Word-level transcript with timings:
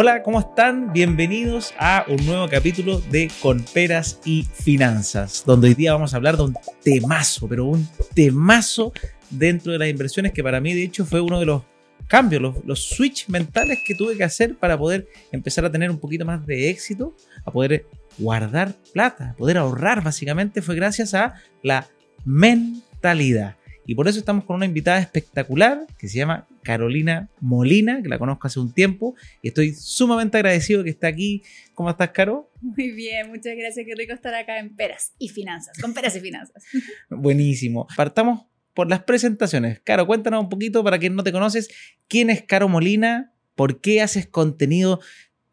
Hola, 0.00 0.22
¿cómo 0.22 0.38
están? 0.38 0.92
Bienvenidos 0.92 1.74
a 1.76 2.04
un 2.06 2.24
nuevo 2.24 2.48
capítulo 2.48 3.00
de 3.10 3.28
Con 3.42 3.64
Peras 3.64 4.20
y 4.24 4.44
Finanzas, 4.44 5.42
donde 5.44 5.66
hoy 5.66 5.74
día 5.74 5.92
vamos 5.92 6.14
a 6.14 6.18
hablar 6.18 6.36
de 6.36 6.44
un 6.44 6.54
temazo, 6.84 7.48
pero 7.48 7.64
un 7.64 7.84
temazo 8.14 8.92
dentro 9.28 9.72
de 9.72 9.78
las 9.78 9.88
inversiones 9.88 10.30
que 10.32 10.44
para 10.44 10.60
mí 10.60 10.72
de 10.72 10.84
hecho 10.84 11.04
fue 11.04 11.20
uno 11.20 11.40
de 11.40 11.46
los 11.46 11.64
cambios, 12.06 12.40
los, 12.40 12.64
los 12.64 12.80
switch 12.80 13.28
mentales 13.28 13.80
que 13.84 13.96
tuve 13.96 14.16
que 14.16 14.22
hacer 14.22 14.56
para 14.56 14.78
poder 14.78 15.08
empezar 15.32 15.64
a 15.64 15.72
tener 15.72 15.90
un 15.90 15.98
poquito 15.98 16.24
más 16.24 16.46
de 16.46 16.70
éxito, 16.70 17.16
a 17.44 17.50
poder 17.50 17.84
guardar 18.18 18.76
plata, 18.92 19.34
poder 19.36 19.58
ahorrar 19.58 20.04
básicamente 20.04 20.62
fue 20.62 20.76
gracias 20.76 21.12
a 21.12 21.34
la 21.60 21.88
mentalidad. 22.24 23.56
Y 23.88 23.94
por 23.94 24.06
eso 24.06 24.18
estamos 24.18 24.44
con 24.44 24.56
una 24.56 24.66
invitada 24.66 24.98
espectacular 24.98 25.86
que 25.98 26.08
se 26.08 26.18
llama 26.18 26.46
Carolina 26.62 27.30
Molina, 27.40 28.02
que 28.02 28.10
la 28.10 28.18
conozco 28.18 28.46
hace 28.46 28.60
un 28.60 28.74
tiempo 28.74 29.14
y 29.40 29.48
estoy 29.48 29.72
sumamente 29.72 30.36
agradecido 30.36 30.84
que 30.84 30.90
esté 30.90 31.06
aquí. 31.06 31.42
¿Cómo 31.72 31.88
estás, 31.88 32.10
Caro? 32.10 32.52
Muy 32.60 32.90
bien, 32.90 33.30
muchas 33.30 33.56
gracias. 33.56 33.86
Qué 33.86 33.94
rico 33.94 34.12
estar 34.12 34.34
acá 34.34 34.58
en 34.58 34.76
Peras 34.76 35.14
y 35.18 35.30
Finanzas, 35.30 35.78
con 35.80 35.94
Peras 35.94 36.14
y 36.16 36.20
Finanzas. 36.20 36.64
Buenísimo. 37.08 37.86
Partamos 37.96 38.42
por 38.74 38.90
las 38.90 39.04
presentaciones. 39.04 39.80
Caro, 39.80 40.06
cuéntanos 40.06 40.42
un 40.42 40.50
poquito 40.50 40.84
para 40.84 40.98
quien 40.98 41.16
no 41.16 41.24
te 41.24 41.32
conoces, 41.32 41.70
¿quién 42.08 42.28
es 42.28 42.42
Caro 42.42 42.68
Molina? 42.68 43.32
¿Por 43.54 43.80
qué 43.80 44.02
haces 44.02 44.26
contenido 44.26 45.00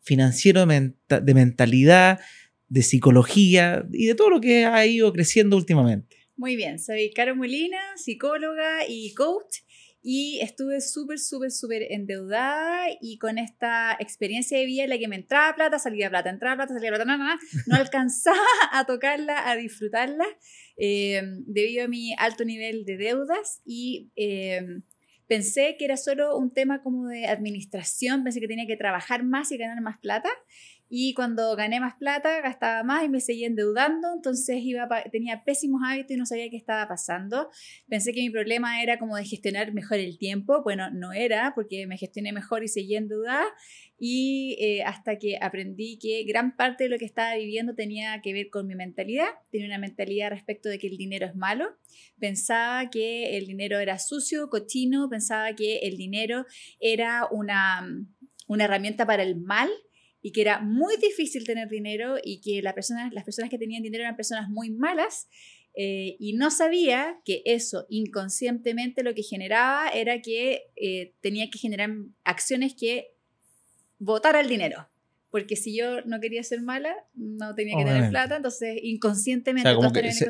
financiero 0.01 0.65
de 0.65 1.33
mentalidad, 1.33 2.19
de 2.67 2.81
psicología 2.81 3.87
y 3.93 4.07
de 4.07 4.15
todo 4.15 4.29
lo 4.29 4.41
que 4.41 4.65
ha 4.65 4.85
ido 4.85 5.13
creciendo 5.13 5.55
últimamente? 5.55 6.24
Muy 6.37 6.57
bien, 6.57 6.79
soy 6.79 7.13
Caro 7.13 7.33
Molina, 7.33 7.79
psicóloga 7.95 8.85
y 8.89 9.13
coach. 9.13 9.59
Y 10.01 10.39
estuve 10.41 10.81
súper, 10.81 11.17
súper, 11.17 11.49
súper 11.49 11.93
endeudada 11.93 12.87
y 13.01 13.17
con 13.17 13.37
esta 13.37 13.95
experiencia 13.99 14.59
de 14.59 14.65
vida 14.65 14.83
en 14.83 14.89
la 14.89 14.97
que 14.97 15.07
me 15.07 15.15
entraba 15.15 15.55
plata, 15.55 15.79
salía 15.79 16.09
plata, 16.09 16.29
entraba 16.29 16.57
plata, 16.57 16.73
salía 16.73 16.89
plata, 16.89 17.05
nada, 17.05 17.39
no 17.67 17.75
alcanzaba 17.75 18.37
a 18.73 18.85
tocarla, 18.85 19.49
a 19.49 19.55
disfrutarla, 19.55 20.25
eh, 20.77 21.21
debido 21.47 21.85
a 21.85 21.87
mi 21.87 22.13
alto 22.19 22.43
nivel 22.43 22.83
de 22.83 22.97
deudas 22.97 23.61
y 23.65 24.11
eh, 24.17 24.61
pensé 25.27 25.77
que 25.79 25.85
era 25.85 25.95
solo 25.95 26.37
un 26.37 26.53
tema 26.53 26.83
como 26.83 27.07
de 27.07 27.27
administración, 27.27 28.25
pensé 28.25 28.41
que 28.41 28.47
tenía 28.47 28.67
que 28.67 28.77
trabajar 28.77 29.23
más 29.23 29.51
y 29.53 29.57
ganar 29.57 29.81
más 29.81 29.97
plata 29.99 30.29
y 30.87 31.13
cuando 31.13 31.55
gané 31.55 31.79
más 31.79 31.95
plata, 31.95 32.41
gastaba 32.41 32.83
más 32.83 33.03
y 33.03 33.09
me 33.09 33.19
seguía 33.19 33.47
endeudando, 33.47 34.13
entonces 34.13 34.57
iba 34.61 34.87
tenía 35.11 35.43
pésimos 35.43 35.81
hábitos 35.83 36.11
y 36.11 36.19
no 36.19 36.25
sabía 36.25 36.49
qué 36.49 36.57
estaba 36.57 36.87
pasando. 36.87 37.49
Pensé 37.87 38.13
que 38.13 38.21
mi 38.21 38.29
problema 38.29 38.81
era 38.81 38.99
como 38.99 39.15
de 39.15 39.25
gestionar 39.25 39.73
mejor 39.73 39.99
el 39.99 40.17
tiempo, 40.17 40.63
bueno, 40.63 40.91
no 40.91 41.11
era, 41.11 41.53
porque 41.55 41.87
me 41.87 41.97
gestioné 41.97 42.33
mejor 42.33 42.63
y 42.63 42.67
seguía 42.67 42.99
endeudada, 42.99 43.45
y 43.97 44.57
eh, 44.59 44.83
hasta 44.83 45.17
que 45.17 45.37
aprendí 45.41 45.97
que 45.97 46.23
gran 46.25 46.55
parte 46.55 46.83
de 46.83 46.89
lo 46.89 46.97
que 46.97 47.05
estaba 47.05 47.35
viviendo 47.35 47.75
tenía 47.75 48.21
que 48.21 48.33
ver 48.33 48.49
con 48.49 48.67
mi 48.67 48.75
mentalidad, 48.75 49.29
tenía 49.51 49.67
una 49.67 49.79
mentalidad 49.79 50.29
respecto 50.29 50.69
de 50.69 50.77
que 50.77 50.87
el 50.87 50.97
dinero 50.97 51.25
es 51.25 51.35
malo, 51.35 51.65
pensaba 52.19 52.89
que 52.89 53.37
el 53.37 53.47
dinero 53.47 53.79
era 53.79 53.97
sucio, 53.97 54.49
cochino, 54.49 55.09
pensaba 55.09 55.55
que 55.55 55.79
el 55.79 55.97
dinero 55.97 56.45
era 56.79 57.27
una, 57.31 57.87
una 58.47 58.65
herramienta 58.65 59.05
para 59.05 59.23
el 59.23 59.37
mal 59.37 59.69
y 60.25 60.31
que 60.31 60.41
era 60.41 60.59
muy 60.59 60.97
difícil 60.97 61.45
tener 61.45 61.69
dinero 61.69 62.15
y 62.23 62.41
que 62.41 62.63
la 62.63 62.73
persona, 62.73 63.11
las 63.13 63.23
personas 63.23 63.51
que 63.51 63.59
tenían 63.59 63.83
dinero 63.83 64.05
eran 64.05 64.15
personas 64.15 64.49
muy 64.49 64.71
malas 64.71 65.27
eh, 65.75 66.15
y 66.19 66.33
no 66.33 66.49
sabía 66.49 67.19
que 67.23 67.43
eso 67.45 67.85
inconscientemente 67.89 69.03
lo 69.03 69.13
que 69.13 69.21
generaba 69.21 69.87
era 69.89 70.23
que 70.23 70.63
eh, 70.77 71.13
tenía 71.21 71.51
que 71.51 71.59
generar 71.59 71.91
acciones 72.23 72.73
que 72.73 73.11
votara 73.99 74.39
el 74.39 74.49
dinero. 74.49 74.89
Porque 75.29 75.55
si 75.55 75.77
yo 75.77 76.01
no 76.05 76.19
quería 76.19 76.41
ser 76.41 76.63
mala, 76.63 76.95
no 77.13 77.53
tenía 77.53 77.77
que 77.77 77.85
tener 77.85 78.09
plata, 78.09 78.37
entonces 78.37 78.79
inconscientemente... 78.81 79.69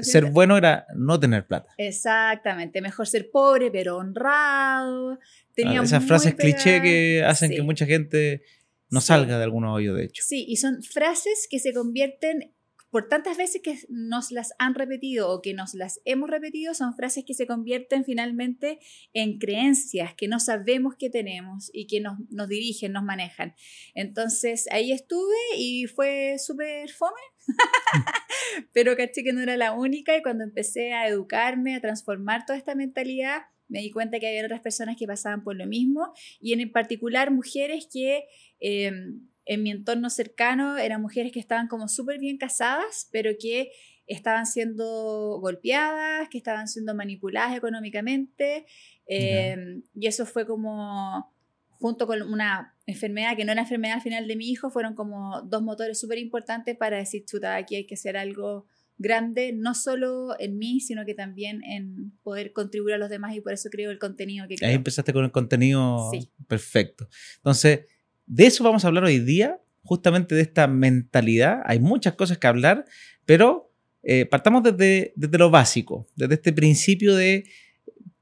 ser 0.02 0.26
bueno 0.26 0.58
era 0.58 0.88
no 0.94 1.18
tener 1.18 1.48
plata. 1.48 1.74
Exactamente, 1.78 2.82
mejor 2.82 3.08
ser 3.08 3.30
pobre 3.32 3.72
pero 3.72 3.96
honrado. 3.96 5.20
Tenía 5.54 5.82
esas 5.82 6.04
frases 6.04 6.36
cliché 6.36 6.82
que 6.82 7.24
hacen 7.24 7.52
que 7.52 7.62
mucha 7.62 7.86
gente 7.86 8.42
no 8.90 9.02
salga 9.02 9.38
de 9.38 9.44
algún 9.44 9.66
hoyo, 9.66 9.94
de 9.94 10.06
hecho. 10.06 10.24
Sí, 10.26 10.46
y 10.48 10.58
son 10.58 10.84
frases 10.84 11.48
que 11.50 11.60
se 11.60 11.74
convierten, 11.74 12.54
por 12.92 13.10
tantas 13.10 13.36
veces 13.36 13.62
que 13.62 13.78
nos 13.90 14.32
las 14.32 14.54
han 14.58 14.76
repetido 14.76 15.30
o 15.30 15.42
que 15.42 15.54
nos 15.54 15.74
las 15.74 16.00
hemos 16.06 16.30
repetido, 16.30 16.74
son 16.74 16.96
frases 16.96 17.26
que 17.26 17.34
se 17.34 17.48
convierten 17.48 18.06
finalmente 18.06 18.80
en 19.14 19.38
creencias 19.38 20.14
que 20.16 20.28
no 20.28 20.40
sabemos 20.40 20.96
que 20.98 21.10
tenemos 21.10 21.70
y 21.74 21.88
que 21.88 22.00
nos, 22.00 22.18
nos 22.30 22.48
dirigen, 22.48 22.94
nos 22.94 23.04
manejan. 23.04 23.56
Entonces 23.96 24.68
ahí 24.72 24.92
estuve 24.92 25.36
y 25.58 25.88
fue 25.88 26.38
súper 26.40 26.90
fome, 26.92 27.22
pero 28.72 28.96
caché 28.96 29.24
que 29.24 29.34
no 29.34 29.42
era 29.42 29.58
la 29.58 29.74
única 29.74 30.16
y 30.16 30.22
cuando 30.22 30.44
empecé 30.44 30.94
a 30.94 31.08
educarme, 31.08 31.76
a 31.76 31.82
transformar 31.82 32.46
toda 32.46 32.58
esta 32.58 32.76
mentalidad, 32.76 33.42
me 33.68 33.80
di 33.80 33.92
cuenta 33.92 34.20
que 34.20 34.28
había 34.28 34.46
otras 34.46 34.62
personas 34.62 34.96
que 34.98 35.08
pasaban 35.08 35.44
por 35.44 35.56
lo 35.56 35.66
mismo 35.66 36.14
y 36.40 36.54
en 36.54 36.72
particular 36.72 37.32
mujeres 37.32 37.88
que 37.92 38.26
em, 38.60 39.28
en 39.46 39.64
mi 39.64 39.72
entorno 39.72 40.10
cercano 40.10 40.78
eran 40.78 41.02
mujeres 41.02 41.32
que 41.32 41.40
estaban 41.40 41.68
como 41.68 41.88
súper 41.88 42.20
bien 42.20 42.38
casadas, 42.38 43.10
pero 43.12 43.32
que 43.40 43.72
estaban 44.08 44.46
siendo 44.46 45.40
golpeadas, 45.40 46.30
que 46.30 46.38
estaban 46.38 46.68
siendo 46.68 46.96
manipuladas 46.96 47.56
económicamente. 47.56 48.66
Em, 49.08 49.84
y 49.94 50.08
eso 50.08 50.26
fue 50.26 50.46
como, 50.46 51.32
junto 51.80 52.08
con 52.08 52.22
una 52.24 52.76
enfermedad 52.86 53.36
que 53.36 53.46
no 53.46 53.52
era 53.52 53.62
enfermedad 53.62 53.96
al 53.96 54.02
final 54.02 54.28
de 54.28 54.36
mi 54.36 54.50
hijo, 54.50 54.70
fueron 54.70 54.96
como 54.96 55.42
dos 55.44 55.62
motores 55.62 56.00
súper 56.00 56.18
importantes 56.18 56.76
para 56.76 56.98
decir, 56.98 57.26
chuta, 57.26 57.56
aquí 57.56 57.76
hay 57.76 57.86
que 57.86 57.96
hacer 57.96 58.18
algo 58.18 58.68
grande, 58.98 59.54
no 59.54 59.76
solo 59.76 60.40
en 60.40 60.58
mí, 60.58 60.80
sino 60.80 61.06
que 61.06 61.14
también 61.14 61.64
en 61.64 62.14
poder 62.24 62.54
contribuir 62.54 62.96
a 62.96 62.98
los 62.98 63.10
demás 63.10 63.36
y 63.36 63.42
por 63.42 63.54
eso 63.54 63.70
creo 63.70 63.92
el 63.92 64.00
contenido 64.00 64.48
que 64.48 64.56
creo. 64.56 64.70
Ahí 64.70 64.76
empezaste 64.76 65.14
con 65.14 65.26
el 65.26 65.32
contenido 65.32 66.12
perfecto. 66.48 67.08
Entonces, 67.38 67.82
de 68.26 68.46
eso 68.46 68.64
vamos 68.64 68.86
a 68.86 68.88
hablar 68.88 69.04
hoy 69.04 69.20
día, 69.20 69.60
justamente 69.84 70.36
de 70.36 70.42
esta 70.42 70.68
mentalidad. 70.68 71.62
Hay 71.66 71.80
muchas 71.80 72.14
cosas 72.16 72.38
que 72.38 72.48
hablar, 72.48 72.86
pero 73.26 73.72
eh, 74.04 74.26
partamos 74.26 74.64
desde, 74.64 75.14
desde 75.16 75.38
lo 75.38 75.50
básico, 75.50 76.08
desde 76.16 76.36
este 76.36 76.54
principio 76.54 77.16
de 77.16 77.46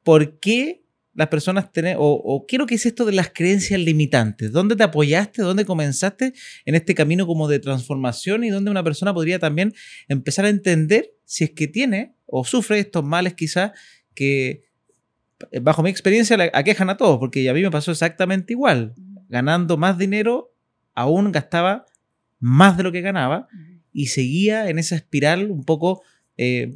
por 0.04 0.40
qué 0.40 0.83
las 1.16 1.28
personas 1.28 1.72
tienen, 1.72 1.96
o, 2.00 2.46
quiero 2.48 2.66
que 2.66 2.76
es 2.76 2.86
esto 2.86 3.06
de 3.06 3.12
las 3.12 3.30
creencias 3.30 3.80
limitantes. 3.80 4.52
¿Dónde 4.52 4.76
te 4.76 4.84
apoyaste? 4.84 5.42
¿Dónde 5.42 5.66
comenzaste 5.66 6.34
en 6.66 6.76
este 6.76 6.96
camino 6.96 7.28
como 7.28 7.48
de 7.48 7.60
transformación 7.60 8.44
y 8.44 8.50
dónde 8.50 8.72
una 8.72 8.84
persona 8.84 9.14
podría 9.14 9.40
también 9.40 9.74
empezar 10.08 10.46
a 10.46 10.50
entender 10.50 11.12
si 11.26 11.44
es 11.44 11.52
que 11.52 11.68
tiene 11.68 12.16
o 12.26 12.44
sufre 12.46 12.80
estos 12.80 13.04
males 13.04 13.36
quizás 13.36 13.72
que 14.16 14.64
bajo 15.62 15.84
mi 15.84 15.90
experiencia 15.90 16.38
aquejan 16.54 16.90
a 16.90 16.98
todos, 16.98 17.20
porque 17.20 17.48
a 17.50 17.54
mí 17.54 17.62
me 17.62 17.72
pasó 17.72 17.92
exactamente 17.92 18.54
igual. 18.54 18.94
Ganando 19.30 19.78
más 19.78 19.98
dinero, 19.98 20.54
aún 20.94 21.32
gastaba 21.32 21.86
más 22.40 22.78
de 22.78 22.84
lo 22.84 22.92
que 22.92 23.02
ganaba 23.02 23.48
y 23.92 24.08
seguía 24.08 24.70
en 24.70 24.80
esa 24.80 24.96
espiral 24.96 25.52
un 25.52 25.64
poco 25.64 26.02
eh, 26.38 26.74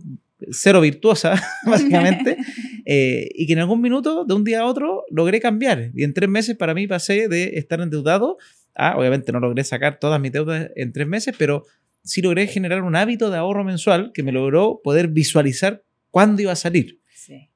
cero 0.52 0.82
virtuosa, 0.82 1.42
básicamente, 1.66 2.38
eh, 2.86 3.30
y 3.34 3.48
que 3.48 3.54
en 3.54 3.60
algún 3.60 3.82
minuto, 3.82 4.26
de 4.26 4.34
un 4.34 4.44
día 4.44 4.62
a 4.62 4.66
otro, 4.66 5.04
logré 5.10 5.40
cambiar. 5.40 5.92
Y 5.94 6.04
en 6.04 6.14
tres 6.14 6.30
meses 6.30 6.56
para 6.56 6.74
mí 6.74 6.88
pasé 6.88 7.28
de 7.28 7.56
estar 7.56 7.82
endeudado 7.82 8.38
a, 8.76 8.98
obviamente 8.98 9.32
no 9.32 9.40
logré 9.40 9.64
sacar 9.64 10.00
todas 10.00 10.22
mis 10.22 10.32
deudas 10.32 10.70
en 10.76 10.94
tres 10.94 11.08
meses, 11.08 11.36
pero 11.38 11.66
sí 12.04 12.22
logré 12.22 12.48
generar 12.48 12.84
un 12.84 12.96
hábito 12.96 13.30
de 13.30 13.38
ahorro 13.38 13.64
mensual 13.64 14.12
que 14.14 14.24
me 14.24 14.32
logró 14.32 14.82
poder 14.84 15.08
visualizar 15.08 15.84
cuándo 16.12 16.42
iba 16.42 16.52
a 16.52 16.56
salir. 16.56 17.00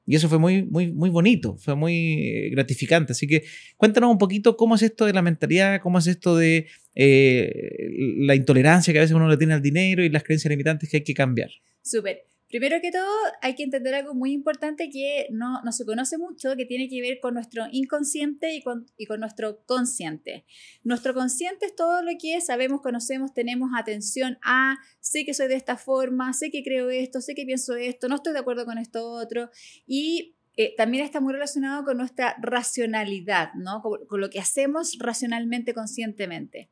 Y 0.04 0.16
eso 0.16 0.28
fue 0.28 0.38
muy, 0.38 0.64
muy, 0.64 0.92
muy 0.92 1.08
bonito, 1.10 1.56
fue 1.56 1.74
muy 1.74 2.50
gratificante. 2.50 3.12
Así 3.12 3.26
que 3.26 3.44
cuéntanos 3.76 4.10
un 4.10 4.18
poquito 4.18 4.56
cómo 4.56 4.74
es 4.74 4.82
esto 4.82 5.06
de 5.06 5.12
la 5.12 5.22
mentalidad, 5.22 5.80
cómo 5.80 5.98
es 5.98 6.06
esto 6.06 6.36
de 6.36 6.66
eh, 6.94 7.88
la 8.18 8.34
intolerancia 8.34 8.92
que 8.92 8.98
a 8.98 9.02
veces 9.02 9.16
uno 9.16 9.28
le 9.28 9.36
tiene 9.36 9.54
al 9.54 9.62
dinero 9.62 10.04
y 10.04 10.10
las 10.10 10.24
creencias 10.24 10.50
limitantes 10.50 10.90
que 10.90 10.98
hay 10.98 11.04
que 11.04 11.14
cambiar. 11.14 11.50
Súper. 11.82 12.26
Primero 12.52 12.82
que 12.82 12.92
todo, 12.92 13.08
hay 13.40 13.54
que 13.54 13.62
entender 13.62 13.94
algo 13.94 14.12
muy 14.12 14.30
importante 14.30 14.90
que 14.90 15.26
no, 15.30 15.62
no, 15.62 15.72
se 15.72 15.86
conoce 15.86 16.18
mucho, 16.18 16.54
que 16.54 16.66
tiene 16.66 16.86
que 16.86 17.00
ver 17.00 17.18
con 17.18 17.32
nuestro 17.32 17.64
inconsciente 17.72 18.54
y 18.54 18.62
con, 18.62 18.84
y 18.98 19.06
con 19.06 19.20
nuestro 19.20 19.64
consciente. 19.64 20.44
Nuestro 20.84 21.14
consciente 21.14 21.64
es 21.64 21.74
todo 21.74 22.02
lo 22.02 22.10
que 22.20 22.38
sabemos, 22.42 22.82
conocemos, 22.82 23.32
tenemos 23.32 23.70
atención 23.74 24.36
a, 24.44 24.76
sé 25.00 25.24
que 25.24 25.32
soy 25.32 25.48
de 25.48 25.54
esta 25.54 25.78
forma, 25.78 26.34
sé 26.34 26.50
que 26.50 26.62
creo 26.62 26.90
esto, 26.90 27.22
sé 27.22 27.34
que 27.34 27.46
pienso 27.46 27.74
esto, 27.74 28.06
no 28.06 28.16
estoy 28.16 28.34
de 28.34 28.40
acuerdo 28.40 28.66
con 28.66 28.76
esto 28.76 29.02
otro. 29.12 29.48
Y 29.86 30.36
eh, 30.58 30.74
también 30.76 31.06
está 31.06 31.22
muy 31.22 31.32
relacionado 31.32 31.84
con 31.84 31.96
nuestra 31.96 32.36
racionalidad, 32.42 33.54
¿no? 33.54 33.80
con 33.80 34.20
lo 34.20 34.28
que 34.28 34.40
hacemos 34.40 34.98
racionalmente, 34.98 35.72
conscientemente. 35.72 36.68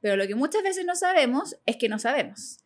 Pero 0.00 0.14
lo 0.14 0.28
que 0.28 0.36
muchas 0.36 0.62
veces 0.62 0.86
no 0.86 0.94
sabemos 0.94 1.56
es 1.66 1.78
que 1.78 1.88
no 1.88 1.98
sabemos. 1.98 2.60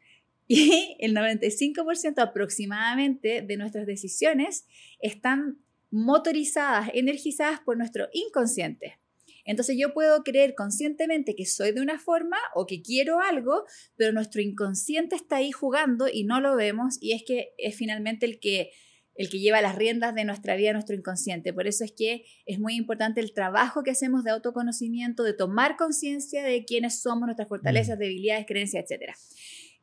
Y 0.52 0.96
el 0.98 1.14
95% 1.14 2.18
aproximadamente 2.18 3.40
de 3.40 3.56
nuestras 3.56 3.86
decisiones 3.86 4.66
están 5.00 5.62
motorizadas, 5.92 6.90
energizadas 6.92 7.60
por 7.60 7.76
nuestro 7.76 8.08
inconsciente. 8.12 8.98
Entonces 9.44 9.76
yo 9.78 9.94
puedo 9.94 10.24
creer 10.24 10.56
conscientemente 10.56 11.36
que 11.36 11.46
soy 11.46 11.70
de 11.70 11.80
una 11.80 12.00
forma 12.00 12.36
o 12.56 12.66
que 12.66 12.82
quiero 12.82 13.20
algo, 13.20 13.64
pero 13.94 14.12
nuestro 14.12 14.42
inconsciente 14.42 15.14
está 15.14 15.36
ahí 15.36 15.52
jugando 15.52 16.08
y 16.12 16.24
no 16.24 16.40
lo 16.40 16.56
vemos 16.56 16.98
y 17.00 17.12
es 17.12 17.22
que 17.24 17.54
es 17.56 17.76
finalmente 17.76 18.26
el 18.26 18.40
que 18.40 18.72
el 19.14 19.28
que 19.28 19.38
lleva 19.38 19.60
las 19.60 19.76
riendas 19.76 20.14
de 20.14 20.24
nuestra 20.24 20.56
vida, 20.56 20.72
nuestro 20.72 20.96
inconsciente. 20.96 21.52
Por 21.52 21.66
eso 21.66 21.84
es 21.84 21.92
que 21.92 22.24
es 22.46 22.58
muy 22.58 22.74
importante 22.74 23.20
el 23.20 23.34
trabajo 23.34 23.82
que 23.82 23.90
hacemos 23.90 24.24
de 24.24 24.30
autoconocimiento, 24.30 25.22
de 25.24 25.34
tomar 25.34 25.76
conciencia 25.76 26.42
de 26.42 26.64
quiénes 26.64 27.02
somos, 27.02 27.26
nuestras 27.26 27.48
fortalezas, 27.48 27.98
mm. 27.98 28.00
debilidades, 28.00 28.46
creencias, 28.46 28.90
etc. 28.90 29.12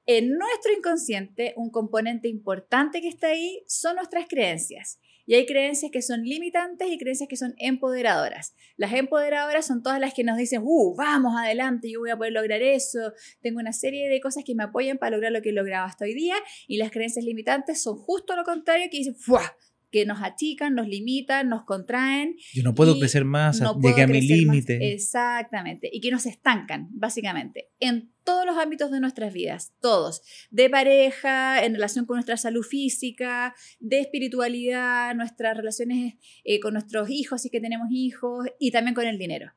En 0.10 0.30
nuestro 0.30 0.72
inconsciente, 0.72 1.54
un 1.58 1.70
componente 1.70 2.30
importante 2.30 3.02
que 3.02 3.10
está 3.10 3.28
ahí 3.28 3.62
son 3.68 3.98
nuestras 3.98 4.26
creencias. 4.30 5.00
Y 5.26 5.36
hay 5.36 5.46
creencias 5.46 5.92
que 5.92 6.02
son 6.02 6.24
limitantes 6.24 6.90
y 6.90 6.98
creencias 6.98 7.28
que 7.28 7.36
son 7.36 7.54
empoderadoras. 7.58 8.56
Las 8.78 8.94
empoderadoras 8.94 9.68
son 9.68 9.84
todas 9.84 10.00
las 10.00 10.14
que 10.14 10.24
nos 10.24 10.38
dicen, 10.38 10.62
uh, 10.64 10.96
vamos 10.96 11.34
adelante, 11.38 11.92
yo 11.92 12.00
voy 12.00 12.12
a 12.12 12.16
poder 12.16 12.32
lograr 12.32 12.62
eso, 12.62 13.12
tengo 13.42 13.60
una 13.60 13.74
serie 13.74 14.08
de 14.08 14.22
cosas 14.22 14.46
que 14.46 14.56
me 14.56 14.64
apoyan 14.64 14.98
para 14.98 15.18
lograr 15.18 15.34
lo 15.34 15.42
que 15.42 15.50
he 15.50 15.52
logrado 15.52 15.86
hasta 15.86 16.06
hoy 16.06 16.14
día. 16.14 16.36
Y 16.70 16.78
las 16.78 16.92
creencias 16.92 17.26
limitantes 17.26 17.82
son 17.82 17.98
justo 17.98 18.34
lo 18.38 18.46
contrario, 18.46 18.88
que 18.90 19.00
dicen, 19.00 19.16
¡fuah! 19.16 19.58
que 19.92 20.06
nos 20.06 20.22
achican, 20.22 20.76
nos 20.76 20.88
limitan, 20.88 21.50
nos 21.50 21.64
contraen. 21.64 22.36
Yo 22.54 22.64
no 22.64 22.76
puedo 22.76 22.98
crecer 23.00 23.26
más, 23.26 23.60
no 23.62 23.80
llegué 23.80 24.04
a 24.04 24.08
mi 24.08 24.22
límite. 24.22 24.94
Exactamente, 24.94 25.90
y 25.92 26.00
que 26.00 26.12
nos 26.12 26.26
estancan, 26.26 26.88
básicamente, 26.92 27.70
en 27.80 28.14
todos 28.28 28.46
los 28.46 28.58
ámbitos 28.58 28.92
de 28.92 29.00
nuestras 29.00 29.32
vidas, 29.32 29.72
todos, 29.80 30.22
de 30.52 30.70
pareja, 30.70 31.64
en 31.64 31.76
relación 31.76 32.06
con 32.06 32.18
nuestra 32.18 32.36
salud 32.36 32.62
física, 32.62 33.56
de 33.80 34.02
espiritualidad, 34.02 35.16
nuestras 35.16 35.56
relaciones 35.56 36.16
eh, 36.44 36.60
con 36.60 36.74
nuestros 36.74 37.10
hijos, 37.10 37.42
si 37.42 37.50
que 37.50 37.62
tenemos 37.62 37.88
hijos, 37.90 38.46
y 38.60 38.72
también 38.72 38.96
con 38.96 39.08
el 39.08 39.18
dinero. 39.18 39.54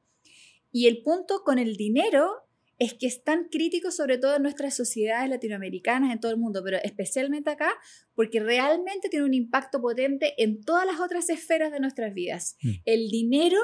Y 0.70 0.86
el 0.86 1.02
punto 1.02 1.42
con 1.44 1.58
el 1.58 1.76
dinero 1.76 2.30
es 2.78 2.94
que 2.94 3.08
es 3.08 3.24
tan 3.24 3.48
crítico, 3.48 3.90
sobre 3.90 4.18
todo 4.18 4.36
en 4.36 4.42
nuestras 4.44 4.76
sociedades 4.76 5.28
latinoamericanas, 5.28 6.12
en 6.12 6.20
todo 6.20 6.30
el 6.30 6.38
mundo, 6.38 6.62
pero 6.62 6.78
especialmente 6.84 7.50
acá, 7.50 7.72
porque 8.14 8.38
realmente 8.38 9.08
tiene 9.08 9.24
un 9.24 9.34
impacto 9.34 9.80
potente 9.80 10.40
en 10.40 10.62
todas 10.62 10.86
las 10.86 11.00
otras 11.00 11.28
esferas 11.28 11.72
de 11.72 11.80
nuestras 11.80 12.14
vidas. 12.14 12.56
Mm. 12.62 12.70
El 12.84 13.08
dinero 13.10 13.58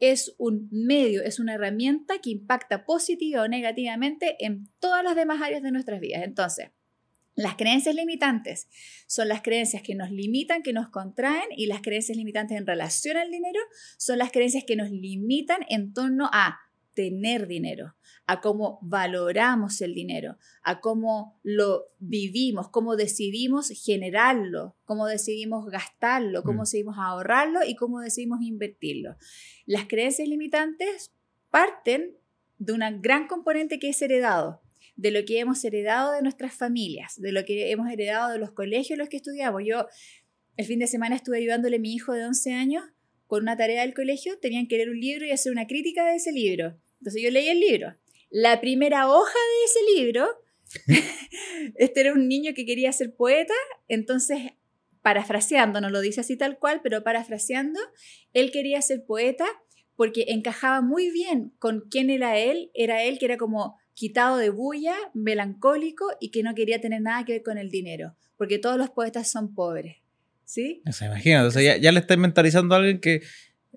es 0.00 0.34
un 0.38 0.68
medio, 0.70 1.22
es 1.22 1.40
una 1.40 1.54
herramienta 1.54 2.18
que 2.18 2.30
impacta 2.30 2.84
positiva 2.84 3.42
o 3.42 3.48
negativamente 3.48 4.36
en 4.44 4.68
todas 4.78 5.02
las 5.02 5.16
demás 5.16 5.40
áreas 5.42 5.62
de 5.62 5.72
nuestras 5.72 6.00
vidas. 6.00 6.22
Entonces, 6.24 6.70
las 7.34 7.56
creencias 7.56 7.94
limitantes 7.94 8.68
son 9.06 9.28
las 9.28 9.42
creencias 9.42 9.82
que 9.82 9.94
nos 9.94 10.10
limitan, 10.10 10.62
que 10.62 10.72
nos 10.72 10.88
contraen, 10.88 11.44
y 11.54 11.66
las 11.66 11.82
creencias 11.82 12.16
limitantes 12.16 12.56
en 12.56 12.66
relación 12.66 13.18
al 13.18 13.30
dinero 13.30 13.60
son 13.98 14.18
las 14.18 14.32
creencias 14.32 14.64
que 14.66 14.74
nos 14.74 14.90
limitan 14.90 15.60
en 15.68 15.92
torno 15.92 16.30
a 16.32 16.58
tener 16.96 17.46
dinero, 17.46 17.94
a 18.26 18.40
cómo 18.40 18.78
valoramos 18.82 19.82
el 19.82 19.94
dinero, 19.94 20.38
a 20.62 20.80
cómo 20.80 21.38
lo 21.44 21.84
vivimos, 21.98 22.70
cómo 22.70 22.96
decidimos 22.96 23.68
generarlo, 23.68 24.74
cómo 24.86 25.06
decidimos 25.06 25.66
gastarlo, 25.66 26.42
cómo 26.42 26.60
mm. 26.60 26.64
decidimos 26.64 26.96
ahorrarlo 26.98 27.60
y 27.64 27.76
cómo 27.76 28.00
decidimos 28.00 28.40
invertirlo. 28.42 29.16
Las 29.66 29.86
creencias 29.86 30.26
limitantes 30.26 31.12
parten 31.50 32.16
de 32.58 32.72
un 32.72 32.80
gran 33.02 33.28
componente 33.28 33.78
que 33.78 33.90
es 33.90 34.00
heredado, 34.00 34.62
de 34.96 35.10
lo 35.10 35.24
que 35.26 35.38
hemos 35.38 35.62
heredado 35.62 36.12
de 36.12 36.22
nuestras 36.22 36.54
familias, 36.54 37.20
de 37.20 37.30
lo 37.30 37.44
que 37.44 37.70
hemos 37.70 37.90
heredado 37.90 38.32
de 38.32 38.38
los 38.38 38.52
colegios 38.52 38.92
en 38.92 38.98
los 38.98 39.10
que 39.10 39.18
estudiamos. 39.18 39.62
Yo 39.66 39.86
el 40.56 40.64
fin 40.64 40.78
de 40.78 40.86
semana 40.86 41.14
estuve 41.14 41.36
ayudándole 41.36 41.76
a 41.76 41.80
mi 41.80 41.92
hijo 41.92 42.14
de 42.14 42.24
11 42.24 42.54
años 42.54 42.82
con 43.26 43.42
una 43.42 43.56
tarea 43.56 43.82
del 43.82 43.92
colegio, 43.92 44.38
tenían 44.38 44.66
que 44.66 44.76
leer 44.76 44.88
un 44.88 45.00
libro 45.00 45.26
y 45.26 45.32
hacer 45.32 45.52
una 45.52 45.66
crítica 45.66 46.06
de 46.06 46.16
ese 46.16 46.32
libro. 46.32 46.80
Entonces 47.00 47.22
yo 47.22 47.30
leí 47.30 47.48
el 47.48 47.60
libro. 47.60 47.94
La 48.30 48.60
primera 48.60 49.08
hoja 49.08 49.32
de 49.32 49.64
ese 49.64 50.00
libro, 50.02 50.28
este 51.76 52.00
era 52.00 52.12
un 52.12 52.28
niño 52.28 52.52
que 52.54 52.66
quería 52.66 52.92
ser 52.92 53.14
poeta, 53.14 53.54
entonces 53.88 54.52
parafraseando, 55.02 55.80
no 55.80 55.88
lo 55.88 56.00
dice 56.00 56.20
así 56.20 56.36
tal 56.36 56.58
cual, 56.58 56.80
pero 56.82 57.04
parafraseando, 57.04 57.78
él 58.32 58.50
quería 58.50 58.82
ser 58.82 59.04
poeta 59.04 59.46
porque 59.94 60.26
encajaba 60.28 60.82
muy 60.82 61.10
bien 61.10 61.52
con 61.58 61.84
quién 61.90 62.10
era 62.10 62.38
él, 62.38 62.70
era 62.74 63.02
él 63.04 63.18
que 63.18 63.26
era 63.26 63.36
como 63.36 63.78
quitado 63.94 64.36
de 64.36 64.50
bulla, 64.50 64.96
melancólico 65.14 66.06
y 66.20 66.30
que 66.30 66.42
no 66.42 66.54
quería 66.54 66.80
tener 66.80 67.00
nada 67.00 67.24
que 67.24 67.34
ver 67.34 67.42
con 67.42 67.56
el 67.56 67.70
dinero, 67.70 68.14
porque 68.36 68.58
todos 68.58 68.76
los 68.76 68.90
poetas 68.90 69.30
son 69.30 69.54
pobres. 69.54 69.96
¿Sí? 70.44 70.82
O 70.88 70.92
sea, 70.92 71.08
imagínate, 71.08 71.46
o 71.46 71.50
sea, 71.50 71.62
ya, 71.62 71.76
ya, 71.76 71.90
le 71.90 71.98
está 71.98 72.16
mentalizando 72.16 72.74
a 72.74 72.78
alguien 72.78 73.00
que 73.00 73.22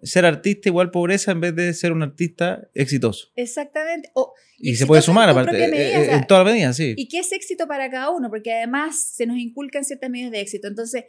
ser 0.03 0.25
artista 0.25 0.69
igual 0.69 0.91
pobreza 0.91 1.31
en 1.31 1.41
vez 1.41 1.55
de 1.55 1.73
ser 1.73 1.91
un 1.91 2.03
artista 2.03 2.69
exitoso. 2.73 3.29
Exactamente. 3.35 4.11
y 4.57 4.75
se 4.75 4.85
puede 4.85 5.01
sumar 5.01 5.29
aparte, 5.29 5.57
eh, 5.57 5.69
eh, 5.69 6.13
en 6.13 6.27
todas 6.27 6.45
las 6.45 6.53
medidas, 6.53 6.77
sí. 6.77 6.93
¿Y 6.97 7.07
qué 7.07 7.19
es 7.19 7.31
éxito 7.31 7.67
para 7.67 7.89
cada 7.89 8.09
uno? 8.11 8.29
Porque 8.29 8.53
además 8.53 9.01
se 9.01 9.25
nos 9.25 9.37
inculcan 9.37 9.83
ciertas 9.83 10.09
medidas 10.09 10.31
de 10.31 10.41
éxito. 10.41 10.67
Entonces, 10.67 11.05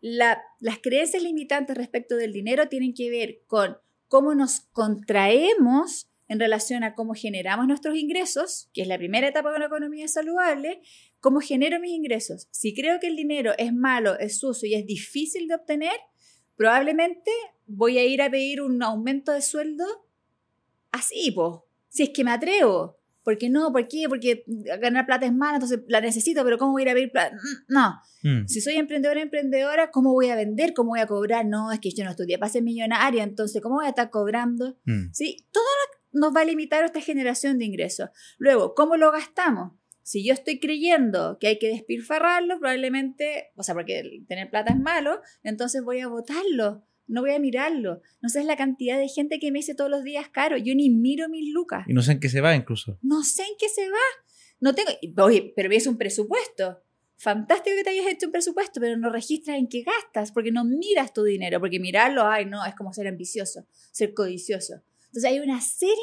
las 0.00 0.78
creencias 0.82 1.22
limitantes 1.22 1.76
respecto 1.76 2.16
del 2.16 2.32
dinero 2.32 2.68
tienen 2.68 2.92
que 2.92 3.10
ver 3.10 3.40
con 3.46 3.78
cómo 4.08 4.34
nos 4.34 4.60
contraemos 4.72 6.08
en 6.28 6.40
relación 6.40 6.84
a 6.84 6.94
cómo 6.94 7.14
generamos 7.14 7.66
nuestros 7.66 7.96
ingresos, 7.96 8.68
que 8.72 8.82
es 8.82 8.88
la 8.88 8.98
primera 8.98 9.28
etapa 9.28 9.50
de 9.50 9.56
una 9.56 9.66
economía 9.66 10.08
saludable, 10.08 10.80
cómo 11.20 11.40
genero 11.40 11.80
mis 11.80 11.92
ingresos. 11.92 12.48
Si 12.50 12.74
creo 12.74 13.00
que 13.00 13.06
el 13.06 13.16
dinero 13.16 13.52
es 13.58 13.72
malo, 13.72 14.18
es 14.18 14.38
sucio 14.38 14.68
y 14.68 14.74
es 14.74 14.86
difícil 14.86 15.48
de 15.48 15.54
obtener, 15.54 15.96
probablemente 16.56 17.30
voy 17.66 17.98
a 17.98 18.04
ir 18.04 18.22
a 18.22 18.30
pedir 18.30 18.60
un 18.60 18.82
aumento 18.82 19.32
de 19.32 19.42
sueldo 19.42 19.84
así, 20.92 21.30
po. 21.32 21.66
Si 21.88 22.04
es 22.04 22.10
que 22.10 22.24
me 22.24 22.32
atrevo. 22.32 22.98
¿Por 23.22 23.38
qué 23.38 23.48
no? 23.48 23.72
¿Por 23.72 23.88
qué? 23.88 24.04
Porque 24.06 24.44
ganar 24.46 25.06
plata 25.06 25.24
es 25.24 25.32
malo, 25.32 25.54
entonces 25.54 25.80
la 25.88 26.02
necesito, 26.02 26.44
pero 26.44 26.58
¿cómo 26.58 26.72
voy 26.72 26.82
a 26.82 26.84
ir 26.84 26.90
a 26.90 26.94
pedir 26.94 27.10
plata? 27.10 27.34
Mm, 27.36 27.72
no. 27.72 28.00
Mm. 28.22 28.46
Si 28.46 28.60
soy 28.60 28.74
emprendedora, 28.74 29.22
emprendedora, 29.22 29.90
¿cómo 29.90 30.12
voy 30.12 30.28
a 30.28 30.36
vender? 30.36 30.74
¿Cómo 30.74 30.90
voy 30.90 31.00
a 31.00 31.06
cobrar? 31.06 31.46
No, 31.46 31.72
es 31.72 31.80
que 31.80 31.90
yo 31.90 32.04
no 32.04 32.10
estudié 32.10 32.38
para 32.38 32.52
ser 32.52 32.62
millonaria, 32.62 33.22
entonces 33.22 33.62
¿cómo 33.62 33.76
voy 33.76 33.86
a 33.86 33.90
estar 33.90 34.10
cobrando? 34.10 34.76
Mm. 34.84 35.12
¿Sí? 35.12 35.46
Todo 35.52 35.64
nos 36.12 36.34
va 36.34 36.42
a 36.42 36.44
limitar 36.44 36.84
esta 36.84 37.00
generación 37.00 37.58
de 37.58 37.64
ingresos. 37.64 38.10
Luego, 38.38 38.74
¿cómo 38.74 38.96
lo 38.96 39.10
gastamos? 39.10 39.72
Si 40.04 40.24
yo 40.24 40.32
estoy 40.32 40.60
creyendo 40.60 41.38
que 41.40 41.48
hay 41.48 41.58
que 41.58 41.68
despilfarrarlo, 41.68 42.60
probablemente, 42.60 43.50
o 43.56 43.64
sea, 43.64 43.74
porque 43.74 44.22
tener 44.28 44.48
plata 44.50 44.72
es 44.72 44.78
malo, 44.78 45.20
entonces 45.42 45.82
voy 45.82 45.98
a 45.98 46.06
votarlo 46.06 46.86
no 47.06 47.20
voy 47.20 47.32
a 47.32 47.38
mirarlo. 47.38 48.00
No 48.22 48.28
sé 48.28 48.44
la 48.44 48.56
cantidad 48.56 48.98
de 48.98 49.08
gente 49.08 49.38
que 49.38 49.50
me 49.50 49.58
dice 49.58 49.74
todos 49.74 49.90
los 49.90 50.04
días, 50.04 50.28
caro, 50.28 50.56
yo 50.56 50.74
ni 50.74 50.90
miro 50.90 51.28
mis 51.28 51.52
lucas. 51.52 51.84
Y 51.86 51.92
no 51.92 52.02
sé 52.02 52.12
en 52.12 52.20
qué 52.20 52.28
se 52.28 52.40
va 52.40 52.54
incluso. 52.54 52.98
No 53.02 53.22
sé 53.22 53.42
en 53.42 53.54
qué 53.58 53.68
se 53.68 53.88
va. 53.88 53.98
No 54.60 54.74
tengo, 54.74 54.90
oye, 55.22 55.52
pero 55.54 55.70
es 55.72 55.86
un 55.86 55.98
presupuesto. 55.98 56.80
Fantástico 57.16 57.76
que 57.76 57.84
te 57.84 57.90
hayas 57.90 58.06
hecho 58.06 58.26
un 58.26 58.32
presupuesto, 58.32 58.80
pero 58.80 58.96
no 58.96 59.10
registras 59.10 59.58
en 59.58 59.68
qué 59.68 59.82
gastas, 59.82 60.32
porque 60.32 60.50
no 60.50 60.64
miras 60.64 61.12
tu 61.12 61.22
dinero, 61.22 61.60
porque 61.60 61.78
mirarlo, 61.78 62.26
ay, 62.26 62.44
no, 62.46 62.64
es 62.64 62.74
como 62.74 62.92
ser 62.92 63.06
ambicioso, 63.06 63.66
ser 63.92 64.14
codicioso. 64.14 64.82
Entonces 65.06 65.24
hay 65.30 65.40
una 65.40 65.60
serie 65.60 65.94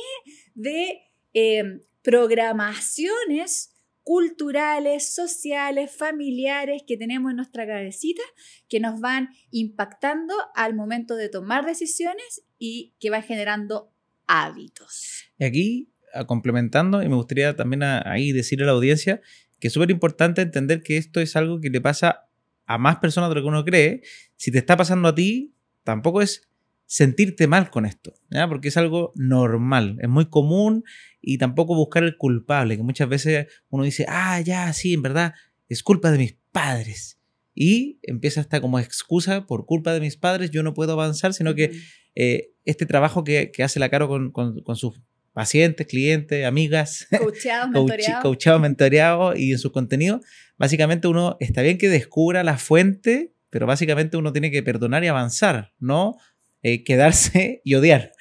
de 0.55 1.01
eh, 1.33 1.81
programaciones 2.01 3.73
culturales, 4.03 5.13
sociales, 5.13 5.95
familiares 5.95 6.83
que 6.87 6.97
tenemos 6.97 7.29
en 7.29 7.37
nuestra 7.37 7.67
cabecita 7.67 8.23
que 8.67 8.79
nos 8.79 8.99
van 8.99 9.29
impactando 9.51 10.33
al 10.55 10.75
momento 10.75 11.15
de 11.15 11.29
tomar 11.29 11.65
decisiones 11.65 12.43
y 12.57 12.93
que 12.99 13.09
van 13.09 13.23
generando 13.23 13.93
hábitos. 14.27 15.25
Y 15.37 15.45
aquí, 15.45 15.93
complementando, 16.27 17.03
y 17.03 17.09
me 17.09 17.15
gustaría 17.15 17.55
también 17.55 17.83
ahí 17.83 18.31
decirle 18.31 18.63
a 18.63 18.67
la 18.67 18.73
audiencia 18.73 19.21
que 19.59 19.67
es 19.67 19.73
súper 19.73 19.91
importante 19.91 20.41
entender 20.41 20.81
que 20.81 20.97
esto 20.97 21.19
es 21.21 21.35
algo 21.35 21.61
que 21.61 21.69
le 21.69 21.81
pasa 21.81 22.27
a 22.65 22.77
más 22.77 22.97
personas 22.97 23.29
de 23.29 23.35
lo 23.35 23.41
que 23.41 23.47
uno 23.47 23.63
cree. 23.63 24.01
Si 24.35 24.51
te 24.51 24.57
está 24.57 24.75
pasando 24.75 25.09
a 25.09 25.15
ti, 25.15 25.53
tampoco 25.83 26.21
es 26.21 26.49
sentirte 26.91 27.47
mal 27.47 27.69
con 27.69 27.85
esto, 27.85 28.13
¿ya? 28.29 28.49
porque 28.49 28.67
es 28.67 28.75
algo 28.75 29.13
normal, 29.15 29.97
es 30.01 30.09
muy 30.09 30.25
común 30.25 30.83
y 31.21 31.37
tampoco 31.37 31.73
buscar 31.73 32.03
el 32.03 32.17
culpable, 32.17 32.75
que 32.75 32.83
muchas 32.83 33.07
veces 33.07 33.47
uno 33.69 33.85
dice, 33.85 34.05
ah, 34.09 34.41
ya, 34.41 34.73
sí, 34.73 34.93
en 34.93 35.01
verdad, 35.01 35.33
es 35.69 35.83
culpa 35.83 36.11
de 36.11 36.17
mis 36.17 36.35
padres. 36.51 37.17
Y 37.55 37.99
empieza 38.03 38.41
hasta 38.41 38.59
como 38.59 38.77
excusa, 38.77 39.47
por 39.47 39.65
culpa 39.65 39.93
de 39.93 40.01
mis 40.01 40.17
padres 40.17 40.51
yo 40.51 40.63
no 40.63 40.73
puedo 40.73 40.91
avanzar, 40.91 41.33
sino 41.33 41.55
que 41.55 41.71
eh, 42.13 42.51
este 42.65 42.85
trabajo 42.85 43.23
que, 43.23 43.53
hace 43.63 43.79
la 43.79 43.87
Caro 43.87 44.09
con, 44.33 44.75
sus 44.75 44.99
pacientes, 45.31 45.87
clientes, 45.87 46.45
amigas, 46.45 47.07
coachado, 48.21 48.59
mentoreado 48.59 49.33
y 49.37 49.53
en 49.53 49.59
su 49.59 49.71
contenido, 49.71 50.19
básicamente 50.57 51.07
uno 51.07 51.37
está 51.39 51.61
bien 51.61 51.77
que 51.77 51.87
descubra 51.87 52.43
la 52.43 52.57
fuente, 52.57 53.33
pero 53.49 53.65
básicamente 53.65 54.17
uno 54.17 54.33
tiene 54.33 54.51
que 54.51 54.61
perdonar 54.61 55.05
y 55.05 55.07
avanzar, 55.07 55.71
no 55.79 56.17
eh, 56.63 56.83
quedarse 56.83 57.61
y 57.63 57.75
odiar. 57.75 58.11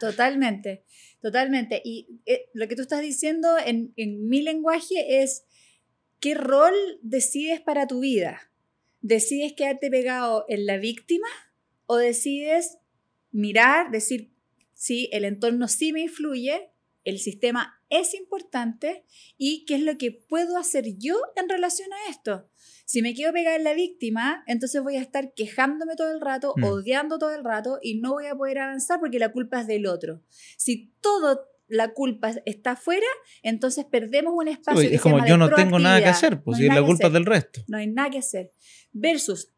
totalmente, 0.00 0.84
totalmente. 1.20 1.80
Y 1.84 2.20
eh, 2.26 2.50
lo 2.54 2.68
que 2.68 2.76
tú 2.76 2.82
estás 2.82 3.02
diciendo 3.02 3.56
en, 3.64 3.92
en 3.96 4.28
mi 4.28 4.42
lenguaje 4.42 5.22
es, 5.22 5.44
¿qué 6.20 6.34
rol 6.34 6.74
decides 7.02 7.60
para 7.60 7.86
tu 7.86 8.00
vida? 8.00 8.40
¿Decides 9.00 9.52
quedarte 9.52 9.90
pegado 9.90 10.44
en 10.48 10.66
la 10.66 10.78
víctima 10.78 11.28
o 11.86 11.96
decides 11.96 12.78
mirar, 13.30 13.90
decir, 13.90 14.30
sí, 14.72 15.08
el 15.12 15.24
entorno 15.24 15.68
sí 15.68 15.92
me 15.92 16.00
influye, 16.00 16.70
el 17.04 17.18
sistema 17.18 17.80
es 17.90 18.14
importante 18.14 19.04
y 19.36 19.64
qué 19.66 19.74
es 19.74 19.82
lo 19.82 19.98
que 19.98 20.10
puedo 20.10 20.56
hacer 20.56 20.96
yo 20.98 21.16
en 21.36 21.48
relación 21.48 21.92
a 21.92 22.10
esto. 22.10 22.48
Si 22.84 23.02
me 23.02 23.14
quiero 23.14 23.32
pegar 23.32 23.56
en 23.56 23.64
la 23.64 23.74
víctima, 23.74 24.44
entonces 24.46 24.82
voy 24.82 24.96
a 24.96 25.00
estar 25.00 25.32
quejándome 25.34 25.96
todo 25.96 26.12
el 26.12 26.20
rato, 26.20 26.54
mm. 26.56 26.64
odiando 26.64 27.18
todo 27.18 27.34
el 27.34 27.44
rato 27.44 27.78
y 27.82 28.00
no 28.00 28.12
voy 28.12 28.26
a 28.26 28.34
poder 28.34 28.58
avanzar 28.58 29.00
porque 29.00 29.18
la 29.18 29.32
culpa 29.32 29.60
es 29.60 29.66
del 29.66 29.86
otro. 29.86 30.22
Si 30.56 30.92
todo 31.00 31.54
la 31.66 31.94
culpa 31.94 32.32
está 32.44 32.72
afuera, 32.72 33.06
entonces 33.42 33.84
perdemos 33.84 34.34
un 34.36 34.48
espacio. 34.48 34.88
es 34.88 35.00
como 35.00 35.24
yo 35.26 35.36
no 35.36 35.50
tengo 35.50 35.78
nada 35.78 35.98
que 36.00 36.08
hacer, 36.08 36.42
pues 36.42 36.58
si 36.58 36.68
la 36.68 36.84
culpa 36.84 37.06
es 37.06 37.12
del 37.12 37.26
resto. 37.26 37.62
No 37.68 37.78
hay 37.78 37.86
nada 37.86 38.10
que 38.10 38.18
hacer. 38.18 38.52
Versus, 38.92 39.52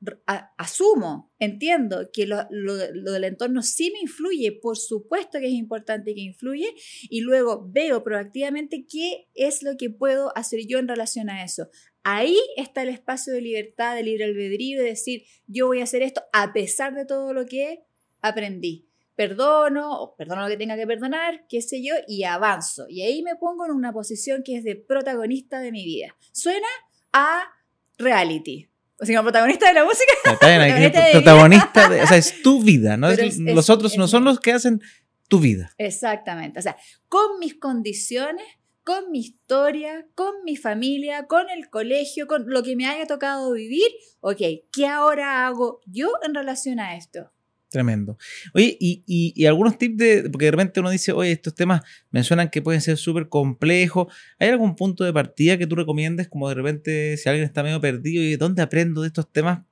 asumo, 0.57 1.35
entiendo 1.39 2.09
que 2.13 2.27
lo, 2.27 2.47
del 2.49 3.25
entorno 3.25 3.63
sí 3.63 3.91
me 3.93 4.01
influye, 4.01 4.53
por 4.53 4.79
supuesto 4.79 5.39
que 5.39 5.47
es 5.47 5.53
importante 5.53 6.15
que 6.15 6.23
influye, 6.23 6.75
y 7.11 7.21
luego 7.21 7.69
veo 7.71 8.03
proactivamente 8.03 8.87
qué 8.89 9.29
es 9.35 9.63
lo 9.63 9.77
que 9.77 9.91
puedo 9.91 10.37
hacer 10.37 10.61
yo 10.67 10.79
en 10.79 10.89
relación 10.89 11.29
a 11.29 11.45
eso. 11.45 11.69
Ahí 12.09 12.39
está 12.57 12.83
el 12.83 12.89
espacio 12.91 13.33
de 13.33 13.41
libertad, 13.41 13.97
de 13.97 14.05
libre 14.05 14.27
albedrío, 14.27 14.79
de 14.79 14.91
decir, 14.91 15.25
yo 15.49 15.67
voy 15.67 15.81
a 15.81 15.83
hacer 15.83 16.03
esto 16.03 16.23
a 16.33 16.53
pesar 16.53 16.95
de 16.95 17.05
todo 17.05 17.33
lo 17.35 17.47
que 17.47 17.83
aprendí 18.23 18.87
perdono, 19.17 19.91
o 20.03 20.15
perdono 20.15 20.43
lo 20.43 20.49
que 20.49 20.57
tenga 20.57 20.77
que 20.77 20.87
perdonar, 20.87 21.47
qué 21.49 21.63
sé 21.63 21.83
yo, 21.83 21.95
y 22.07 22.23
avanzo. 22.25 22.85
Y 22.89 23.03
ahí 23.03 23.23
me 23.23 23.35
pongo 23.35 23.65
en 23.65 23.73
una 23.73 23.93
posición 23.93 24.43
que 24.45 24.59
es 24.59 24.63
de 24.63 24.77
protagonista 24.77 25.59
de 25.59 25.73
mi 25.73 25.85
vida. 25.85 26.15
Suena 26.33 26.69
a 27.13 27.43
reality. 27.99 28.69
O 29.01 29.05
sea, 29.05 29.17
como 29.17 29.31
protagonista 29.31 29.67
de 29.67 29.75
la 29.75 29.85
música. 29.85 30.13
protagonista, 31.13 31.89
de, 31.89 32.03
o 32.03 32.07
sea, 32.07 32.19
es 32.19 32.43
tu 32.43 32.63
vida, 32.63 32.97
¿no? 32.97 33.09
los 33.11 33.69
otros 33.69 33.97
no 33.97 34.07
son 34.07 34.25
los 34.25 34.39
que 34.39 34.53
hacen 34.53 34.81
tu 35.29 35.41
vida. 35.41 35.73
Exactamente. 35.79 36.59
O 36.59 36.63
sea, 36.63 36.77
con 37.09 37.39
mis 37.41 37.55
condiciones, 37.55 38.47
con 38.87 39.11
mi 39.11 39.19
historia, 39.19 40.07
con 40.15 40.33
mi 40.45 40.57
familia, 40.57 41.27
con 41.27 41.51
el 41.51 41.69
colegio, 41.71 42.29
con 42.29 42.45
lo 42.47 42.63
que 42.63 42.77
me 42.77 42.87
haya 42.87 43.05
tocado 43.05 43.53
vivir, 43.53 43.89
ok, 44.21 44.41
¿qué 44.73 44.87
ahora 44.87 45.45
hago 45.45 45.81
yo 45.87 46.13
en 46.25 46.37
relación 46.37 46.79
a 46.79 46.97
esto? 46.97 47.33
Tremendo. 47.69 48.17
Oye, 48.55 48.77
y, 48.79 49.03
y, 49.05 49.45
algunos 49.47 49.77
tips 49.77 49.97
de, 49.97 50.31
porque 50.31 50.45
de 50.45 50.51
repente 50.53 50.79
uno 50.79 50.91
dice, 50.91 51.11
oye, 51.11 51.33
estos 51.33 51.57
temas 51.57 51.83
me 52.13 52.23
suenan 52.23 52.49
que 52.49 52.63
pueden 52.63 52.81
ser 52.81 52.97
súper 52.97 53.29
complejos. 53.29 54.07
¿Hay 54.39 54.51
algún 54.51 54.77
punto 54.77 55.03
de 55.03 55.13
partida 55.13 55.59
que 55.59 55.67
tú 55.67 55.75
recomiendes, 55.75 56.29
como 56.29 56.49
de 56.49 56.55
repente, 56.55 57.17
si 57.17 57.29
alguien 57.29 57.45
está 57.45 57.65
medio 57.65 57.81
perdido, 57.81 58.23
y 58.23 58.37
dónde 58.37 58.63
aprendo 58.63 59.03
de 59.03 59.09
estos 59.09 59.33
temas 59.33 59.65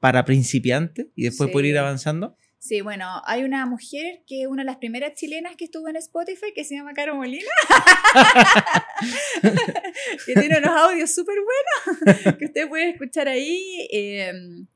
para 0.00 0.24
principiantes 0.24 1.06
y 1.14 1.22
después 1.22 1.48
poder 1.50 1.66
ir 1.66 1.78
avanzando? 1.78 2.36
Sí, 2.60 2.80
bueno, 2.80 3.22
hay 3.24 3.44
una 3.44 3.64
mujer 3.66 4.22
que 4.26 4.42
es 4.42 4.48
una 4.48 4.62
de 4.62 4.66
las 4.66 4.78
primeras 4.78 5.14
chilenas 5.14 5.54
que 5.56 5.64
estuvo 5.64 5.88
en 5.88 5.96
Spotify 5.96 6.52
que 6.52 6.64
se 6.64 6.74
llama 6.74 6.92
Caro 6.92 7.14
Molina, 7.14 7.46
que 10.26 10.34
tiene 10.34 10.58
unos 10.58 10.76
audios 10.76 11.14
súper 11.14 11.36
buenos 11.36 12.36
que 12.36 12.46
usted 12.46 12.68
puede 12.68 12.90
escuchar 12.90 13.28
ahí. 13.28 13.86
Em, 13.92 14.66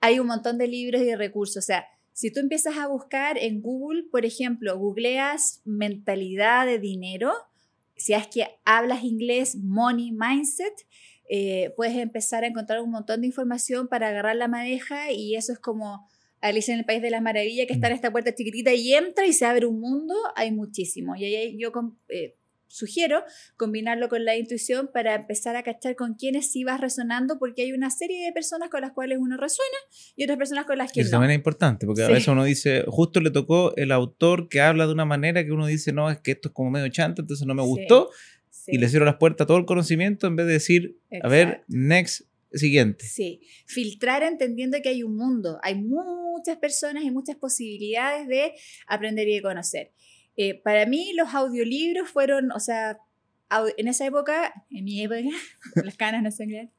hay 0.00 0.18
un 0.18 0.26
montón 0.26 0.58
de 0.58 0.66
libros 0.66 1.00
y 1.00 1.04
de 1.04 1.16
recursos. 1.16 1.58
O 1.58 1.66
sea, 1.66 1.86
si 2.12 2.32
tú 2.32 2.40
empiezas 2.40 2.76
a 2.76 2.88
buscar 2.88 3.38
en 3.38 3.62
Google, 3.62 4.02
por 4.10 4.26
ejemplo, 4.26 4.76
googleas 4.76 5.60
mentalidad 5.64 6.66
de 6.66 6.80
dinero, 6.80 7.32
si 7.96 8.14
es 8.14 8.26
que 8.26 8.48
hablas 8.64 9.04
inglés, 9.04 9.54
money 9.54 10.10
mindset, 10.10 10.74
eh, 11.28 11.72
puedes 11.76 11.96
empezar 11.96 12.42
a 12.42 12.48
encontrar 12.48 12.82
un 12.82 12.90
montón 12.90 13.20
de 13.20 13.28
información 13.28 13.86
para 13.86 14.08
agarrar 14.08 14.34
la 14.34 14.48
madeja 14.48 15.12
y 15.12 15.36
eso 15.36 15.52
es 15.52 15.60
como 15.60 16.08
Alicia 16.42 16.74
en 16.74 16.80
el 16.80 16.84
País 16.84 17.00
de 17.00 17.10
las 17.10 17.22
Maravillas, 17.22 17.66
que 17.66 17.72
está 17.72 17.86
en 17.86 17.94
esta 17.94 18.10
puerta 18.10 18.34
chiquitita 18.34 18.74
y 18.74 18.92
entra 18.92 19.26
y 19.26 19.32
se 19.32 19.46
abre 19.46 19.66
un 19.66 19.80
mundo, 19.80 20.14
hay 20.36 20.50
muchísimo. 20.50 21.14
Y 21.16 21.24
ahí 21.24 21.56
yo 21.56 21.72
eh, 22.08 22.36
sugiero 22.66 23.22
combinarlo 23.56 24.08
con 24.08 24.24
la 24.24 24.36
intuición 24.36 24.90
para 24.92 25.14
empezar 25.14 25.56
a 25.56 25.62
cachar 25.62 25.94
con 25.94 26.14
quiénes 26.14 26.50
sí 26.50 26.64
vas 26.64 26.80
resonando, 26.80 27.38
porque 27.38 27.62
hay 27.62 27.72
una 27.72 27.90
serie 27.90 28.24
de 28.24 28.32
personas 28.32 28.70
con 28.70 28.80
las 28.80 28.92
cuales 28.92 29.18
uno 29.20 29.36
resuena 29.36 29.76
y 30.16 30.24
otras 30.24 30.38
personas 30.38 30.64
con 30.64 30.78
las 30.78 30.90
que 30.90 31.02
Eso 31.02 31.12
también 31.12 31.30
es 31.30 31.36
importante, 31.36 31.86
porque 31.86 32.02
a 32.02 32.08
veces 32.08 32.28
uno 32.28 32.44
dice, 32.44 32.84
justo 32.88 33.20
le 33.20 33.30
tocó 33.30 33.74
el 33.76 33.92
autor 33.92 34.48
que 34.48 34.60
habla 34.60 34.86
de 34.86 34.92
una 34.92 35.04
manera 35.04 35.44
que 35.44 35.52
uno 35.52 35.66
dice, 35.66 35.92
no, 35.92 36.10
es 36.10 36.18
que 36.18 36.32
esto 36.32 36.48
es 36.48 36.54
como 36.54 36.70
medio 36.70 36.88
chanta, 36.88 37.22
entonces 37.22 37.46
no 37.46 37.54
me 37.54 37.62
gustó, 37.62 38.10
y 38.66 38.78
le 38.78 38.88
cierro 38.88 39.04
las 39.04 39.16
puertas 39.16 39.44
a 39.44 39.46
todo 39.46 39.58
el 39.58 39.64
conocimiento 39.64 40.26
en 40.26 40.36
vez 40.36 40.46
de 40.46 40.52
decir, 40.52 40.98
a 41.22 41.28
ver, 41.28 41.64
next, 41.68 42.26
siguiente. 42.54 43.04
Sí, 43.04 43.40
filtrar 43.66 44.22
entendiendo 44.22 44.78
que 44.82 44.90
hay 44.90 45.02
un 45.02 45.16
mundo, 45.16 45.58
hay 45.62 45.74
muchas 45.76 46.58
personas 46.58 47.04
y 47.04 47.10
muchas 47.10 47.36
posibilidades 47.36 48.28
de 48.28 48.54
aprender 48.86 49.28
y 49.28 49.34
de 49.36 49.42
conocer. 49.42 49.92
Eh, 50.36 50.60
para 50.62 50.86
mí 50.86 51.12
los 51.14 51.34
audiolibros 51.34 52.08
fueron, 52.08 52.52
o 52.52 52.60
sea, 52.60 52.98
en 53.76 53.88
esa 53.88 54.06
época, 54.06 54.52
en 54.70 54.84
mi 54.84 55.02
época, 55.02 55.20
las 55.84 55.96
canas 55.96 56.22
no 56.22 56.30
son 56.30 56.48
grandes, 56.48 56.74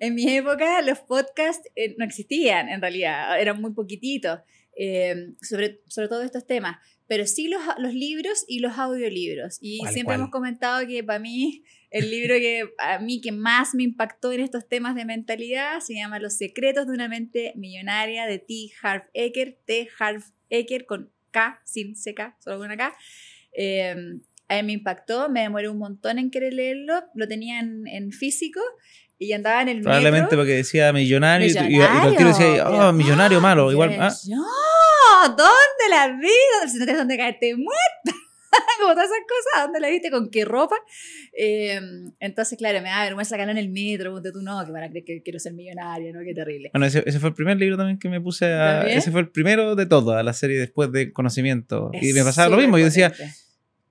en 0.00 0.14
mi 0.14 0.28
época 0.36 0.82
los 0.82 1.00
podcasts 1.00 1.68
eh, 1.74 1.94
no 1.98 2.04
existían 2.04 2.68
en 2.68 2.80
realidad, 2.80 3.40
eran 3.40 3.60
muy 3.60 3.72
poquititos 3.72 4.40
eh, 4.76 5.32
sobre, 5.40 5.80
sobre 5.88 6.08
todo 6.08 6.22
estos 6.22 6.46
temas, 6.46 6.76
pero 7.08 7.26
sí 7.26 7.48
los, 7.48 7.60
los 7.78 7.94
libros 7.94 8.44
y 8.46 8.60
los 8.60 8.78
audiolibros. 8.78 9.58
Y 9.60 9.80
siempre 9.92 10.14
hemos 10.14 10.30
comentado 10.30 10.86
que 10.86 11.02
para 11.02 11.18
mí 11.18 11.64
el 11.90 12.10
libro 12.10 12.34
que 12.34 12.68
a 12.78 12.98
mí 12.98 13.20
que 13.20 13.32
más 13.32 13.74
me 13.74 13.82
impactó 13.82 14.30
en 14.32 14.40
estos 14.40 14.68
temas 14.68 14.94
de 14.94 15.04
mentalidad 15.04 15.80
se 15.80 15.94
llama 15.94 16.20
Los 16.20 16.34
secretos 16.34 16.86
de 16.86 16.92
una 16.92 17.08
mente 17.08 17.54
millonaria 17.56 18.26
de 18.26 18.38
T. 18.38 18.70
Harv 18.82 19.04
Eker, 19.14 19.58
T. 19.64 19.88
Harv 19.98 20.22
Eker 20.50 20.86
con 20.86 21.10
K, 21.30 21.60
sin 21.64 21.94
CK, 21.94 22.36
solo 22.38 22.58
con 22.58 22.76
K. 22.76 22.94
Eh, 23.52 24.20
a 24.48 24.56
mí 24.56 24.62
me 24.62 24.72
impactó, 24.72 25.28
me 25.28 25.40
demoré 25.40 25.68
un 25.68 25.78
montón 25.78 26.18
en 26.18 26.30
querer 26.30 26.54
leerlo, 26.54 27.04
lo 27.14 27.28
tenía 27.28 27.60
en, 27.60 28.12
físico 28.12 28.60
y 29.18 29.32
andaba 29.32 29.62
en 29.62 29.68
el 29.68 29.82
Probablemente 29.82 30.36
porque 30.36 30.52
decía 30.52 30.92
millonario, 30.92 31.46
y, 31.46 31.50
y, 31.50 32.24
decía, 32.24 32.68
oh, 32.68 32.92
millonario 32.92 33.40
malo, 33.40 33.72
igual. 33.72 33.96
Ah. 33.98 34.14
No, 34.28 34.44
¿dónde 35.28 35.88
la 35.90 36.08
vi? 36.08 36.68
Si 36.70 36.78
no 36.78 36.84
tienes 36.84 36.98
dónde 36.98 37.16
caerte 37.16 37.54
muerta. 37.56 38.18
como 38.80 38.92
todas 38.92 39.06
esas 39.06 39.20
cosas, 39.28 39.64
¿dónde 39.64 39.80
la 39.80 39.88
viste? 39.88 40.10
¿Con 40.10 40.30
qué 40.30 40.44
ropa? 40.44 40.76
Em, 41.32 42.12
entonces, 42.20 42.56
claro, 42.58 42.80
me 42.80 42.88
da 42.88 43.02
vergüenza 43.02 43.30
sacar 43.30 43.48
en 43.48 43.58
el 43.58 43.68
metro, 43.68 44.12
ponte 44.12 44.32
tú, 44.32 44.42
no, 44.42 44.64
que 44.64 44.72
van 44.72 44.84
a 44.84 44.90
creer 44.90 45.04
que 45.04 45.22
quiero 45.22 45.38
ser 45.38 45.52
millonario, 45.52 46.12
¿no? 46.12 46.20
Qué 46.24 46.34
terrible. 46.34 46.70
Bueno, 46.72 46.86
ese, 46.86 47.02
fue 47.18 47.28
el 47.28 47.34
primer 47.34 47.58
libro 47.58 47.76
también 47.76 47.98
que 47.98 48.08
me 48.08 48.20
puse 48.20 48.46
a... 48.46 48.86
Ese 48.86 49.10
fue 49.10 49.20
el 49.20 49.30
primero 49.30 49.74
de 49.74 49.86
todo, 49.86 50.20
la 50.22 50.32
serie 50.32 50.58
después 50.58 50.90
de 50.92 51.12
Conocimiento. 51.12 51.90
y 52.00 52.12
me 52.12 52.24
pasaba 52.24 52.48
lo 52.48 52.56
mismo, 52.56 52.78
yo 52.78 52.86
decía, 52.86 53.12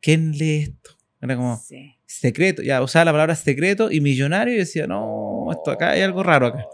¿quién 0.02 0.32
lee 0.32 0.64
esto? 0.64 0.97
Era 1.20 1.36
como... 1.36 1.60
secreto, 2.06 2.62
ya 2.62 2.82
usaba 2.82 3.06
la 3.06 3.12
palabra 3.12 3.36
secreto 3.36 3.92
y 3.92 4.02
millonario 4.02 4.54
y 4.54 4.58
decía, 4.58 4.86
no, 4.86 5.48
esto 5.52 5.72
acá 5.72 5.92
hay 5.92 6.02
algo 6.02 6.22
raro 6.22 6.48
acá. 6.48 6.68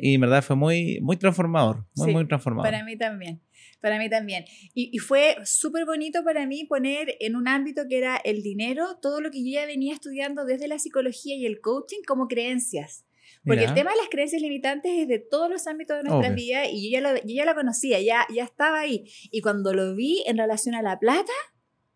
Y 0.00 0.14
en 0.14 0.20
verdad 0.20 0.42
fue 0.42 0.56
muy, 0.56 1.00
muy 1.02 1.16
transformador, 1.16 1.86
muy, 1.96 2.12
muy 2.12 2.26
transformador. 2.26 2.70
Para 2.70 2.84
mí 2.84 2.96
también. 2.96 3.42
Para 3.80 3.98
mí 3.98 4.10
también. 4.10 4.44
Y, 4.74 4.98
fue 4.98 5.36
súper 5.44 5.86
bonito 5.86 6.22
para 6.22 6.46
mí 6.46 6.64
poner 6.64 7.16
en 7.20 7.36
un 7.36 7.48
ámbito 7.48 7.82
que 7.88 7.98
era 7.98 8.16
el 8.16 8.42
dinero, 8.42 8.98
todo 9.00 9.20
lo 9.20 9.30
que 9.30 9.42
yo 9.42 9.52
ya 9.52 9.66
venía 9.66 9.94
estudiando 9.94 10.44
desde 10.44 10.68
la 10.68 10.78
psicología 10.78 11.34
y 11.36 11.46
el 11.46 11.60
coaching 11.60 12.02
como 12.06 12.28
creencias. 12.28 13.04
Porque 13.44 13.64
el 13.64 13.72
tema 13.72 13.90
de 13.90 13.96
las 13.96 14.08
creencias 14.10 14.42
limitantes 14.42 14.92
es 14.92 15.08
de 15.08 15.18
todos 15.18 15.48
los 15.48 15.66
ámbitos 15.66 15.96
de 15.96 16.02
nuestra 16.02 16.30
vida 16.34 16.66
y 16.66 16.90
yo 16.90 16.98
ya, 16.98 17.00
lo, 17.00 17.16
yo 17.16 17.34
ya 17.34 17.46
lo 17.46 17.54
conocía, 17.54 17.98
ya, 18.00 18.26
ya 18.34 18.44
estaba 18.44 18.80
ahí. 18.80 19.10
Y 19.30 19.40
cuando 19.40 19.72
lo 19.72 19.94
vi 19.94 20.22
en 20.26 20.36
relación 20.36 20.74
a 20.74 20.82
la 20.82 20.98
plata, 20.98 21.32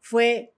fue 0.00 0.53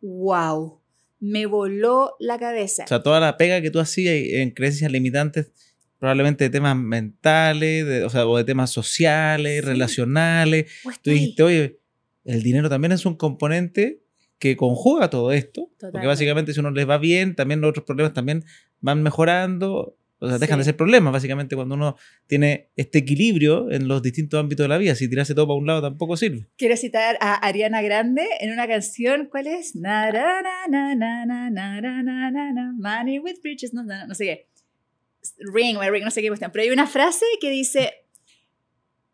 wow, 0.00 0.80
me 1.20 1.46
voló 1.46 2.16
la 2.18 2.38
cabeza. 2.38 2.84
O 2.84 2.88
sea, 2.88 3.02
toda 3.02 3.20
la 3.20 3.36
pega 3.36 3.60
que 3.60 3.70
tú 3.70 3.80
hacías 3.80 4.14
en 4.14 4.50
creencias 4.50 4.90
limitantes 4.90 5.52
probablemente 5.98 6.44
de 6.44 6.50
temas 6.50 6.76
mentales, 6.76 7.86
de, 7.86 8.04
o 8.04 8.10
sea, 8.10 8.26
o 8.26 8.36
de 8.36 8.44
temas 8.44 8.70
sociales, 8.70 9.64
relacionales. 9.64 10.70
Pues 10.82 11.00
Tú 11.00 11.10
dijiste, 11.10 11.42
oye, 11.42 11.80
el 12.24 12.42
dinero 12.42 12.68
también 12.68 12.92
es 12.92 13.06
un 13.06 13.16
componente 13.16 14.02
que 14.38 14.56
conjuga 14.56 15.08
todo 15.08 15.32
esto, 15.32 15.70
porque 15.78 16.06
básicamente 16.06 16.52
si 16.52 16.60
uno 16.60 16.70
les 16.70 16.88
va 16.88 16.98
bien, 16.98 17.34
también 17.34 17.60
los 17.60 17.70
otros 17.70 17.86
problemas 17.86 18.12
también 18.12 18.44
van 18.80 19.02
mejorando, 19.02 19.96
o 20.18 20.28
sea, 20.28 20.38
dejan 20.38 20.58
de 20.58 20.64
ser 20.64 20.76
problemas, 20.76 21.12
básicamente 21.12 21.56
cuando 21.56 21.74
uno 21.74 21.96
tiene 22.26 22.70
este 22.76 22.98
equilibrio 22.98 23.70
en 23.70 23.86
los 23.88 24.02
distintos 24.02 24.40
ámbitos 24.40 24.64
de 24.64 24.68
la 24.68 24.78
vida, 24.78 24.94
si 24.94 25.08
tirase 25.08 25.34
todo 25.34 25.46
para 25.46 25.58
un 25.58 25.66
lado 25.66 25.82
tampoco 25.82 26.16
sirve. 26.16 26.46
Quiero 26.56 26.76
citar 26.76 27.18
a 27.20 27.34
Ariana 27.34 27.82
Grande 27.82 28.26
en 28.40 28.52
una 28.52 28.66
canción, 28.66 29.28
¿cuál 29.30 29.46
es? 29.46 29.76
Na, 29.76 30.10
na, 30.10 30.42
na, 30.42 30.94
na, 30.94 30.94
na, 30.94 31.50
na, 31.50 31.70
na, 32.30 32.52
na, 32.52 32.72
money 32.78 33.18
with 33.18 33.36
riches, 33.44 33.74
no, 33.74 33.82
no, 33.82 34.06
no 34.06 34.14
sé 34.14 34.24
qué 34.24 34.56
ring, 35.38 35.78
ring, 35.78 36.04
no 36.04 36.10
sé 36.10 36.22
qué 36.22 36.28
cuestión, 36.28 36.50
pero 36.52 36.62
hay 36.62 36.70
una 36.70 36.86
frase 36.86 37.24
que 37.40 37.50
dice, 37.50 38.04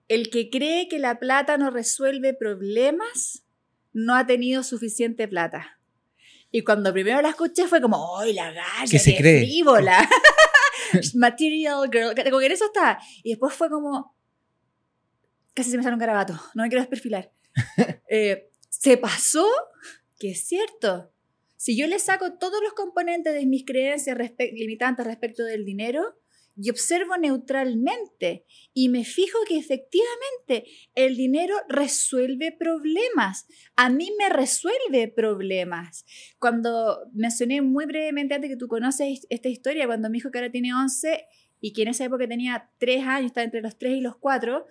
el 0.08 0.30
que 0.30 0.50
cree 0.50 0.88
que 0.88 0.98
la 0.98 1.18
plata 1.18 1.56
no 1.58 1.70
resuelve 1.70 2.34
problemas, 2.34 3.44
no 3.92 4.14
ha 4.14 4.26
tenido 4.26 4.62
suficiente 4.62 5.28
plata. 5.28 5.78
Y 6.50 6.62
cuando 6.62 6.92
primero 6.92 7.22
la 7.22 7.30
escuché 7.30 7.66
fue 7.66 7.80
como, 7.80 8.18
¡ay, 8.18 8.34
la 8.34 8.52
galla! 8.52 8.90
¿Qué 8.90 8.98
se 8.98 9.16
cree? 9.16 9.46
frívola! 9.46 10.08
Material 11.14 11.88
girl. 11.90 12.30
Con 12.30 12.42
eso 12.44 12.66
está. 12.66 12.98
Y 13.22 13.30
después 13.30 13.54
fue 13.54 13.68
como, 13.68 14.16
casi 15.54 15.70
se 15.70 15.76
me 15.76 15.82
sale 15.82 15.94
un 15.94 16.00
garabato, 16.00 16.34
no 16.54 16.62
me 16.62 16.68
quiero 16.68 16.82
desperfilar. 16.82 17.32
eh, 18.08 18.50
se 18.68 18.96
pasó, 18.96 19.46
que 20.18 20.30
es 20.30 20.46
cierto. 20.46 21.12
Si 21.56 21.76
yo 21.76 21.86
le 21.86 21.98
saco 21.98 22.38
todos 22.38 22.60
los 22.62 22.72
componentes 22.72 23.34
de 23.34 23.46
mis 23.46 23.64
creencias 23.64 24.18
limitantes 24.52 25.06
respecto 25.06 25.44
del 25.44 25.64
dinero, 25.64 26.18
y 26.56 26.70
observo 26.70 27.16
neutralmente 27.16 28.44
y 28.74 28.88
me 28.88 29.04
fijo 29.04 29.38
que 29.48 29.58
efectivamente 29.58 30.64
el 30.94 31.16
dinero 31.16 31.54
resuelve 31.68 32.52
problemas. 32.52 33.46
A 33.76 33.90
mí 33.90 34.10
me 34.18 34.28
resuelve 34.28 35.08
problemas. 35.08 36.04
Cuando 36.38 36.98
mencioné 37.12 37.62
muy 37.62 37.86
brevemente 37.86 38.34
antes 38.34 38.50
que 38.50 38.56
tú 38.56 38.68
conoces 38.68 39.26
esta 39.30 39.48
historia, 39.48 39.86
cuando 39.86 40.10
mi 40.10 40.18
hijo 40.18 40.30
que 40.30 40.38
ahora 40.38 40.52
tiene 40.52 40.74
11 40.74 41.24
y 41.60 41.72
que 41.72 41.82
en 41.82 41.88
esa 41.88 42.04
época 42.04 42.28
tenía 42.28 42.70
3 42.78 43.06
años, 43.06 43.26
está 43.26 43.42
entre 43.42 43.62
los 43.62 43.78
3 43.78 43.96
y 43.96 44.00
los 44.00 44.16
4, 44.16 44.66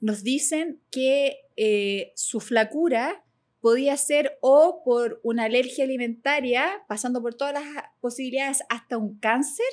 nos 0.00 0.22
dicen 0.24 0.80
que 0.90 1.36
eh, 1.56 2.12
su 2.16 2.40
flacura 2.40 3.24
podía 3.60 3.96
ser 3.96 4.36
o 4.40 4.82
por 4.84 5.20
una 5.22 5.44
alergia 5.44 5.84
alimentaria, 5.84 6.82
pasando 6.88 7.22
por 7.22 7.34
todas 7.34 7.54
las 7.54 7.64
posibilidades 8.00 8.64
hasta 8.68 8.98
un 8.98 9.18
cáncer, 9.20 9.66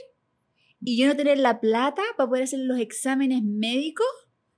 y 0.82 0.98
yo 0.98 1.08
no 1.08 1.16
tener 1.16 1.38
la 1.38 1.60
plata 1.60 2.02
para 2.18 2.30
poder 2.30 2.44
hacer 2.44 2.60
los 2.60 2.80
exámenes 2.80 3.44
médicos, 3.44 4.08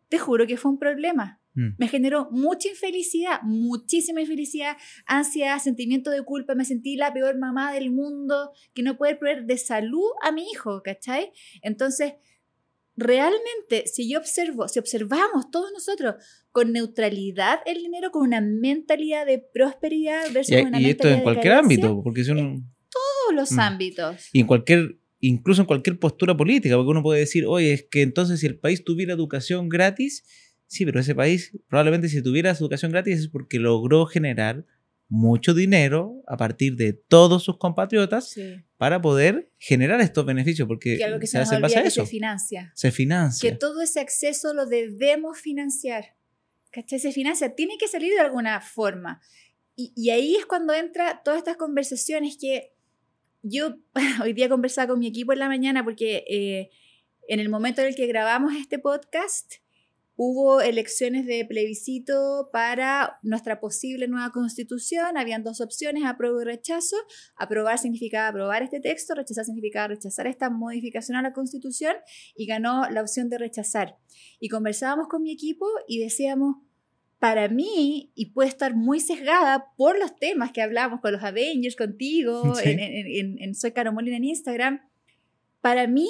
te 0.10 0.20
juro 0.20 0.46
que 0.46 0.58
fue 0.58 0.72
un 0.72 0.80
problema. 0.80 1.42
Mm. 1.54 1.70
Me 1.78 1.88
generó 1.88 2.30
mucha 2.32 2.70
infelicidad, 2.70 3.42
muchísima 3.44 4.22
infelicidad, 4.22 4.78
ansiedad, 5.06 5.60
sentimiento 5.60 6.12
de 6.12 6.24
culpa. 6.24 6.56
Me 6.56 6.66
sentí 6.66 6.96
la 6.96 7.14
peor 7.14 7.38
mamá 7.38 7.74
del 7.74 7.92
mundo, 7.92 8.52
que 8.74 8.84
no 8.84 8.98
puede 8.98 9.16
proveer 9.16 9.46
de 9.46 9.58
salud 9.58 10.10
a 10.24 10.32
mi 10.32 10.44
hijo, 10.50 10.82
¿cachai? 10.84 11.32
Entonces, 11.62 12.14
realmente, 12.96 13.88
si 13.88 14.10
yo 14.10 14.20
observo, 14.20 14.68
si 14.68 14.80
observamos 14.80 15.50
todos 15.52 15.72
nosotros 15.74 16.16
con 16.52 16.72
neutralidad 16.72 17.60
el 17.66 17.80
dinero, 17.80 18.12
con 18.12 18.24
una 18.24 18.42
mentalidad 18.42 19.26
de 19.26 19.40
prosperidad 19.40 20.32
versus 20.32 20.56
y, 20.56 20.62
una 20.62 20.80
y 20.80 20.92
esto 20.92 21.08
en 21.08 21.22
cualquier 21.22 21.54
ámbito, 21.54 22.02
porque 22.04 22.24
son... 22.24 22.38
En 22.38 22.72
todos 22.90 23.36
los 23.36 23.52
mm. 23.54 23.60
ámbitos. 23.60 24.30
Y 24.34 24.42
en 24.42 24.48
cualquier 24.48 25.01
incluso 25.22 25.62
en 25.62 25.68
cualquier 25.68 26.00
postura 26.00 26.36
política, 26.36 26.76
porque 26.76 26.90
uno 26.90 27.04
puede 27.04 27.20
decir, 27.20 27.46
oye, 27.46 27.74
es 27.74 27.84
que 27.90 28.02
entonces 28.02 28.40
si 28.40 28.48
el 28.48 28.58
país 28.58 28.84
tuviera 28.84 29.14
educación 29.14 29.70
gratis, 29.70 30.26
sí, 30.68 30.84
pero 30.84 31.00
ese 31.00 31.16
país 31.16 31.58
probablemente 31.70 32.10
si 32.10 32.22
tuviera 32.22 32.52
educación 32.52 32.92
gratis 32.92 33.20
es 33.20 33.28
porque 33.28 33.60
logró 33.60 34.06
generar 34.06 34.66
mucho 35.08 35.54
dinero 35.54 36.24
a 36.26 36.38
partir 36.38 36.78
de 36.78 36.94
todos 36.94 37.44
sus 37.44 37.58
compatriotas 37.58 38.34
para 38.78 39.02
poder 39.02 39.52
generar 39.60 40.00
estos 40.02 40.26
beneficios, 40.26 40.68
porque 40.68 40.98
que 40.98 41.04
algo 41.04 41.20
que 41.20 41.28
se, 41.28 41.38
en 41.38 41.62
base 41.62 41.82
eso. 41.82 42.06
Se 42.06 42.10
financia. 42.10 42.72
Se 42.76 42.92
financia. 42.92 43.50
Que 43.50 43.56
todo 43.56 43.82
ese 43.82 44.00
acceso 44.00 44.54
lo 44.54 44.66
debemos 44.66 45.38
financiar. 45.38 46.16
¿Cachai? 46.72 47.00
Se 47.00 47.12
financia, 47.12 47.54
tiene 47.54 47.78
que 47.78 47.90
salir 47.90 48.14
de 48.14 48.22
alguna 48.22 48.62
forma. 48.62 49.22
Y, 49.76 49.92
y 49.98 50.12
ahí 50.12 50.36
es 50.38 50.46
cuando 50.46 50.74
entra 50.74 51.22
todas 51.24 51.40
estas 51.40 51.58
conversaciones 51.58 52.38
que 52.40 52.72
yo 53.44 53.76
hoy 54.24 54.34
día 54.34 54.50
conversaba 54.50 54.90
con 54.90 55.00
mi 55.00 55.08
equipo 55.08 55.34
en 55.34 55.40
la 55.40 55.48
mañana 55.48 55.84
porque 55.84 56.24
eh, 56.30 56.70
en 57.28 57.40
el 57.40 57.50
momento 57.50 57.82
en 57.82 57.88
el 57.88 57.96
que 57.96 58.08
grabamos 58.08 58.54
este 58.56 58.80
podcast 58.80 59.56
hubo 60.24 60.62
elecciones 60.62 61.26
de 61.26 61.46
plebiscito 61.46 62.50
para 62.54 63.18
nuestra 63.24 63.60
posible 63.60 64.08
nueva 64.08 64.32
constitución. 64.32 65.18
Habían 65.18 65.44
dos 65.44 65.62
opciones, 65.62 66.04
apruebo 66.06 66.42
y 66.42 66.46
rechazo. 66.46 66.96
Aprobar 67.36 67.80
significaba 67.80 68.28
aprobar 68.28 68.62
este 68.62 68.80
texto, 68.80 69.16
rechazar 69.16 69.46
significaba 69.46 69.88
rechazar 69.88 70.28
esta 70.28 70.52
modificación 70.52 71.18
a 71.18 71.24
la 71.24 71.34
constitución 71.34 71.96
y 72.36 72.46
ganó 72.46 72.88
la 72.92 73.02
opción 73.02 73.30
de 73.30 73.40
rechazar. 73.40 73.98
Y 74.40 74.50
conversábamos 74.50 75.08
con 75.08 75.24
mi 75.24 75.32
equipo 75.32 75.66
y 75.88 75.98
decíamos, 75.98 76.58
para 77.22 77.50
mí, 77.50 78.12
y 78.16 78.32
puede 78.32 78.50
estar 78.50 78.74
muy 78.74 79.00
sesgada 79.00 79.76
por 79.78 80.00
los 80.00 80.16
temas 80.16 80.52
que 80.52 80.64
hablamos 80.64 81.02
con 81.02 81.12
los 81.12 81.22
Avengers, 81.22 81.76
contigo, 81.76 82.56
en, 82.64 83.54
Soy 83.54 83.74
Caro 83.74 83.94
Molina 83.94 84.18
en 84.18 84.24
Instagram, 84.24 84.82
para 85.62 85.86
mí, 85.86 86.10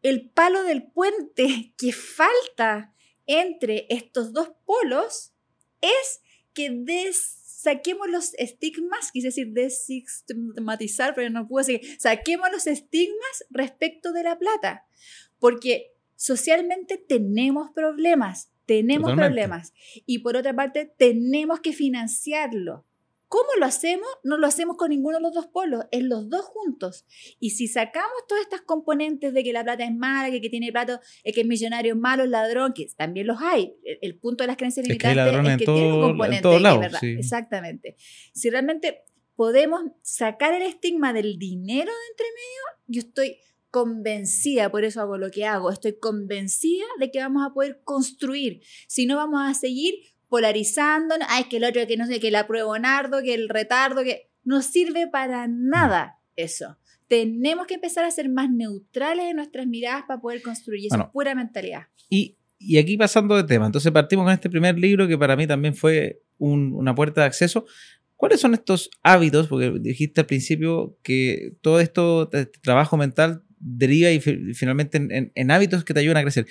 el 0.00 0.30
palo 0.30 0.62
del 0.62 0.84
puente 0.84 1.74
que 1.76 1.92
falta 1.92 2.94
entre 3.26 3.84
estos 3.90 4.32
dos 4.32 4.52
polos 4.64 5.34
es 5.82 6.22
que 6.54 7.12
saquemos 7.12 8.08
los 8.08 8.32
estigmas, 8.38 9.12
quise 9.12 9.26
decir 9.26 9.48
desestigmatizar, 9.52 11.14
pero 11.14 11.28
no 11.28 11.46
puedo 11.46 11.66
decir, 11.66 12.00
saquemos 12.00 12.50
los 12.50 12.66
estigmas 12.66 13.44
respecto 13.50 14.14
de 14.14 14.22
la 14.22 14.38
plata, 14.38 14.86
porque 15.38 15.92
socialmente 16.16 16.96
tenemos 16.96 17.72
problemas, 17.72 18.50
tenemos 18.68 19.14
problemas. 19.14 19.72
Y 20.04 20.18
por 20.18 20.36
otra 20.36 20.54
parte, 20.54 20.92
tenemos 20.98 21.60
que 21.60 21.72
financiarlo. 21.72 22.84
¿Cómo 23.26 23.48
lo 23.58 23.64
hacemos? 23.64 24.06
No 24.22 24.36
lo 24.36 24.46
hacemos 24.46 24.76
con 24.76 24.90
ninguno 24.90 25.16
de 25.16 25.22
los 25.22 25.34
dos 25.34 25.46
polos, 25.46 25.84
es 25.90 26.02
los 26.02 26.28
dos 26.28 26.44
juntos. 26.44 27.06
Y 27.40 27.50
si 27.50 27.66
sacamos 27.66 28.26
todas 28.28 28.42
estas 28.42 28.60
componentes 28.60 29.32
de 29.32 29.42
que 29.42 29.54
la 29.54 29.64
plata 29.64 29.84
es 29.84 29.94
mala, 29.94 30.30
que, 30.30 30.42
que 30.42 30.50
tiene 30.50 30.70
plata, 30.70 31.00
es 31.24 31.34
que 31.34 31.40
el 31.40 31.48
millonario 31.48 31.94
es 31.94 31.98
malo, 31.98 32.24
el 32.24 32.30
ladrón, 32.30 32.74
que 32.74 32.86
también 32.94 33.26
los 33.26 33.40
hay. 33.40 33.74
El, 33.84 34.18
punto 34.18 34.44
de 34.44 34.48
las 34.48 34.56
creencias 34.56 34.86
limitantes 34.86 35.26
es 35.26 35.58
que, 35.58 35.64
tiene 35.64 35.92
un 35.92 36.00
componente 36.02 36.48
verdad. 36.48 37.04
Exactamente. 37.04 37.96
Si 38.32 38.50
realmente 38.50 39.04
podemos 39.34 39.82
sacar 40.02 40.52
el 40.52 40.62
estigma 40.62 41.14
del 41.14 41.38
dinero 41.38 41.90
de 41.90 42.06
entre 42.10 42.26
medio, 42.26 42.82
yo 42.86 43.00
estoy 43.00 43.38
convencida, 43.70 44.70
por 44.70 44.84
eso 44.84 45.00
hago 45.00 45.18
lo 45.18 45.30
que 45.30 45.44
hago, 45.44 45.70
estoy 45.70 45.98
convencida 45.98 46.84
de 46.98 47.10
que 47.10 47.18
vamos 47.18 47.46
a 47.46 47.52
poder 47.52 47.80
construir, 47.84 48.62
si 48.86 49.06
no 49.06 49.16
vamos 49.16 49.40
a 49.44 49.54
seguir 49.54 49.94
polarizando, 50.28 51.14
ay, 51.28 51.44
que 51.44 51.56
el 51.56 51.64
otro, 51.64 51.86
que 51.86 51.96
no 51.96 52.06
sé, 52.06 52.20
que 52.20 52.28
el 52.28 52.36
apruebo 52.36 52.78
nardo, 52.78 53.22
que 53.22 53.34
el 53.34 53.48
retardo, 53.48 54.02
que 54.04 54.30
no 54.44 54.62
sirve 54.62 55.06
para 55.06 55.48
nada 55.48 56.18
eso. 56.36 56.78
Tenemos 57.08 57.66
que 57.66 57.74
empezar 57.74 58.04
a 58.04 58.10
ser 58.10 58.28
más 58.28 58.50
neutrales 58.50 59.26
en 59.26 59.36
nuestras 59.36 59.66
miradas 59.66 60.04
para 60.06 60.20
poder 60.20 60.42
construir, 60.42 60.86
eso 60.86 60.96
es 60.96 61.10
pura 61.10 61.34
mentalidad. 61.34 61.86
Y, 62.10 62.36
y, 62.58 62.78
aquí 62.78 62.96
pasando 62.96 63.36
de 63.36 63.44
tema, 63.44 63.66
entonces 63.66 63.90
partimos 63.92 64.24
con 64.24 64.32
este 64.32 64.50
primer 64.50 64.78
libro 64.78 65.08
que 65.08 65.16
para 65.16 65.36
mí 65.36 65.46
también 65.46 65.74
fue 65.74 66.22
una 66.38 66.94
puerta 66.94 67.22
de 67.22 67.26
acceso. 67.26 67.66
¿Cuáles 68.16 68.40
son 68.40 68.52
estos 68.52 68.90
hábitos? 69.02 69.48
Porque 69.48 69.72
dijiste 69.80 70.20
al 70.20 70.26
principio 70.26 70.98
que 71.02 71.56
todo 71.62 71.80
esto, 71.80 72.28
este 72.32 72.58
trabajo 72.60 72.96
mental, 72.96 73.44
deriva 73.60 74.10
y 74.10 74.20
finalmente 74.20 75.30
en, 75.34 75.50
hábitos 75.50 75.84
que 75.84 75.94
te 75.94 76.00
ayudan 76.00 76.18
a 76.18 76.22
crecer. 76.22 76.46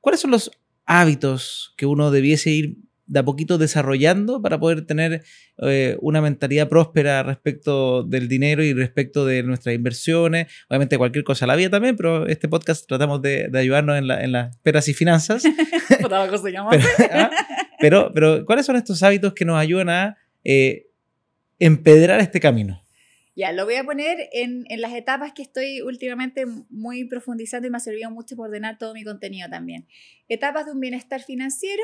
¿Cuáles 0.00 0.20
son 0.20 0.30
los 0.30 0.50
hábitos 0.86 1.74
que 1.76 1.86
uno 1.86 2.10
debiese 2.10 2.50
ir 2.50 2.76
de 3.06 3.20
a 3.20 3.22
poquito 3.22 3.58
desarrollando 3.58 4.40
para 4.40 4.58
poder 4.58 4.86
tener 4.86 5.24
eh, 5.62 5.96
una 6.00 6.22
mentalidad 6.22 6.68
próspera 6.68 7.22
respecto 7.22 8.02
del 8.02 8.28
dinero 8.28 8.62
y 8.64 8.72
respecto 8.72 9.26
de 9.26 9.42
nuestras 9.42 9.74
inversiones, 9.74 10.46
obviamente 10.68 10.96
cualquier 10.96 11.24
cosa 11.24 11.46
la 11.46 11.56
vida 11.56 11.70
también, 11.70 11.96
pero 11.96 12.26
este 12.26 12.48
podcast 12.48 12.86
tratamos 12.88 13.20
de, 13.20 13.50
ayudarnos 13.54 13.98
en, 13.98 14.32
las 14.32 14.56
peras 14.58 14.88
y 14.88 14.94
finanzas. 14.94 15.44
¿ah? 17.12 17.30
pero, 17.78 18.10
pero, 18.14 18.44
¿cuáles 18.46 18.64
son 18.64 18.76
estos 18.76 19.02
hábitos 19.02 19.34
que 19.34 19.44
nos 19.44 19.58
ayudan 19.58 19.90
a 19.90 20.16
eh, 20.42 20.86
empedrar 21.58 22.20
este 22.20 22.40
camino? 22.40 22.83
Ya, 23.36 23.52
lo 23.52 23.64
voy 23.64 23.74
a 23.74 23.84
poner 23.84 24.28
en, 24.32 24.64
en, 24.68 24.80
las 24.80 24.92
etapas 24.92 25.32
que 25.32 25.42
estoy 25.42 25.80
últimamente 25.80 26.46
muy 26.70 27.04
profundizando 27.04 27.66
y 27.66 27.70
me 27.70 27.78
ha 27.78 27.80
servido 27.80 28.10
mucho 28.10 28.36
para 28.36 28.48
ordenar 28.48 28.78
todo 28.78 28.94
mi 28.94 29.02
contenido 29.02 29.48
también. 29.50 29.88
Etapas 30.28 30.66
de 30.66 30.72
un 30.72 30.80
bienestar 30.80 31.22
financiero 31.22 31.82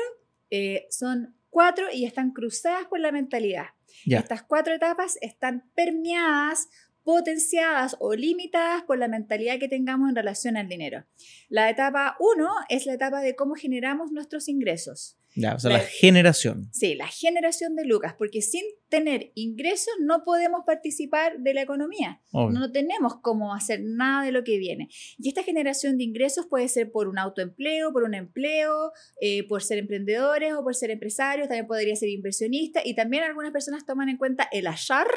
eh, 0.49 0.87
son 0.89 1.35
cuatro 1.49 1.87
y 1.91 2.05
están 2.05 2.31
cruzadas 2.31 2.87
por 2.87 2.99
la 2.99 3.11
mentalidad. 3.11 3.67
Estas 4.05 4.43
cuatro 4.43 4.73
etapas 4.73 5.17
están 5.21 5.69
permeadas 5.75 6.69
potenciadas 7.03 7.97
o 7.99 8.15
limitadas 8.15 8.83
por 8.83 8.97
la 8.97 9.07
mentalidad 9.07 9.59
que 9.59 9.67
tengamos 9.67 10.09
en 10.09 10.15
relación 10.15 10.57
al 10.57 10.67
dinero. 10.67 11.05
La 11.49 11.69
etapa 11.69 12.15
uno 12.19 12.49
es 12.69 12.85
la 12.85 12.93
etapa 12.93 13.21
de 13.21 13.35
cómo 13.35 13.55
generamos 13.55 14.11
nuestros 14.11 14.47
ingresos. 14.47 15.17
Ya, 15.35 15.55
o 15.55 15.59
sea, 15.59 15.71
la, 15.71 15.79
generación. 15.79 16.69
Sí, 16.73 16.95
la 16.95 17.07
generación 17.07 17.75
de 17.75 17.85
lucas, 17.85 18.15
porque 18.17 18.41
sin 18.41 18.63
tener 18.89 19.31
ingresos 19.35 19.93
no 20.01 20.23
podemos 20.25 20.63
participar 20.65 21.39
de 21.39 21.53
la 21.53 21.61
economía. 21.61 22.21
No 22.33 22.71
tenemos 22.71 23.15
cómo 23.21 23.53
hacer 23.55 23.79
nada 23.81 24.25
de 24.25 24.33
lo 24.33 24.43
que 24.43 24.57
viene. 24.57 24.89
Y 25.17 25.29
esta 25.29 25.43
generación 25.43 25.97
de 25.97 26.03
ingresos 26.03 26.47
puede 26.47 26.67
ser 26.67 26.91
por 26.91 27.07
un 27.07 27.17
autoempleo, 27.17 27.93
por 27.93 28.03
un 28.03 28.13
empleo, 28.13 28.91
eh, 29.21 29.47
por 29.47 29.63
ser 29.63 29.77
emprendedores 29.77 30.53
o 30.53 30.63
por 30.63 30.75
ser 30.75 30.91
empresarios, 30.91 31.47
también 31.47 31.67
podría 31.67 31.95
ser 31.95 32.09
inversionista 32.09 32.81
y 32.83 32.93
también 32.93 33.23
algunas 33.23 33.51
personas 33.51 33.85
toman 33.85 34.09
en 34.09 34.17
cuenta 34.17 34.49
el 34.51 34.67
azar, 34.67 35.07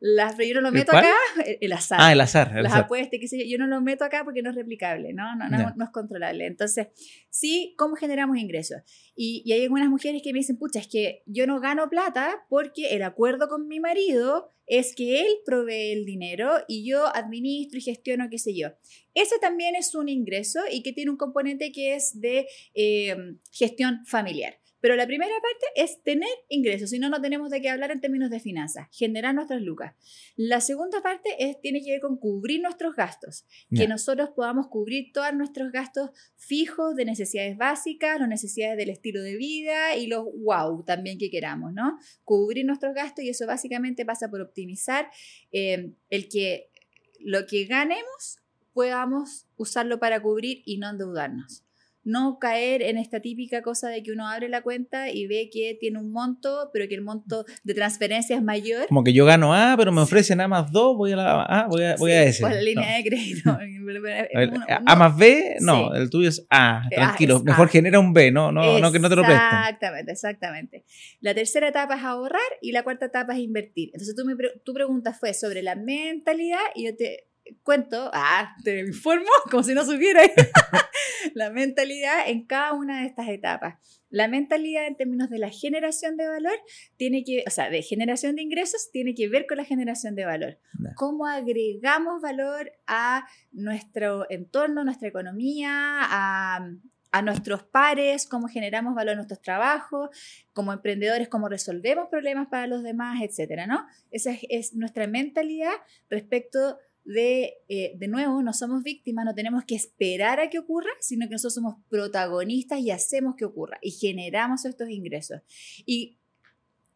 las, 0.00 0.36
yo 0.36 0.54
no 0.54 0.60
lo 0.60 0.72
meto 0.72 0.90
acá, 0.96 1.14
el, 1.60 1.72
azar. 1.72 1.98
Ah, 2.00 2.12
el 2.12 2.20
azar. 2.20 2.52
las 2.60 2.74
apuestas, 2.74 3.20
yo, 3.20 3.38
yo 3.46 3.58
no 3.58 3.68
lo 3.68 3.80
meto 3.80 4.04
acá 4.04 4.24
porque 4.24 4.42
no 4.42 4.50
es 4.50 4.56
replicable, 4.56 5.12
¿no? 5.12 5.36
No, 5.36 5.48
no, 5.48 5.72
no 5.76 5.84
es 5.84 5.90
controlable. 5.90 6.46
Entonces, 6.46 6.88
sí, 7.28 7.74
¿cómo 7.78 7.94
generamos 7.94 8.38
ingresos? 8.38 8.82
Y, 9.16 9.50
hay 9.52 9.62
algunas 9.62 9.88
mujeres 9.88 10.22
que 10.22 10.32
me 10.32 10.38
dicen, 10.38 10.58
pucha, 10.58 10.80
es 10.80 10.88
que 10.88 11.22
yo 11.26 11.46
no 11.46 11.60
gano 11.60 11.88
plata 11.88 12.44
porque 12.48 12.94
el 12.94 13.02
acuerdo 13.02 13.48
con 13.48 13.68
mi 13.68 13.80
marido 13.80 14.50
es 14.66 14.94
que 14.94 15.20
él 15.20 15.26
provee 15.44 15.92
el 15.92 16.04
dinero 16.04 16.50
y 16.68 16.88
yo 16.88 17.06
administro 17.14 17.78
y 17.78 17.82
gestiono, 17.82 18.28
qué 18.30 18.38
sé 18.38 18.56
yo. 18.56 18.68
Ese 19.14 19.38
también 19.40 19.74
es 19.74 19.94
un 19.94 20.08
ingreso 20.08 20.60
y 20.70 20.82
que 20.82 20.92
tiene 20.92 21.10
un 21.10 21.16
componente 21.16 21.72
que 21.72 21.96
es 21.96 22.20
de 22.20 22.46
eh, 22.74 23.16
gestión 23.50 24.06
familiar. 24.06 24.59
Pero 24.80 24.96
la 24.96 25.06
primera 25.06 25.34
parte 25.40 25.66
es 25.76 26.02
tener 26.02 26.28
ingresos, 26.48 26.90
si 26.90 26.98
no, 26.98 27.08
no 27.08 27.20
tenemos 27.20 27.50
de 27.50 27.60
qué 27.60 27.68
hablar 27.68 27.90
en 27.90 28.00
términos 28.00 28.30
de 28.30 28.40
finanzas, 28.40 28.88
generar 28.92 29.34
nuestras 29.34 29.60
lucas. 29.60 29.94
La 30.36 30.60
segunda 30.60 31.02
parte 31.02 31.28
es, 31.38 31.60
tiene 31.60 31.82
que 31.82 31.92
ver 31.92 32.00
con 32.00 32.16
cubrir 32.16 32.62
nuestros 32.62 32.96
gastos, 32.96 33.44
que 33.74 33.86
nosotros 33.86 34.30
podamos 34.34 34.68
cubrir 34.68 35.12
todos 35.12 35.32
nuestros 35.34 35.70
gastos 35.72 36.10
fijos 36.36 36.96
de 36.96 37.04
necesidades 37.04 37.56
básicas, 37.56 38.18
las 38.18 38.28
necesidades 38.28 38.76
del 38.76 38.90
estilo 38.90 39.22
de 39.22 39.36
vida 39.36 39.96
y 39.96 40.06
los 40.06 40.24
wow 40.44 40.82
también 40.84 41.18
que 41.18 41.30
queramos, 41.30 41.72
¿no? 41.72 41.98
Cubrir 42.24 42.64
nuestros 42.64 42.94
gastos 42.94 43.24
y 43.24 43.28
eso 43.28 43.46
básicamente 43.46 44.04
pasa 44.04 44.28
por 44.28 44.40
optimizar 44.40 45.10
eh, 45.52 45.92
el 46.08 46.28
que 46.28 46.70
lo 47.20 47.46
que 47.46 47.64
ganemos 47.64 48.38
podamos 48.72 49.46
usarlo 49.56 49.98
para 49.98 50.22
cubrir 50.22 50.62
y 50.64 50.78
no 50.78 50.88
endeudarnos 50.88 51.64
no 52.04 52.38
caer 52.38 52.82
en 52.82 52.96
esta 52.96 53.20
típica 53.20 53.62
cosa 53.62 53.88
de 53.88 54.02
que 54.02 54.12
uno 54.12 54.28
abre 54.28 54.48
la 54.48 54.62
cuenta 54.62 55.10
y 55.10 55.26
ve 55.26 55.50
que 55.52 55.76
tiene 55.78 55.98
un 55.98 56.12
monto, 56.12 56.70
pero 56.72 56.88
que 56.88 56.94
el 56.94 57.02
monto 57.02 57.44
de 57.64 57.74
transferencia 57.74 58.36
es 58.36 58.42
mayor. 58.42 58.86
Como 58.88 59.04
que 59.04 59.12
yo 59.12 59.24
gano 59.24 59.54
A, 59.54 59.74
pero 59.76 59.92
me 59.92 60.00
ofrecen 60.00 60.40
A 60.40 60.48
más 60.48 60.72
2, 60.72 60.96
voy 60.96 61.12
a 61.12 61.16
la 61.16 61.42
A, 61.42 61.66
voy 61.68 61.84
a, 61.84 61.96
voy 61.96 62.12
a 62.12 62.22
ese. 62.24 62.42
La 62.42 62.60
línea 62.60 62.96
de 62.96 63.04
crédito. 63.04 63.58
a, 64.86 64.96
más 64.96 65.16
B, 65.16 65.56
no, 65.60 65.94
el 65.94 66.10
tuyo 66.10 66.28
es 66.28 66.46
A, 66.50 66.82
tranquilo. 66.90 67.40
Mejor 67.40 67.68
genera 67.68 67.98
un 67.98 68.12
B, 68.12 68.30
no, 68.30 68.52
no, 68.52 68.78
no 68.78 68.92
que 68.92 68.98
no 68.98 69.08
te 69.08 69.16
lo 69.16 69.22
presten. 69.22 69.46
Exactamente, 69.46 70.12
exactamente. 70.12 70.84
La 71.20 71.34
tercera 71.34 71.68
etapa 71.68 71.96
es 71.96 72.04
ahorrar 72.04 72.40
y 72.60 72.72
la 72.72 72.82
cuarta 72.82 73.06
etapa 73.06 73.34
es 73.34 73.40
invertir. 73.40 73.90
Entonces 73.92 74.14
tú 74.14 74.24
me, 74.24 74.34
tu 74.64 74.72
pregunta 74.72 75.12
fue 75.12 75.34
sobre 75.34 75.62
la 75.62 75.74
mentalidad 75.74 76.60
y 76.74 76.86
yo 76.86 76.96
te 76.96 77.30
cuento, 77.62 78.10
ah, 78.12 78.54
te 78.64 78.80
informo 78.80 79.30
como 79.50 79.62
si 79.62 79.74
no 79.74 79.84
supiera 79.84 80.22
la 81.34 81.50
mentalidad 81.50 82.28
en 82.28 82.46
cada 82.46 82.72
una 82.72 83.00
de 83.00 83.06
estas 83.06 83.28
etapas. 83.28 83.78
La 84.08 84.26
mentalidad 84.26 84.86
en 84.86 84.96
términos 84.96 85.30
de 85.30 85.38
la 85.38 85.50
generación 85.50 86.16
de 86.16 86.26
valor 86.26 86.58
tiene 86.96 87.22
que, 87.24 87.44
o 87.46 87.50
sea, 87.50 87.70
de 87.70 87.82
generación 87.82 88.36
de 88.36 88.42
ingresos 88.42 88.90
tiene 88.92 89.14
que 89.14 89.28
ver 89.28 89.46
con 89.46 89.56
la 89.56 89.64
generación 89.64 90.16
de 90.16 90.24
valor. 90.24 90.58
Cómo 90.96 91.26
agregamos 91.26 92.20
valor 92.20 92.72
a 92.86 93.26
nuestro 93.52 94.28
entorno, 94.30 94.82
nuestra 94.82 95.08
economía, 95.08 95.70
a, 95.72 96.70
a 97.12 97.22
nuestros 97.22 97.62
pares, 97.62 98.26
cómo 98.26 98.48
generamos 98.48 98.94
valor 98.94 99.12
en 99.12 99.18
nuestros 99.18 99.42
trabajos, 99.42 100.10
como 100.52 100.72
emprendedores, 100.72 101.28
cómo 101.28 101.48
resolvemos 101.48 102.08
problemas 102.08 102.48
para 102.48 102.66
los 102.66 102.82
demás, 102.82 103.20
etcétera, 103.22 103.66
¿no? 103.66 103.86
Esa 104.10 104.32
es, 104.32 104.40
es 104.48 104.74
nuestra 104.74 105.06
mentalidad 105.06 105.72
respecto 106.08 106.78
de, 107.04 107.54
eh, 107.68 107.92
de 107.96 108.08
nuevo, 108.08 108.42
no 108.42 108.52
somos 108.52 108.82
víctimas, 108.82 109.24
no 109.24 109.34
tenemos 109.34 109.64
que 109.64 109.74
esperar 109.74 110.40
a 110.40 110.50
que 110.50 110.58
ocurra, 110.58 110.90
sino 111.00 111.26
que 111.26 111.32
nosotros 111.32 111.54
somos 111.54 111.76
protagonistas 111.88 112.80
y 112.80 112.90
hacemos 112.90 113.34
que 113.36 113.44
ocurra 113.44 113.78
y 113.82 113.90
generamos 113.90 114.64
estos 114.64 114.88
ingresos. 114.90 115.40
Y 115.86 116.18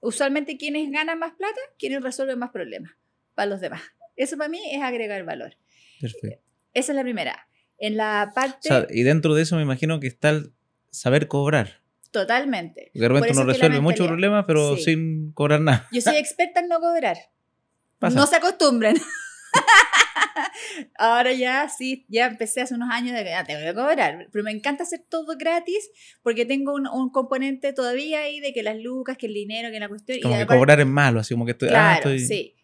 usualmente 0.01 0.57
quienes 0.57 0.91
ganan 0.91 1.19
más 1.19 1.33
plata, 1.35 1.61
quienes 1.79 2.03
resuelven 2.03 2.39
más 2.39 2.51
problemas 2.51 2.93
para 3.35 3.47
los 3.47 3.61
demás. 3.61 3.83
Eso 4.17 4.37
para 4.37 4.49
mí 4.49 4.61
es 4.71 4.83
agregar 4.83 5.25
valor. 5.25 5.57
Perfecto. 6.01 6.43
Esa 6.73 6.93
es 6.93 6.97
la 6.97 7.03
primera. 7.03 7.49
En 7.79 7.97
la 7.97 8.33
parte... 8.35 8.69
y 8.91 9.03
dentro 9.03 9.35
de 9.35 9.43
eso 9.43 9.57
me 9.57 9.63
imagino 9.63 10.01
que 10.01 10.07
está 10.07 10.31
el 10.31 10.53
saber 10.91 11.29
cobrar. 11.29 11.83
Totalmente. 12.11 12.91
Porque 12.93 13.01
de 13.01 13.09
repente 13.09 13.33
uno 13.33 13.45
resuelve 13.45 13.81
muchos 13.81 14.07
problemas, 14.07 14.45
pero 14.47 14.77
sin 14.77 15.33
cobrar 15.33 15.61
nada. 15.61 15.89
Yo 15.91 16.01
soy 16.01 16.17
experta 16.17 16.61
en 16.61 16.69
no 16.69 16.81
cobrar. 16.81 17.17
No 18.15 18.27
se 18.27 18.37
acostumbren. 18.37 18.97
Ahora 20.99 21.33
ya 21.33 21.69
sí, 21.69 22.05
ya 22.09 22.27
empecé 22.27 22.63
hace 22.63 22.75
unos 22.75 22.91
años 22.91 23.17
de 23.17 23.25
que 23.25 23.31
tengo 23.47 23.61
que 23.61 23.75
cobrar, 23.75 24.29
pero 24.33 24.45
me 24.45 24.51
encanta 24.51 24.83
hacer 24.83 25.05
todo 25.09 25.37
gratis 25.39 25.91
porque 26.23 26.45
tengo 26.45 26.75
un, 26.75 26.87
un, 26.87 27.11
componente 27.11 27.73
todavía 27.73 28.21
ahí 28.21 28.41
de 28.41 28.53
que 28.53 28.63
las 28.63 28.79
lucas, 28.79 29.17
que 29.17 29.27
el 29.27 29.35
dinero, 29.35 29.71
que 29.71 29.81
la 29.81 29.89
cuestión. 29.89 30.19
Como 30.23 30.37
que 30.37 30.47
cobrar 30.47 30.81
es 30.81 30.87
malo, 30.87 31.21
así 31.21 31.35
como 31.35 31.45
que 31.45 31.53
estoy. 31.53 31.69
Ah, 31.69 31.99
claro, 32.01 32.19
sí. 32.19 32.55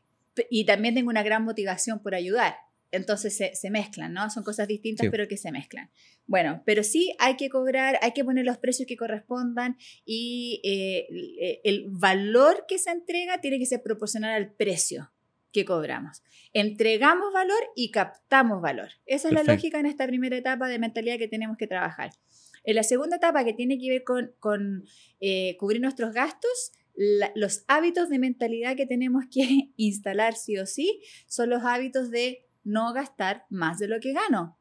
Y 0.49 0.65
también 0.65 0.95
tengo 0.95 1.11
una 1.11 1.23
gran 1.23 1.45
motivación 1.45 2.03
por 2.03 2.15
ayudar. 2.15 2.57
Entonces 2.93 3.37
se, 3.37 3.55
se 3.55 3.71
mezclan, 3.71 4.13
¿no? 4.13 4.31
Son 4.31 4.43
cosas 4.43 4.67
distintas, 4.67 5.07
pero 5.11 5.29
que 5.29 5.37
se 5.37 5.53
mezclan. 5.53 5.91
Bueno, 6.27 6.63
pero 6.67 6.83
sí 6.83 7.15
hay 7.21 7.37
que 7.37 7.49
cobrar, 7.49 7.99
hay 8.03 8.13
que 8.13 8.25
poner 8.25 8.45
los 8.45 8.59
precios 8.59 8.89
que 8.89 8.97
correspondan 8.97 9.77
y 10.05 10.61
eh, 10.65 11.61
el 11.63 11.87
valor 11.89 12.65
que 12.67 12.79
se 12.79 12.91
entrega 12.91 13.41
tiene 13.41 13.61
que 13.61 13.67
ser 13.67 13.81
proporcional 13.83 14.33
al 14.33 14.53
precio 14.53 15.13
que 15.53 15.65
cobramos. 15.65 16.23
Entregamos 16.53 17.33
valor 17.33 17.61
y 17.75 17.91
captamos 17.91 18.61
valor. 18.61 18.91
Esa 19.07 19.29
es 19.29 19.35
la 19.35 19.43
lógica 19.43 19.79
en 19.79 19.87
esta 19.87 20.07
primera 20.07 20.37
etapa 20.37 20.69
de 20.69 20.79
mentalidad 20.79 21.19
que 21.19 21.29
tenemos 21.29 21.57
que 21.57 21.67
trabajar. 21.67 22.11
En 22.65 22.77
la 22.77 22.83
segunda 22.83 23.17
etapa, 23.17 23.45
que 23.45 23.55
tiene 23.55 23.79
que 23.79 23.89
ver 23.89 24.05
con, 24.05 24.85
eh, 25.21 25.57
cubrir 25.59 25.81
nuestros 25.81 26.13
gastos, 26.13 26.73
los 27.35 27.65
hábitos 27.69 28.11
de 28.11 28.19
mentalidad 28.19 28.77
que 28.77 28.87
tenemos 28.87 29.25
que 29.31 29.71
instalar 29.77 30.35
sí 30.35 30.59
o 30.59 30.67
sí 30.67 31.01
son 31.27 31.51
los 31.51 31.65
hábitos 31.65 32.11
de 32.11 32.47
no 32.65 32.93
gastar 32.93 33.45
más 33.49 33.79
de 33.79 33.89
lo 33.89 34.01
que 34.01 34.13
gano. 34.13 34.59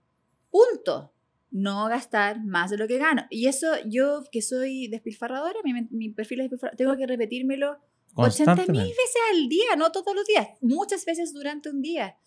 Punto. 0.49 1.13
No 1.51 1.87
gastar 1.87 2.45
más 2.45 2.69
de 2.69 2.77
lo 2.77 2.87
que 2.87 2.99
gano. 2.99 3.23
Y 3.31 3.47
eso 3.47 3.67
yo, 3.87 4.23
que 4.31 4.43
soy 4.43 4.87
despilfarradora, 4.87 5.59
mi, 5.63 5.73
mi 5.89 6.09
perfil 6.09 6.41
es 6.41 6.43
despilfarrador, 6.45 6.77
tengo 6.77 6.95
que 6.95 7.07
repetírmelo 7.07 7.79
80 8.15 8.65
mil 8.67 8.83
veces 8.83 9.21
al 9.31 9.49
día, 9.49 9.75
no 9.77 9.91
todos 9.91 10.15
los 10.15 10.25
días, 10.25 10.47
muchas 10.61 11.05
veces 11.05 11.33
durante 11.33 11.69
un 11.69 11.81
día. 11.81 12.17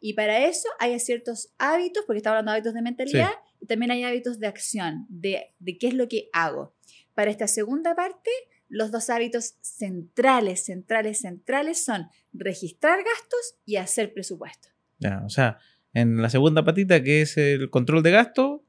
Y 0.00 0.14
para 0.14 0.46
eso 0.46 0.68
hay 0.78 0.98
ciertos 1.00 1.54
hábitos, 1.58 2.04
porque 2.06 2.18
estaba 2.18 2.38
hablando 2.38 2.52
de 2.52 2.56
hábitos 2.56 2.74
de 2.74 2.82
mentalidad, 2.82 3.30
y 3.60 3.66
también 3.66 3.90
hay 3.90 4.04
hábitos 4.04 4.38
de 4.38 4.46
acción, 4.46 5.06
de, 5.08 5.54
de 5.58 5.78
qué 5.78 5.88
es 5.88 5.94
lo 5.94 6.08
que 6.08 6.28
hago. 6.32 6.74
Para 7.14 7.30
esta 7.30 7.46
segunda 7.46 7.94
parte, 7.94 8.30
los 8.68 8.90
dos 8.90 9.10
hábitos 9.10 9.54
centrales, 9.60 10.64
centrales, 10.64 11.20
centrales 11.20 11.84
son 11.84 12.08
registrar 12.32 12.98
gastos 12.98 13.56
y 13.64 13.76
hacer 13.76 14.12
presupuesto. 14.12 14.68
Ya, 14.98 15.22
o 15.24 15.28
sea, 15.28 15.58
en 15.92 16.20
la 16.20 16.28
segunda 16.28 16.64
patita, 16.64 17.02
que 17.02 17.22
es 17.22 17.36
el 17.36 17.70
control 17.70 18.02
de 18.02 18.10
gasto, 18.10 18.64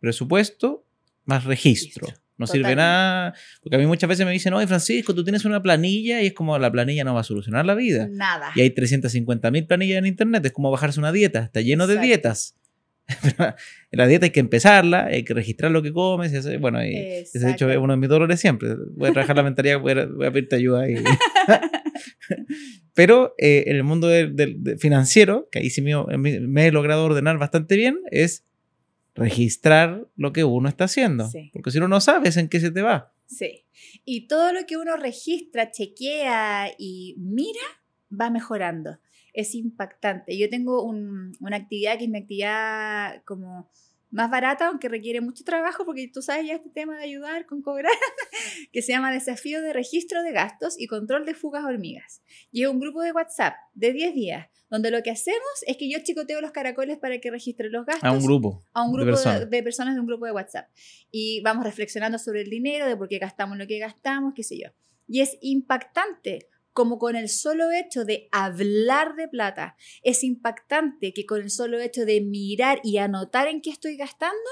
presupuesto 0.00 0.84
más 1.24 1.44
registro. 1.44 2.08
No 2.38 2.46
sirve 2.46 2.76
nada. 2.76 3.34
Porque 3.62 3.76
a 3.76 3.78
mí 3.78 3.86
muchas 3.86 4.08
veces 4.08 4.24
me 4.24 4.32
dicen, 4.32 4.54
oye, 4.54 4.66
Francisco, 4.66 5.14
tú 5.14 5.24
tienes 5.24 5.44
una 5.44 5.62
planilla 5.62 6.22
y 6.22 6.26
es 6.28 6.32
como 6.32 6.56
la 6.58 6.70
planilla 6.70 7.04
no 7.04 7.14
va 7.14 7.20
a 7.20 7.24
solucionar 7.24 7.66
la 7.66 7.74
vida. 7.74 8.08
Nada. 8.10 8.52
Y 8.54 8.60
hay 8.60 8.70
350 8.70 9.50
mil 9.50 9.66
planillas 9.66 9.98
en 9.98 10.06
internet, 10.06 10.46
es 10.46 10.52
como 10.52 10.70
bajarse 10.70 11.00
una 11.00 11.12
dieta, 11.12 11.40
está 11.40 11.60
lleno 11.60 11.86
de 11.86 11.98
dietas. 11.98 12.54
la 13.90 14.06
dieta 14.06 14.26
hay 14.26 14.30
que 14.30 14.40
empezarla, 14.40 15.06
hay 15.06 15.24
que 15.24 15.34
registrar 15.34 15.70
lo 15.70 15.82
que 15.82 15.92
comes. 15.92 16.60
bueno, 16.60 16.84
y 16.84 16.94
ese 16.94 17.38
de 17.38 17.50
hecho 17.50 17.70
es 17.70 17.78
uno 17.78 17.94
de 17.94 17.96
mis 17.98 18.08
dolores 18.08 18.38
siempre. 18.38 18.70
Voy 18.94 19.10
a 19.10 19.12
trabajar 19.12 19.36
la 19.36 19.42
mentalidad, 19.42 19.80
voy 19.80 19.92
a, 19.92 20.30
pedirte 20.30 20.56
ayuda 20.56 20.82
ahí. 20.82 20.96
Pero 22.94 23.34
eh, 23.38 23.64
en 23.66 23.76
el 23.76 23.84
mundo 23.84 24.08
del, 24.08 24.76
financiero, 24.78 25.48
que 25.50 25.60
ahí 25.60 25.70
sí 25.70 25.82
me, 25.82 25.94
me, 26.18 26.66
he 26.66 26.72
logrado 26.72 27.04
ordenar 27.04 27.38
bastante 27.38 27.76
bien, 27.76 27.98
es 28.10 28.44
registrar 29.18 30.06
lo 30.16 30.32
que 30.32 30.44
uno 30.44 30.68
está 30.68 30.84
haciendo. 30.84 31.28
Porque 31.52 31.70
si 31.70 31.78
uno 31.78 31.88
no 31.88 32.00
sabes 32.00 32.36
en 32.36 32.48
qué 32.48 32.60
se 32.60 32.70
te 32.70 32.82
va. 32.82 33.12
Sí. 33.26 33.64
Y 34.04 34.26
todo 34.26 34.52
lo 34.52 34.66
que 34.66 34.76
uno 34.76 34.96
registra, 34.96 35.70
chequea 35.70 36.70
y 36.78 37.14
mira, 37.18 37.60
va 38.10 38.30
mejorando. 38.30 38.98
Es 39.32 39.54
impactante. 39.54 40.36
Yo 40.38 40.48
tengo 40.48 40.82
una 40.82 41.56
actividad 41.56 41.98
que 41.98 42.04
es 42.04 42.10
mi 42.10 42.18
actividad 42.18 43.22
como 43.24 43.70
más 44.10 44.30
barata, 44.30 44.68
aunque 44.68 44.88
requiere 44.88 45.20
mucho 45.20 45.44
trabajo, 45.44 45.84
porque 45.84 46.08
tú 46.08 46.22
sabes 46.22 46.46
ya 46.46 46.54
este 46.54 46.70
tema 46.70 46.96
de 46.96 47.04
ayudar 47.04 47.46
con 47.46 47.62
cobrar, 47.62 47.92
que 48.72 48.82
se 48.82 48.92
llama 48.92 49.12
Desafío 49.12 49.60
de 49.60 49.72
Registro 49.72 50.22
de 50.22 50.32
Gastos 50.32 50.76
y 50.78 50.86
Control 50.86 51.26
de 51.26 51.34
Fugas 51.34 51.64
Hormigas. 51.64 52.22
Y 52.50 52.62
es 52.62 52.68
un 52.68 52.80
grupo 52.80 53.02
de 53.02 53.12
WhatsApp 53.12 53.54
de 53.74 53.92
10 53.92 54.14
días, 54.14 54.48
donde 54.70 54.90
lo 54.90 55.02
que 55.02 55.10
hacemos 55.10 55.42
es 55.66 55.76
que 55.76 55.90
yo 55.90 55.98
chicoteo 56.02 56.40
los 56.40 56.52
caracoles 56.52 56.98
para 56.98 57.18
que 57.18 57.30
registren 57.30 57.72
los 57.72 57.84
gastos. 57.84 58.04
A 58.04 58.12
un 58.12 58.24
grupo. 58.24 58.64
A 58.72 58.84
un 58.84 58.92
grupo 58.92 59.18
de 59.20 59.62
personas 59.62 59.94
de 59.94 60.00
un 60.00 60.06
grupo 60.06 60.24
de 60.24 60.32
WhatsApp. 60.32 60.68
Y 61.10 61.40
vamos 61.42 61.64
reflexionando 61.64 62.18
sobre 62.18 62.42
el 62.42 62.50
dinero, 62.50 62.86
de 62.86 62.96
por 62.96 63.08
qué 63.08 63.18
gastamos 63.18 63.58
lo 63.58 63.66
que 63.66 63.78
gastamos, 63.78 64.32
qué 64.34 64.42
sé 64.42 64.58
yo. 64.58 64.68
Y 65.06 65.20
es 65.20 65.38
impactante 65.40 66.48
como 66.78 67.00
con 67.00 67.16
el 67.16 67.28
solo 67.28 67.72
hecho 67.72 68.04
de 68.04 68.28
hablar 68.30 69.16
de 69.16 69.26
plata, 69.26 69.74
es 70.04 70.22
impactante 70.22 71.12
que 71.12 71.26
con 71.26 71.40
el 71.40 71.50
solo 71.50 71.80
hecho 71.80 72.06
de 72.06 72.20
mirar 72.20 72.78
y 72.84 72.98
anotar 72.98 73.48
en 73.48 73.62
qué 73.62 73.70
estoy 73.70 73.96
gastando, 73.96 74.48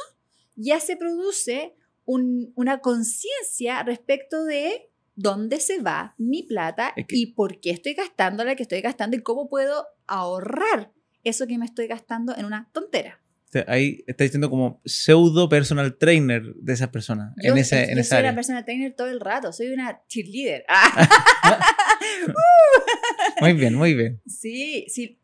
ya 0.57 0.81
se 0.81 0.97
produce 0.97 1.77
una 2.05 2.81
conciencia 2.81 3.81
respecto 3.85 4.43
de 4.43 4.91
dónde 5.15 5.61
se 5.61 5.81
va 5.81 6.17
mi 6.19 6.43
plata 6.43 6.95
y 6.97 7.27
por 7.27 7.61
qué 7.61 7.71
estoy 7.71 7.95
gastando 7.95 8.43
la 8.43 8.57
que 8.57 8.65
estoy 8.65 8.81
gastando 8.81 9.17
y 9.17 9.23
cómo 9.23 9.49
puedo 9.49 9.87
ahorrar 10.09 10.93
eso 11.23 11.47
que 11.47 11.59
me 11.59 11.67
estoy 11.67 11.87
gastando 11.87 12.37
en 12.37 12.45
una 12.45 12.69
tontera 12.73 13.23
ahí 13.67 14.05
está 14.07 14.25
diciendo 14.25 14.51
como 14.51 14.81
pseudo 14.85 15.49
personal 15.49 15.97
trainer 15.97 16.55
de 16.55 16.73
esas 16.73 16.89
personas. 16.89 17.35
Yo, 17.43 17.53
en 17.53 17.59
ese, 17.59 17.95
yo 17.95 18.03
soy 18.05 18.21
una 18.21 18.35
personal 18.35 18.65
trainer 18.65 18.95
todo 18.95 19.09
el 19.09 19.21
rato, 19.21 19.53
soy 19.53 19.69
una 19.69 20.03
cheerleader. 20.09 20.65
muy 23.41 23.53
bien, 23.55 23.75
muy 23.75 23.95
bien. 23.95 24.21
Sí, 24.27 24.87
sí. 24.89 25.19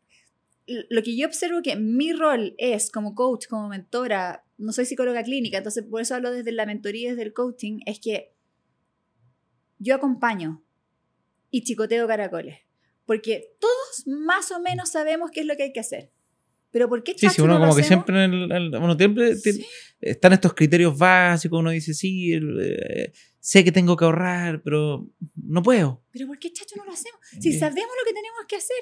Lo 0.65 1.03
que 1.03 1.15
yo 1.17 1.27
observo 1.27 1.61
que 1.61 1.75
mi 1.75 2.13
rol 2.13 2.55
es 2.57 2.89
como 2.89 3.15
coach, 3.15 3.47
como 3.47 3.67
mentora, 3.67 4.45
no 4.57 4.71
soy 4.71 4.85
psicóloga 4.85 5.23
clínica, 5.23 5.57
entonces 5.57 5.83
por 5.83 6.01
eso 6.01 6.15
hablo 6.15 6.31
desde 6.31 6.51
la 6.51 6.65
mentoría, 6.65 7.09
desde 7.11 7.23
el 7.23 7.33
coaching, 7.33 7.79
es 7.85 7.99
que 7.99 8.33
yo 9.77 9.95
acompaño 9.95 10.63
y 11.51 11.63
chicoteo 11.63 12.07
caracoles. 12.07 12.59
Porque 13.05 13.55
todos 13.59 14.07
más 14.07 14.51
o 14.51 14.61
menos 14.61 14.89
sabemos 14.89 15.31
qué 15.31 15.41
es 15.41 15.45
lo 15.45 15.57
que 15.57 15.63
hay 15.63 15.73
que 15.73 15.81
hacer. 15.81 16.11
Pero 16.73 16.89
¿por 16.89 17.03
qué 17.03 17.13
Sí, 17.15 17.29
sí, 17.29 17.39
uno 17.39 17.59
como 17.59 17.75
que 17.75 17.83
siempre, 17.83 18.23
en 18.23 18.33
el, 18.33 18.75
uno 18.75 18.97
siempre 18.97 19.35
están 20.01 20.33
estos 20.33 20.55
criterios 20.55 20.97
básicos, 20.97 21.59
uno 21.59 21.69
dice, 21.69 21.93
sí, 21.93 22.33
eh, 22.33 23.13
sé 23.39 23.63
que 23.63 23.71
tengo 23.71 23.95
que 23.95 24.05
ahorrar, 24.05 24.63
pero 24.63 25.07
no 25.35 25.61
puedo. 25.61 26.03
Pero 26.11 26.25
¿por 26.25 26.39
qué 26.39 26.51
chacho 26.51 26.75
no 26.75 26.83
lo 26.83 26.91
hacemos? 26.91 27.19
Si 27.39 27.53
sabemos 27.53 27.91
lo 28.01 28.07
que 28.07 28.13
tenemos 28.15 28.39
que 28.47 28.55
hacer. 28.55 28.75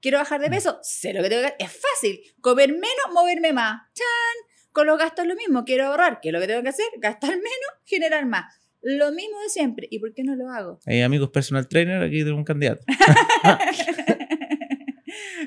Quiero 0.00 0.16
bajar 0.16 0.40
de 0.40 0.48
mm. 0.48 0.52
peso, 0.52 0.78
sé 0.82 1.12
lo 1.12 1.22
que 1.22 1.28
tengo 1.28 1.42
que 1.42 1.48
hacer. 1.48 1.66
Es 1.66 1.70
fácil. 1.70 2.20
Comer 2.40 2.70
menos, 2.70 3.12
moverme 3.12 3.52
más. 3.52 3.82
¡Chan! 3.92 4.66
Con 4.72 4.86
los 4.86 4.98
gastos 4.98 5.26
lo 5.26 5.34
mismo. 5.34 5.66
Quiero 5.66 5.84
ahorrar. 5.84 6.20
¿Qué 6.22 6.30
es 6.30 6.32
lo 6.32 6.40
que 6.40 6.46
tengo 6.46 6.62
que 6.62 6.70
hacer? 6.70 6.86
Gastar 6.98 7.30
menos, 7.36 7.70
generar 7.84 8.24
más. 8.24 8.54
Lo 8.80 9.12
mismo 9.12 9.38
de 9.42 9.50
siempre. 9.50 9.86
¿Y 9.90 9.98
por 9.98 10.14
qué 10.14 10.22
no 10.22 10.34
lo 10.34 10.48
hago? 10.48 10.80
Hay 10.86 11.02
amigos 11.02 11.28
personal 11.28 11.68
trainer, 11.68 12.02
aquí 12.02 12.24
tengo 12.24 12.38
un 12.38 12.44
candidato. 12.44 12.86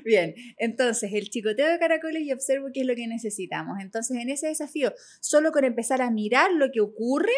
Bien, 0.05 0.35
entonces 0.57 1.11
el 1.13 1.29
chicoteo 1.29 1.69
de 1.69 1.79
caracoles 1.79 2.23
y 2.23 2.31
observo 2.31 2.67
qué 2.73 2.81
es 2.81 2.87
lo 2.87 2.95
que 2.95 3.07
necesitamos. 3.07 3.77
Entonces 3.81 4.17
en 4.17 4.29
ese 4.29 4.47
desafío, 4.47 4.93
solo 5.19 5.51
con 5.51 5.63
empezar 5.63 6.01
a 6.01 6.11
mirar 6.11 6.51
lo 6.53 6.71
que 6.71 6.81
ocurre, 6.81 7.33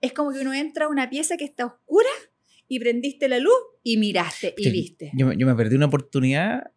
es 0.00 0.12
como 0.12 0.32
que 0.32 0.40
uno 0.40 0.54
entra 0.54 0.86
a 0.86 0.88
una 0.88 1.10
pieza 1.10 1.36
que 1.36 1.44
está 1.44 1.66
oscura 1.66 2.08
y 2.68 2.78
prendiste 2.78 3.28
la 3.28 3.38
luz 3.38 3.54
y 3.82 3.96
miraste 3.96 4.54
y 4.56 4.70
viste. 4.70 5.10
Yo, 5.14 5.32
yo, 5.32 5.46
me 5.46 5.54
perdí 5.54 5.76
una 5.76 5.86
oportunidad, 5.86 6.70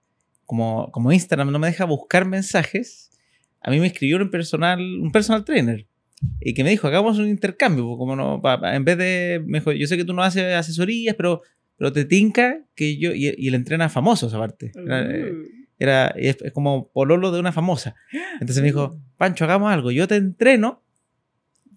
como, 0.46 0.92
como 0.92 1.12
Instagram 1.12 1.52
no 1.52 1.60
me 1.60 1.68
deja 1.68 1.86
buscar 1.86 2.26
mensajes, 2.26 3.12
a 3.62 3.70
mí 3.70 3.80
me 3.80 3.88
escribió 3.88 4.18
un 4.18 4.32
personal, 4.32 4.80
un 4.80 5.12
personal 5.12 5.46
trainer 5.46 5.88
y 6.40 6.54
que 6.54 6.64
me 6.64 6.70
dijo, 6.70 6.88
hagamos 6.88 7.20
un 7.20 7.28
intercambio, 7.28 7.86
pues, 7.86 7.98
como 7.98 8.16
no, 8.16 8.42
en 8.64 8.86
vez 8.86 8.98
de, 8.98 9.42
mejor, 9.46 9.76
yo 9.76 9.88
sé 9.88 9.98
que 9.98 10.06
tú 10.06 10.14
no 10.14 10.24
haces 10.24 10.54
asesorías, 10.54 11.16
pero, 11.16 11.42
pero 11.82 11.92
te 11.92 12.06
tinca 12.06 12.60
que 12.76 13.00
yo, 13.00 13.12
y, 13.12 13.34
y 13.36 13.48
él 13.48 13.56
entrena 13.56 13.90
famosos 13.90 14.32
aparte. 14.36 14.72
Era, 15.80 16.10
es, 16.10 16.38
como 16.54 16.92
pololo 16.92 17.32
de 17.32 17.40
una 17.40 17.52
famosa. 17.52 17.96
Entonces 18.34 18.58
me 18.58 18.68
dijo, 18.68 19.00
Pancho, 19.18 19.46
hagamos 19.46 19.74
algo, 19.74 19.90
yo 19.90 20.08
te 20.08 20.16
entreno, 20.16 20.84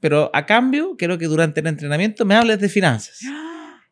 pero 0.00 0.30
a 0.34 0.44
cambio 0.44 0.96
quiero 0.98 1.16
que 1.16 1.24
durante 1.24 1.60
el 1.60 1.68
entrenamiento 1.68 2.26
me 2.26 2.34
hables 2.34 2.60
de 2.60 2.68
finanzas. 2.68 3.20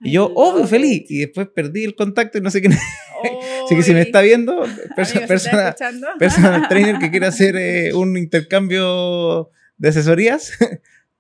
Y 0.03 0.13
yo, 0.13 0.31
obvio, 0.35 0.67
feliz. 0.67 1.11
Y 1.11 1.21
después 1.21 1.49
perdí 1.49 1.85
el 1.85 1.95
contacto 1.95 2.37
y 2.37 2.43
no 2.43 2.51
sé 2.51 2.61
quién. 2.61 2.75
Así 3.65 3.75
que 3.75 3.83
si 3.83 3.95
me 3.95 4.03
está 4.03 4.21
viendo, 4.21 4.67
persona, 4.95 5.75
personal 6.19 6.67
trainer 6.69 6.99
que 6.99 7.11
quiere 7.11 7.25
hacer 7.25 7.57
eh, 7.57 7.95
un 7.95 8.19
intercambio 8.19 9.51
de 9.79 9.89
asesorías, 9.89 10.53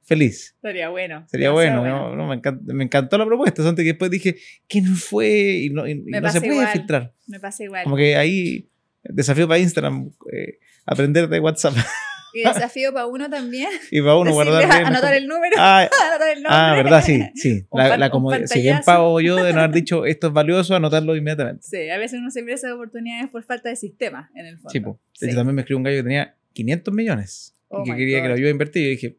feliz. 0.02 0.56
Sería 0.60 0.88
bueno. 0.88 1.26
Sería 1.28 1.50
bueno. 1.50 2.14
No, 2.14 2.26
me, 2.26 2.34
encantó, 2.34 2.74
me, 2.74 2.84
encantó, 2.84 3.18
la 3.18 3.26
propuesta. 3.26 3.66
Antes 3.66 3.82
que 3.82 3.90
después 3.90 4.10
dije, 4.10 4.36
¿quién 4.68 4.86
fue? 4.96 5.28
Y 5.62 5.70
no, 5.70 5.84
se 6.30 6.40
puede 6.40 6.66
filtrar. 6.68 7.12
Me 7.26 7.40
pasa 7.40 7.64
igual. 7.64 7.84
Como 7.84 7.96
que 7.96 8.16
ahí, 8.16 8.68
desafío 9.02 9.48
para 9.48 9.58
Instagram, 9.58 10.10
eh, 10.32 10.58
aprender 10.86 11.28
de 11.28 11.40
WhatsApp. 11.40 11.74
Y 12.34 12.44
desafío 12.44 12.94
para 12.94 13.06
uno 13.06 13.28
también. 13.28 13.68
Y 13.90 14.00
para 14.00 14.16
uno 14.16 14.32
guardar 14.32 14.66
bien. 14.66 14.86
Anotar 14.86 15.12
el 15.14 15.26
número. 15.26 15.54
Ah, 15.58 15.80
anotar 16.10 16.28
el 16.30 16.42
nombre. 16.42 16.50
Ah, 16.50 16.74
verdad, 16.74 17.02
sí. 17.04 17.22
sí. 17.34 17.66
La, 17.72 17.98
la 17.98 18.10
si 18.46 18.62
bien 18.62 18.80
pago 18.84 19.20
yo 19.20 19.36
de 19.36 19.52
no 19.52 19.60
haber 19.60 19.72
dicho 19.72 20.06
esto 20.06 20.28
es 20.28 20.32
valioso, 20.32 20.74
anotarlo 20.74 21.14
inmediatamente. 21.14 21.62
Sí, 21.62 21.90
a 21.90 21.98
veces 21.98 22.20
uno 22.20 22.30
se 22.30 22.40
pierde 22.40 22.54
esas 22.54 22.72
oportunidades 22.72 23.30
por 23.30 23.44
falta 23.44 23.68
de 23.68 23.76
sistema 23.76 24.30
en 24.34 24.46
el 24.46 24.56
fondo. 24.56 24.70
Sí, 24.70 24.80
pues. 24.80 24.96
Yo 25.20 25.36
también 25.36 25.56
me 25.56 25.62
escribió 25.62 25.76
un 25.76 25.84
gallo 25.84 25.98
que 25.98 26.02
tenía 26.04 26.36
500 26.54 26.94
millones 26.94 27.54
y 27.70 27.74
oh 27.74 27.84
que 27.84 27.96
quería 27.96 28.22
que 28.22 28.28
lo 28.28 28.34
ayude 28.34 28.48
a 28.48 28.52
invertir. 28.52 28.82
Y 28.82 28.84
yo 28.86 28.90
dije, 28.90 29.18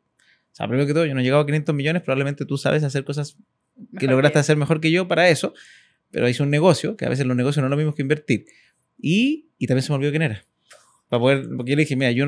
o 0.54 0.56
sea, 0.56 0.68
primero 0.68 0.86
que 0.86 0.94
todo, 0.94 1.08
yo 1.08 1.16
no 1.16 1.22
he 1.22 1.24
llegado 1.24 1.42
a 1.42 1.46
500 1.48 1.74
millones, 1.74 2.04
probablemente 2.04 2.46
tú 2.46 2.60
sabes 2.60 2.84
hacer 2.84 3.04
cosas 3.04 3.38
que 3.98 4.06
lograste 4.06 4.38
hacer 4.38 4.56
mejor 4.56 4.80
que 4.80 4.92
yo 4.92 5.08
para 5.08 5.28
eso, 5.28 5.56
pero 6.12 6.30
hice 6.30 6.44
un 6.44 6.52
negocio, 6.52 6.96
que 6.96 7.06
a 7.06 7.10
veces 7.10 7.26
los 7.26 7.36
negocios 7.36 7.62
no 7.64 7.68
es 7.68 7.72
lo 7.72 7.78
mismo 7.78 7.96
que 7.96 8.04
invertir. 8.04 8.46
Y, 9.00 9.50
y 9.58 9.66
también 9.66 9.82
se 9.82 9.92
me 9.92 9.96
olvidó 9.96 10.12
quién 10.12 10.22
era. 10.22 10.46
Para 11.10 11.20
poder, 11.20 11.48
porque 11.58 11.72
yo 11.72 11.76
le 11.76 11.82
dije, 11.82 11.96
mira, 11.96 12.12
yo 12.12 12.28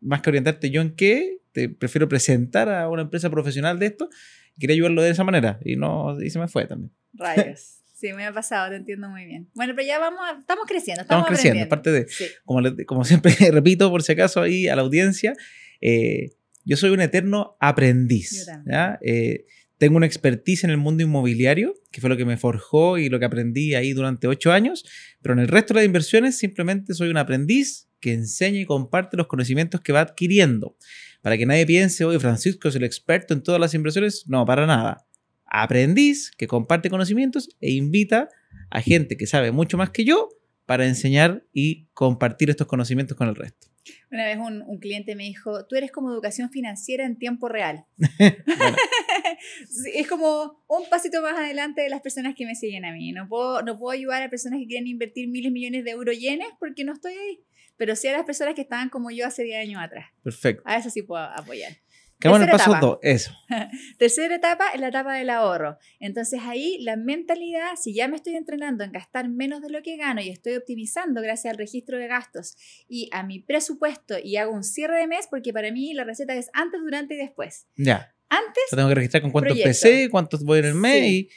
más 0.00 0.22
que 0.22 0.30
orientarte 0.30 0.70
yo 0.70 0.80
en 0.80 0.96
qué, 0.96 1.40
te 1.52 1.68
prefiero 1.68 2.08
presentar 2.08 2.70
a 2.70 2.88
una 2.88 3.02
empresa 3.02 3.28
profesional 3.28 3.78
de 3.78 3.86
esto 3.86 4.08
y 4.56 4.60
quería 4.60 4.74
ayudarlo 4.76 5.02
de 5.02 5.10
esa 5.10 5.24
manera. 5.24 5.60
Y, 5.62 5.76
no, 5.76 6.18
y 6.18 6.30
se 6.30 6.38
me 6.38 6.48
fue 6.48 6.66
también. 6.66 6.92
Rayos. 7.12 7.76
Sí, 8.00 8.14
me 8.14 8.24
ha 8.24 8.32
pasado, 8.32 8.70
te 8.70 8.76
entiendo 8.76 9.10
muy 9.10 9.26
bien. 9.26 9.50
Bueno, 9.52 9.74
pero 9.76 9.86
ya 9.86 9.98
vamos, 9.98 10.22
estamos 10.38 10.64
creciendo. 10.66 11.02
Estamos, 11.02 11.26
creciendo, 11.26 11.62
aparte 11.62 11.92
de, 11.92 12.06
como, 12.46 12.62
como 12.86 13.04
siempre 13.04 13.34
repito, 13.52 13.90
por 13.90 14.02
si 14.02 14.12
acaso 14.12 14.40
ahí 14.40 14.68
a 14.68 14.74
la 14.74 14.80
audiencia, 14.80 15.34
eh, 15.82 16.30
yo 16.64 16.76
soy 16.76 16.90
un 16.90 17.00
eterno 17.00 17.56
aprendiz. 17.60 18.46
¿ya? 18.66 18.98
Eh, 19.02 19.46
tengo 19.78 19.96
una 19.96 20.06
expertise 20.06 20.64
en 20.64 20.70
el 20.70 20.76
mundo 20.76 21.02
inmobiliario, 21.02 21.74
que 21.90 22.02
fue 22.02 22.10
lo 22.10 22.16
que 22.16 22.26
me 22.26 22.36
forjó 22.36 22.98
y 22.98 23.08
lo 23.08 23.18
que 23.18 23.24
aprendí 23.24 23.74
ahí 23.74 23.92
durante 23.92 24.26
ocho 24.26 24.52
años, 24.52 24.84
pero 25.22 25.32
en 25.32 25.38
el 25.38 25.48
resto 25.48 25.72
de 25.72 25.80
las 25.80 25.86
inversiones 25.86 26.36
simplemente 26.36 26.92
soy 26.92 27.08
un 27.08 27.16
aprendiz 27.16 27.88
que 27.98 28.12
enseña 28.12 28.60
y 28.60 28.66
comparte 28.66 29.16
los 29.16 29.26
conocimientos 29.26 29.80
que 29.80 29.92
va 29.92 30.00
adquiriendo. 30.00 30.76
Para 31.22 31.38
que 31.38 31.46
nadie 31.46 31.66
piense, 31.66 32.04
oye, 32.04 32.18
Francisco 32.18 32.68
es 32.68 32.74
el 32.74 32.84
experto 32.84 33.34
en 33.34 33.42
todas 33.42 33.60
las 33.60 33.74
inversiones. 33.74 34.24
No, 34.26 34.44
para 34.44 34.66
nada. 34.66 35.06
Aprendiz 35.46 36.30
que 36.36 36.46
comparte 36.46 36.90
conocimientos 36.90 37.48
e 37.60 37.72
invita 37.72 38.28
a 38.70 38.80
gente 38.80 39.16
que 39.16 39.26
sabe 39.26 39.50
mucho 39.50 39.76
más 39.76 39.90
que 39.90 40.04
yo 40.04 40.28
para 40.66 40.86
enseñar 40.86 41.44
y 41.52 41.86
compartir 41.94 42.50
estos 42.50 42.66
conocimientos 42.66 43.16
con 43.16 43.28
el 43.28 43.34
resto. 43.34 43.69
Una 44.10 44.24
vez 44.24 44.38
un, 44.38 44.78
cliente 44.78 45.14
me 45.14 45.24
dijo, 45.24 45.66
tú 45.66 45.76
eres 45.76 45.90
como 45.90 46.12
educación 46.12 46.50
financiera 46.50 47.04
en 47.04 47.18
tiempo 47.18 47.48
real. 47.48 47.86
es 49.94 50.06
como 50.08 50.62
un 50.68 50.88
pasito 50.88 51.22
más 51.22 51.38
adelante 51.38 51.82
de 51.82 51.88
las 51.88 52.00
personas 52.00 52.34
que 52.34 52.46
me 52.46 52.54
siguen 52.54 52.84
a 52.84 52.92
mí. 52.92 53.12
No 53.12 53.28
puedo, 53.28 53.62
no 53.62 53.78
puedo 53.78 53.92
ayudar 53.92 54.22
a 54.22 54.30
personas 54.30 54.58
que 54.60 54.66
quieren 54.66 54.86
invertir 54.86 55.28
miles, 55.28 55.52
millones 55.52 55.84
de 55.84 55.90
euros 55.90 56.18
yenes 56.18 56.48
porque 56.58 56.84
no 56.84 56.92
estoy 56.92 57.14
ahí 57.14 57.44
pero 57.80 57.96
sí 57.96 58.08
a 58.08 58.12
las 58.12 58.26
personas 58.26 58.54
que 58.54 58.60
estaban 58.60 58.90
como 58.90 59.10
yo 59.10 59.26
hace 59.26 59.42
10 59.42 59.62
años 59.62 59.82
atrás. 59.82 60.10
Perfecto. 60.22 60.62
A 60.66 60.76
eso 60.76 60.90
sí 60.90 61.00
puedo 61.00 61.22
apoyar. 61.22 61.72
Qué 62.20 62.28
bueno 62.28 62.44
el 62.44 62.50
paso 62.50 62.76
dos, 62.80 62.98
eso. 63.02 63.32
Tercera 63.98 64.34
etapa 64.34 64.66
es 64.74 64.80
la 64.80 64.88
etapa 64.88 65.14
del 65.14 65.30
ahorro. 65.30 65.78
Entonces 66.00 66.40
ahí 66.44 66.78
la 66.82 66.96
mentalidad, 66.96 67.70
si 67.80 67.94
ya 67.94 68.08
me 68.08 68.16
estoy 68.16 68.36
entrenando 68.36 68.84
en 68.84 68.92
gastar 68.92 69.28
menos 69.28 69.62
de 69.62 69.70
lo 69.70 69.82
que 69.82 69.96
gano 69.96 70.20
y 70.20 70.28
estoy 70.28 70.56
optimizando 70.56 71.22
gracias 71.22 71.52
al 71.52 71.58
registro 71.58 71.96
de 71.96 72.08
gastos 72.08 72.56
y 72.88 73.08
a 73.12 73.22
mi 73.22 73.40
presupuesto 73.40 74.16
y 74.22 74.36
hago 74.36 74.52
un 74.52 74.64
cierre 74.64 74.98
de 74.98 75.06
mes, 75.06 75.28
porque 75.30 75.52
para 75.52 75.72
mí 75.72 75.94
la 75.94 76.04
receta 76.04 76.34
es 76.34 76.50
antes, 76.52 76.80
durante 76.82 77.14
y 77.14 77.16
después. 77.16 77.66
Ya. 77.76 78.14
Antes. 78.28 78.64
Yo 78.70 78.76
tengo 78.76 78.90
que 78.90 78.94
registrar 78.96 79.22
con 79.22 79.30
cuánto 79.30 79.54
empecé, 79.54 80.10
cuántos 80.10 80.44
voy 80.44 80.58
en 80.58 80.66
el 80.66 80.74
mes 80.74 81.02
y, 81.04 81.30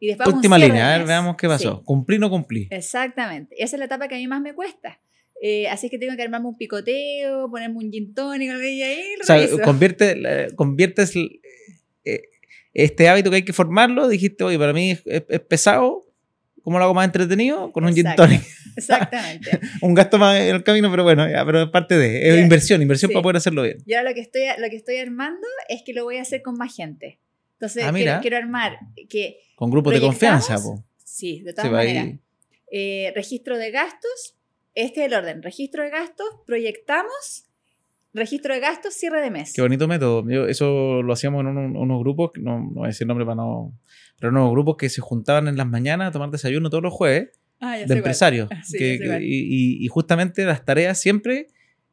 y 0.00 0.08
después 0.08 0.28
última 0.28 0.58
línea, 0.58 0.92
a 0.92 0.98
ver, 0.98 1.06
veamos 1.06 1.36
qué 1.36 1.46
pasó. 1.46 1.82
¿Cumplí 1.84 2.16
o 2.16 2.18
no 2.18 2.30
cumplí? 2.30 2.66
Exactamente. 2.70 3.54
Esa 3.62 3.76
es 3.76 3.78
la 3.78 3.86
etapa 3.86 4.08
que 4.08 4.16
a 4.16 4.18
mí 4.18 4.26
más 4.26 4.40
me 4.40 4.54
cuesta. 4.54 5.00
Eh, 5.42 5.68
así 5.68 5.90
que 5.90 5.98
tengo 5.98 6.16
que 6.16 6.22
armarme 6.22 6.48
un 6.48 6.56
picoteo, 6.56 7.50
ponerme 7.50 7.76
un 7.76 7.90
gin 7.90 8.14
tonic 8.14 8.50
ahí. 8.50 9.02
O 9.20 9.24
sea, 9.24 9.46
convierte, 9.62 10.48
conviertes 10.56 11.14
eh, 11.16 12.22
este 12.72 13.08
hábito 13.08 13.30
que 13.30 13.36
hay 13.36 13.44
que 13.44 13.52
formarlo. 13.52 14.08
Dijiste, 14.08 14.44
oye, 14.44 14.58
para 14.58 14.72
mí 14.72 14.96
es, 15.04 15.40
pesado. 15.48 16.04
¿Cómo 16.62 16.78
lo 16.78 16.84
hago 16.84 16.94
más 16.94 17.06
entretenido? 17.06 17.70
Con 17.70 17.84
un 17.84 17.94
gin 17.94 18.06
tonic. 18.16 18.42
Exactamente. 18.76 19.60
un 19.82 19.94
gasto 19.94 20.18
más 20.18 20.38
en 20.40 20.56
el 20.56 20.64
camino, 20.64 20.90
pero 20.90 21.02
bueno, 21.04 21.28
ya, 21.28 21.44
pero 21.44 21.62
es 21.62 21.70
parte 21.70 21.96
de. 21.96 22.28
Es 22.28 22.38
inversión, 22.42 22.82
inversión 22.82 23.10
para 23.12 23.22
poder 23.22 23.36
hacerlo 23.36 23.62
bien. 23.62 23.78
Y 23.86 23.94
ahora 23.94 24.10
lo 24.10 24.14
que, 24.14 24.20
estoy, 24.20 24.42
lo 24.58 24.68
que 24.68 24.76
estoy 24.76 24.96
armando 24.98 25.46
es 25.68 25.82
que 25.84 25.92
lo 25.92 26.04
voy 26.04 26.18
a 26.18 26.22
hacer 26.22 26.42
con 26.42 26.56
más 26.56 26.74
gente. 26.74 27.20
Entonces, 27.52 27.84
ah, 27.84 27.92
quiero, 27.92 28.20
quiero, 28.20 28.36
armar 28.36 28.78
que. 29.08 29.38
Con 29.54 29.70
grupos 29.70 29.94
de 29.94 30.00
confianza, 30.00 30.56
Sí, 31.04 31.40
de 31.42 31.54
todas 31.54 31.70
maneras. 31.70 32.18
Eh, 32.70 33.12
registro 33.14 33.56
de 33.56 33.70
gastos, 33.70 34.35
este 34.76 35.00
es 35.00 35.06
el 35.06 35.14
orden. 35.18 35.42
Registro 35.42 35.82
de 35.82 35.90
gastos, 35.90 36.26
proyectamos, 36.46 37.46
registro 38.12 38.54
de 38.54 38.60
gastos, 38.60 38.94
cierre 38.94 39.20
de 39.22 39.30
mes. 39.30 39.52
Qué 39.54 39.62
bonito 39.62 39.88
método. 39.88 40.24
eso 40.46 41.02
lo 41.02 41.12
hacíamos 41.12 41.40
en 41.40 41.48
unos 41.48 42.00
grupos, 42.00 42.32
no, 42.36 42.60
no, 42.60 42.70
voy 42.74 42.84
a 42.84 42.88
decir 42.88 43.06
nombre 43.06 43.24
para 43.24 43.36
no... 43.36 43.72
Pero 44.20 44.30
unos 44.30 44.50
grupos 44.52 44.76
que 44.76 44.88
se 44.88 45.00
juntaban 45.00 45.48
en 45.48 45.56
las 45.56 45.66
mañanas 45.66 46.08
a 46.08 46.12
tomar 46.12 46.30
desayuno 46.30 46.70
todos 46.70 46.82
los 46.82 46.92
jueves 46.92 47.30
ah, 47.60 47.76
de 47.76 47.94
empresarios. 47.94 48.48
y, 48.78 49.86
justamente 49.88 50.44
las 50.44 50.64
tareas 50.64 51.00
siempre 51.00 51.48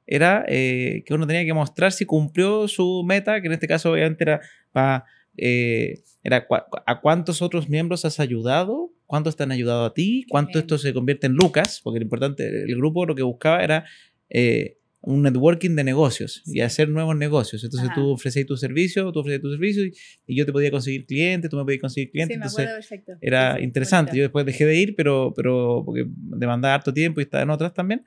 era 0.06 0.46
eh, 0.48 1.04
que 1.06 1.14
uno 1.14 1.26
tenía 1.26 1.46
que 1.46 1.54
mostrar 1.54 1.94
si 1.94 2.06
cumplió 2.06 2.68
su 2.68 3.04
meta, 3.06 3.42
que 3.42 3.48
en 3.48 3.54
este 3.54 3.68
caso 3.68 3.92
obviamente 3.92 4.24
era 4.24 4.42
para... 4.72 5.06
Eh, 5.36 6.04
era 6.24 6.48
a 6.86 7.02
cuántos 7.02 7.42
otros 7.42 7.68
miembros 7.68 8.06
has 8.06 8.20
ayudado 8.20 8.92
cuánto 9.14 9.32
te 9.32 9.44
han 9.44 9.52
ayudado 9.52 9.86
a 9.86 9.94
ti, 9.94 10.26
cuánto 10.28 10.58
esto 10.58 10.80
se 10.80 10.92
convierte 10.92 11.28
en 11.28 11.34
lucas, 11.34 11.82
porque 11.84 12.00
lo 12.00 12.04
importante, 12.04 12.48
el 12.48 12.76
grupo 12.76 13.06
lo 13.06 13.14
que 13.14 13.22
buscaba 13.22 13.64
era 13.64 13.86
eh, 14.28 14.80
un 15.02 15.22
networking 15.22 15.76
de 15.76 15.84
negocios 15.84 16.42
y 16.48 16.62
hacer 16.62 16.90
nuevos 16.90 17.16
negocios. 17.16 17.64
Entonces 17.64 17.92
tú 17.94 18.10
ofrecías 18.10 18.48
tu 18.48 18.58
servicio, 18.58 19.12
tú 19.12 19.20
ofrecías 19.20 19.44
tu 19.44 19.52
servicio 19.52 19.86
y, 19.86 20.36
yo 20.36 20.48
te 20.48 20.52
podía 20.52 20.72
conseguir 20.72 21.06
clientes, 21.06 21.52
tú 21.52 21.58
me 21.58 21.64
podías 21.64 21.82
conseguir 21.82 22.10
clientes. 22.10 22.40
Sí, 22.52 22.58
me 22.58 22.66
perfecto. 22.66 23.12
Era 23.22 23.62
interesante. 23.62 24.18
Yo 24.18 24.24
después 24.24 24.48
dejé 24.48 24.66
de 24.66 24.78
ir, 24.78 24.96
pero, 24.96 25.32
pero 25.36 25.84
porque 25.86 26.08
demandaba 26.08 26.74
harto 26.74 26.92
tiempo 26.92 27.22
y 27.22 27.26
estaba 27.26 27.44
en 27.44 27.52
otras 27.52 27.72
también. 27.72 28.04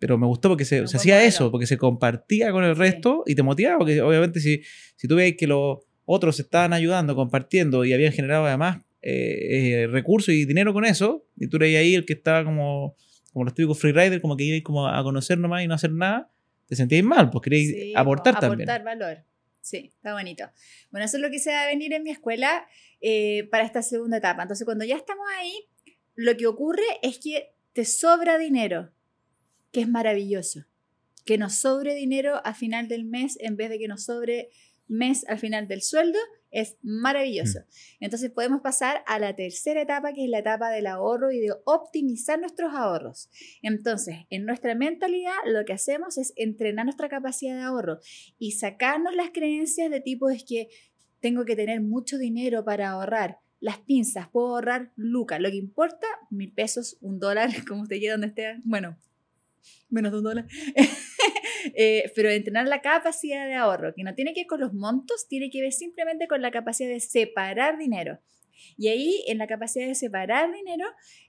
Pero 0.00 0.18
me 0.18 0.26
gustó 0.26 0.48
porque 0.48 0.64
se, 0.64 0.80
hacía 0.80 1.22
eso, 1.22 1.52
porque 1.52 1.68
se 1.68 1.78
compartía 1.78 2.50
con 2.50 2.64
el 2.64 2.74
resto 2.74 3.22
y 3.26 3.36
te 3.36 3.44
motivaba, 3.44 3.78
porque 3.78 4.02
obviamente 4.02 4.40
si, 4.40 4.60
si 4.96 5.06
tú 5.06 5.14
veis 5.14 5.36
que 5.38 5.46
lo 5.46 5.84
otros 6.04 6.40
estaban 6.40 6.72
ayudando, 6.72 7.14
compartiendo 7.14 7.84
y 7.84 7.92
habían 7.92 8.12
generado 8.12 8.44
además 8.44 8.82
eh, 9.02 9.82
eh, 9.82 9.86
recursos 9.88 10.32
y 10.32 10.44
dinero 10.44 10.72
con 10.72 10.84
eso, 10.84 11.26
y 11.36 11.48
tú 11.48 11.56
eres 11.56 11.76
ahí 11.76 11.94
el 11.94 12.06
que 12.06 12.12
estaba 12.12 12.44
como, 12.44 12.96
como 13.32 13.44
los 13.44 13.54
típicos 13.54 13.78
freeriders, 13.78 14.22
como 14.22 14.36
que 14.36 14.44
ibas 14.44 14.62
como 14.62 14.86
a 14.86 15.02
conocer 15.02 15.38
nomás 15.38 15.64
y 15.64 15.68
no 15.68 15.74
hacer 15.74 15.92
nada, 15.92 16.30
te 16.66 16.76
sentías 16.76 17.04
mal, 17.04 17.30
pues 17.30 17.42
querías 17.42 17.96
aportar 17.96 18.38
también. 18.38 18.68
Aportar 18.68 18.84
valor. 18.84 19.24
Sí, 19.60 19.92
está 19.94 20.12
bonito. 20.12 20.44
Bueno, 20.90 21.06
eso 21.06 21.16
es 21.16 21.22
lo 21.22 21.30
que 21.30 21.38
se 21.38 21.50
va 21.50 21.62
a 21.62 21.66
venir 21.66 21.92
en 21.92 22.02
mi 22.02 22.10
escuela 22.10 22.66
eh, 23.00 23.48
para 23.50 23.64
esta 23.64 23.82
segunda 23.82 24.16
etapa. 24.18 24.42
Entonces, 24.42 24.64
cuando 24.64 24.84
ya 24.84 24.96
estamos 24.96 25.24
ahí, 25.38 25.52
lo 26.14 26.36
que 26.36 26.46
ocurre 26.46 26.82
es 27.02 27.18
que 27.18 27.54
te 27.72 27.84
sobra 27.84 28.38
dinero, 28.38 28.92
que 29.70 29.82
es 29.82 29.88
maravilloso. 29.88 30.66
Que 31.24 31.38
nos 31.38 31.54
sobre 31.54 31.94
dinero 31.94 32.40
a 32.44 32.54
final 32.54 32.88
del 32.88 33.04
mes 33.04 33.38
en 33.40 33.56
vez 33.56 33.70
de 33.70 33.78
que 33.78 33.86
nos 33.86 34.04
sobre 34.04 34.50
mes 34.88 35.24
al 35.28 35.38
final 35.38 35.68
del 35.68 35.82
sueldo 35.82 36.18
es 36.52 36.76
maravilloso. 36.82 37.60
Mm. 37.60 38.04
Entonces 38.04 38.30
podemos 38.30 38.60
pasar 38.60 39.02
a 39.06 39.18
la 39.18 39.34
tercera 39.34 39.82
etapa, 39.82 40.12
que 40.12 40.24
es 40.24 40.30
la 40.30 40.38
etapa 40.38 40.70
del 40.70 40.86
ahorro 40.86 41.32
y 41.32 41.40
de 41.40 41.52
optimizar 41.64 42.38
nuestros 42.38 42.72
ahorros. 42.74 43.30
Entonces, 43.62 44.18
en 44.30 44.44
nuestra 44.44 44.74
mentalidad 44.74 45.34
lo 45.46 45.64
que 45.64 45.72
hacemos 45.72 46.18
es 46.18 46.32
entrenar 46.36 46.84
nuestra 46.84 47.08
capacidad 47.08 47.56
de 47.56 47.62
ahorro 47.62 47.98
y 48.38 48.52
sacarnos 48.52 49.16
las 49.16 49.30
creencias 49.30 49.90
de 49.90 50.00
tipo 50.00 50.30
es 50.30 50.44
que 50.44 50.68
tengo 51.20 51.44
que 51.44 51.56
tener 51.56 51.80
mucho 51.80 52.18
dinero 52.18 52.64
para 52.64 52.90
ahorrar. 52.90 53.38
Las 53.60 53.78
pinzas, 53.78 54.28
puedo 54.28 54.48
ahorrar 54.48 54.92
lucas. 54.96 55.40
Lo 55.40 55.48
que 55.48 55.56
importa, 55.56 56.06
mil 56.30 56.52
pesos, 56.52 56.98
un 57.00 57.18
dólar, 57.18 57.50
como 57.68 57.82
usted 57.82 57.98
quiera 57.98 58.14
donde 58.14 58.26
esté. 58.28 58.60
Bueno, 58.64 58.98
menos 59.88 60.12
de 60.12 60.18
un 60.18 60.24
dólar. 60.24 60.48
Eh, 61.74 62.10
pero 62.14 62.30
entrenar 62.30 62.68
la 62.68 62.80
capacidad 62.80 63.46
de 63.46 63.54
ahorro, 63.54 63.94
que 63.94 64.04
no 64.04 64.14
tiene 64.14 64.32
que 64.34 64.42
ver 64.42 64.46
con 64.46 64.60
los 64.60 64.72
montos, 64.72 65.26
tiene 65.28 65.50
que 65.50 65.60
ver 65.60 65.72
simplemente 65.72 66.28
con 66.28 66.42
la 66.42 66.50
capacidad 66.50 66.90
de 66.90 67.00
separar 67.00 67.78
dinero. 67.78 68.20
Y 68.76 68.88
ahí, 68.88 69.24
en 69.26 69.38
la 69.38 69.46
capacidad 69.46 69.86
de 69.86 69.94
separar 69.94 70.52
dinero, 70.52 70.86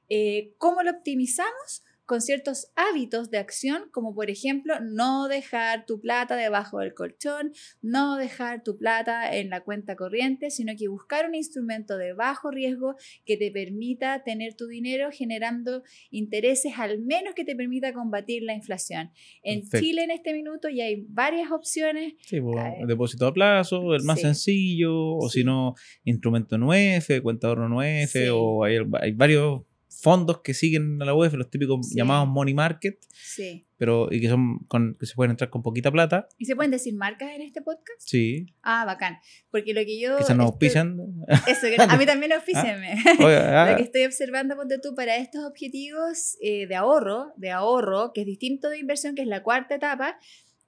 eh, 0.09 0.53
¿cómo 0.57 0.83
lo 0.83 0.91
optimizamos? 0.91 1.83
Con 2.05 2.21
ciertos 2.21 2.71
hábitos 2.75 3.31
de 3.31 3.37
acción, 3.37 3.83
como 3.91 4.13
por 4.13 4.29
ejemplo 4.29 4.75
no 4.81 5.27
dejar 5.27 5.85
tu 5.85 5.99
plata 6.01 6.35
debajo 6.35 6.79
del 6.79 6.93
colchón, 6.93 7.53
no 7.81 8.17
dejar 8.17 8.63
tu 8.63 8.77
plata 8.77 9.35
en 9.35 9.49
la 9.49 9.61
cuenta 9.61 9.95
corriente, 9.95 10.49
sino 10.49 10.73
que 10.77 10.87
buscar 10.87 11.27
un 11.27 11.35
instrumento 11.35 11.97
de 11.97 12.13
bajo 12.13 12.51
riesgo 12.51 12.95
que 13.25 13.37
te 13.37 13.51
permita 13.51 14.23
tener 14.23 14.55
tu 14.55 14.67
dinero 14.67 15.09
generando 15.11 15.83
intereses 16.09 16.73
al 16.77 16.99
menos 16.99 17.33
que 17.35 17.45
te 17.45 17.55
permita 17.55 17.93
combatir 17.93 18.43
la 18.43 18.53
inflación. 18.53 19.11
En 19.41 19.63
Chile 19.63 20.03
en 20.03 20.11
este 20.11 20.33
minuto 20.33 20.69
ya 20.69 20.85
hay 20.85 21.05
varias 21.07 21.51
opciones. 21.51 22.13
Sí, 22.19 22.41
pues, 22.41 22.63
depósito 22.87 23.27
a 23.27 23.33
plazo, 23.33 23.93
el 23.93 24.03
más 24.03 24.19
sencillo, 24.19 24.93
o 24.93 25.29
si 25.29 25.43
no, 25.43 25.75
instrumento 26.03 26.57
9, 26.57 27.21
cuenta 27.21 27.47
ahorro 27.47 27.69
9, 27.69 28.29
o 28.31 28.63
hay, 28.63 28.77
hay 29.01 29.11
varios 29.11 29.61
fondos 30.01 30.41
que 30.41 30.53
siguen 30.53 31.01
a 31.01 31.05
la 31.05 31.13
web, 31.13 31.33
los 31.33 31.49
típicos 31.49 31.91
llamados 31.93 32.27
money 32.27 32.53
market, 32.53 32.99
sí. 33.11 33.65
pero 33.77 34.07
y 34.11 34.19
que 34.19 34.29
son 34.29 34.59
con, 34.67 34.95
que 34.99 35.05
se 35.05 35.15
pueden 35.15 35.31
entrar 35.31 35.49
con 35.49 35.61
poquita 35.61 35.91
plata. 35.91 36.27
¿Y 36.37 36.45
se 36.45 36.55
pueden 36.55 36.71
decir 36.71 36.95
marcas 36.95 37.31
en 37.35 37.41
este 37.41 37.61
podcast? 37.61 37.99
Sí. 37.99 38.53
Ah, 38.61 38.85
bacán. 38.85 39.17
Porque 39.51 39.73
lo 39.73 39.81
que 39.81 39.99
yo... 39.99 40.17
Que 40.17 40.23
se 40.23 40.35
nos 40.35 40.47
auspician. 40.47 40.97
Eso, 41.47 41.67
a 41.89 41.97
mí 41.97 42.05
también 42.05 42.33
auspícienme. 42.33 42.95
Ah, 43.19 43.63
ah. 43.65 43.71
lo 43.71 43.77
que 43.77 43.83
estoy 43.83 44.05
observando, 44.05 44.55
ponte 44.55 44.79
tú, 44.79 44.95
para 44.95 45.17
estos 45.17 45.43
objetivos 45.45 46.37
eh, 46.41 46.67
de 46.67 46.75
ahorro, 46.75 47.33
de 47.37 47.51
ahorro, 47.51 48.11
que 48.13 48.21
es 48.21 48.27
distinto 48.27 48.69
de 48.69 48.79
inversión, 48.79 49.15
que 49.15 49.21
es 49.21 49.27
la 49.27 49.43
cuarta 49.43 49.75
etapa, 49.75 50.17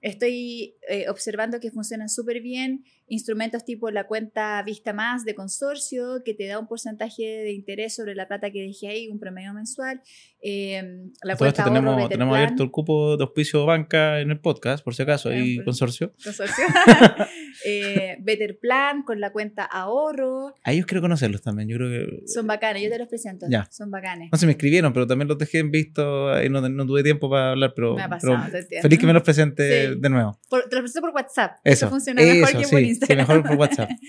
Estoy 0.00 0.76
eh, 0.88 1.08
observando 1.08 1.58
que 1.58 1.70
funcionan 1.70 2.08
súper 2.08 2.40
bien 2.40 2.84
instrumentos 3.08 3.64
tipo 3.64 3.90
la 3.90 4.06
cuenta 4.06 4.62
Vista 4.62 4.92
Más 4.92 5.24
de 5.24 5.34
consorcio, 5.34 6.22
que 6.24 6.34
te 6.34 6.46
da 6.46 6.58
un 6.58 6.66
porcentaje 6.66 7.22
de 7.22 7.52
interés 7.52 7.94
sobre 7.94 8.14
la 8.14 8.28
plata 8.28 8.50
que 8.50 8.62
dejé 8.62 8.88
ahí, 8.88 9.08
un 9.08 9.18
promedio 9.18 9.54
mensual. 9.54 10.00
Eh, 10.42 10.82
la 11.22 11.36
cuenta 11.36 11.64
tenemos, 11.64 12.08
tenemos 12.08 12.36
abierto 12.36 12.62
el 12.62 12.70
cupo 12.70 13.16
de 13.16 13.24
auspicio 13.24 13.64
banca 13.64 14.20
en 14.20 14.30
el 14.30 14.40
podcast, 14.40 14.84
por 14.84 14.94
si 14.94 15.02
acaso, 15.02 15.32
y 15.32 15.62
consorcio. 15.64 16.12
Consorcio. 16.22 16.64
eh, 17.64 18.16
Better 18.20 18.58
Plan 18.58 19.02
con 19.02 19.20
la 19.20 19.32
cuenta 19.32 19.64
ahorro. 19.64 20.54
A 20.62 20.72
ellos 20.72 20.86
quiero 20.86 21.00
conocerlos 21.00 21.42
también, 21.42 21.68
yo 21.68 21.76
creo 21.76 21.88
que... 21.88 22.26
Son 22.26 22.46
bacanes, 22.46 22.82
yo 22.82 22.90
te 22.90 22.98
los 22.98 23.08
presento. 23.08 23.46
Ya. 23.48 23.68
Son 23.70 23.90
bacanes. 23.90 24.28
No 24.32 24.38
se 24.38 24.46
me 24.46 24.52
escribieron, 24.52 24.92
pero 24.92 25.06
también 25.06 25.28
los 25.28 25.38
dejé 25.38 25.58
en 25.58 25.70
visto 25.70 26.42
y 26.42 26.48
no, 26.48 26.66
no 26.68 26.86
tuve 26.86 27.02
tiempo 27.02 27.30
para 27.30 27.52
hablar, 27.52 27.72
pero, 27.74 27.94
me 27.94 28.02
ha 28.02 28.08
pasado, 28.08 28.38
feliz 28.82 28.98
que 28.98 29.06
me 29.06 29.12
los 29.12 29.22
presente 29.22 29.96
de 29.96 30.10
nuevo. 30.10 30.38
te 30.50 30.56
los 30.56 30.80
presento 30.80 31.00
por 31.00 31.10
WhatsApp. 31.10 31.58
Eso, 31.64 31.88
funciona 31.88 32.22
mejor 32.22 32.60
que 32.60 32.68
por 32.68 32.80
Instagram. 32.80 33.26
Sí, 33.26 33.32
mejor 33.32 33.46
por 33.46 33.56
WhatsApp. 33.56 33.90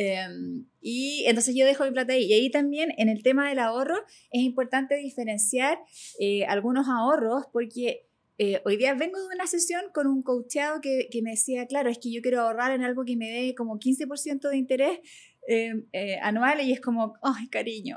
Em, 0.00 0.64
y 0.80 1.24
entonces 1.26 1.56
yo 1.56 1.66
dejo 1.66 1.84
mi 1.84 1.90
plata 1.90 2.12
ahí. 2.12 2.26
Y 2.26 2.32
ahí 2.32 2.50
también 2.52 2.90
en 2.98 3.08
el 3.08 3.24
tema 3.24 3.48
del 3.48 3.58
ahorro 3.58 3.96
es 4.30 4.42
importante 4.42 4.94
diferenciar 4.94 5.76
eh, 6.20 6.44
algunos 6.46 6.86
ahorros 6.88 7.46
porque 7.52 8.07
eh, 8.40 8.62
hoy 8.64 8.76
día 8.76 8.94
vengo 8.94 9.18
de 9.18 9.34
una 9.34 9.48
sesión 9.48 9.82
con 9.92 10.06
un 10.06 10.22
coacheado 10.22 10.80
que, 10.80 11.08
que, 11.10 11.22
me 11.22 11.32
decía, 11.32 11.66
claro, 11.66 11.90
es 11.90 11.98
que 11.98 12.12
yo 12.12 12.22
quiero 12.22 12.40
ahorrar 12.40 12.70
en 12.70 12.84
algo 12.84 13.04
que 13.04 13.16
me 13.16 13.28
dé 13.28 13.54
como 13.56 13.80
15% 13.80 14.48
de 14.48 14.56
interés 14.56 15.00
em, 15.48 15.86
eh, 15.92 16.18
anual 16.22 16.60
y 16.60 16.72
es 16.72 16.80
como, 16.80 17.14
ay, 17.20 17.48
cariño. 17.48 17.96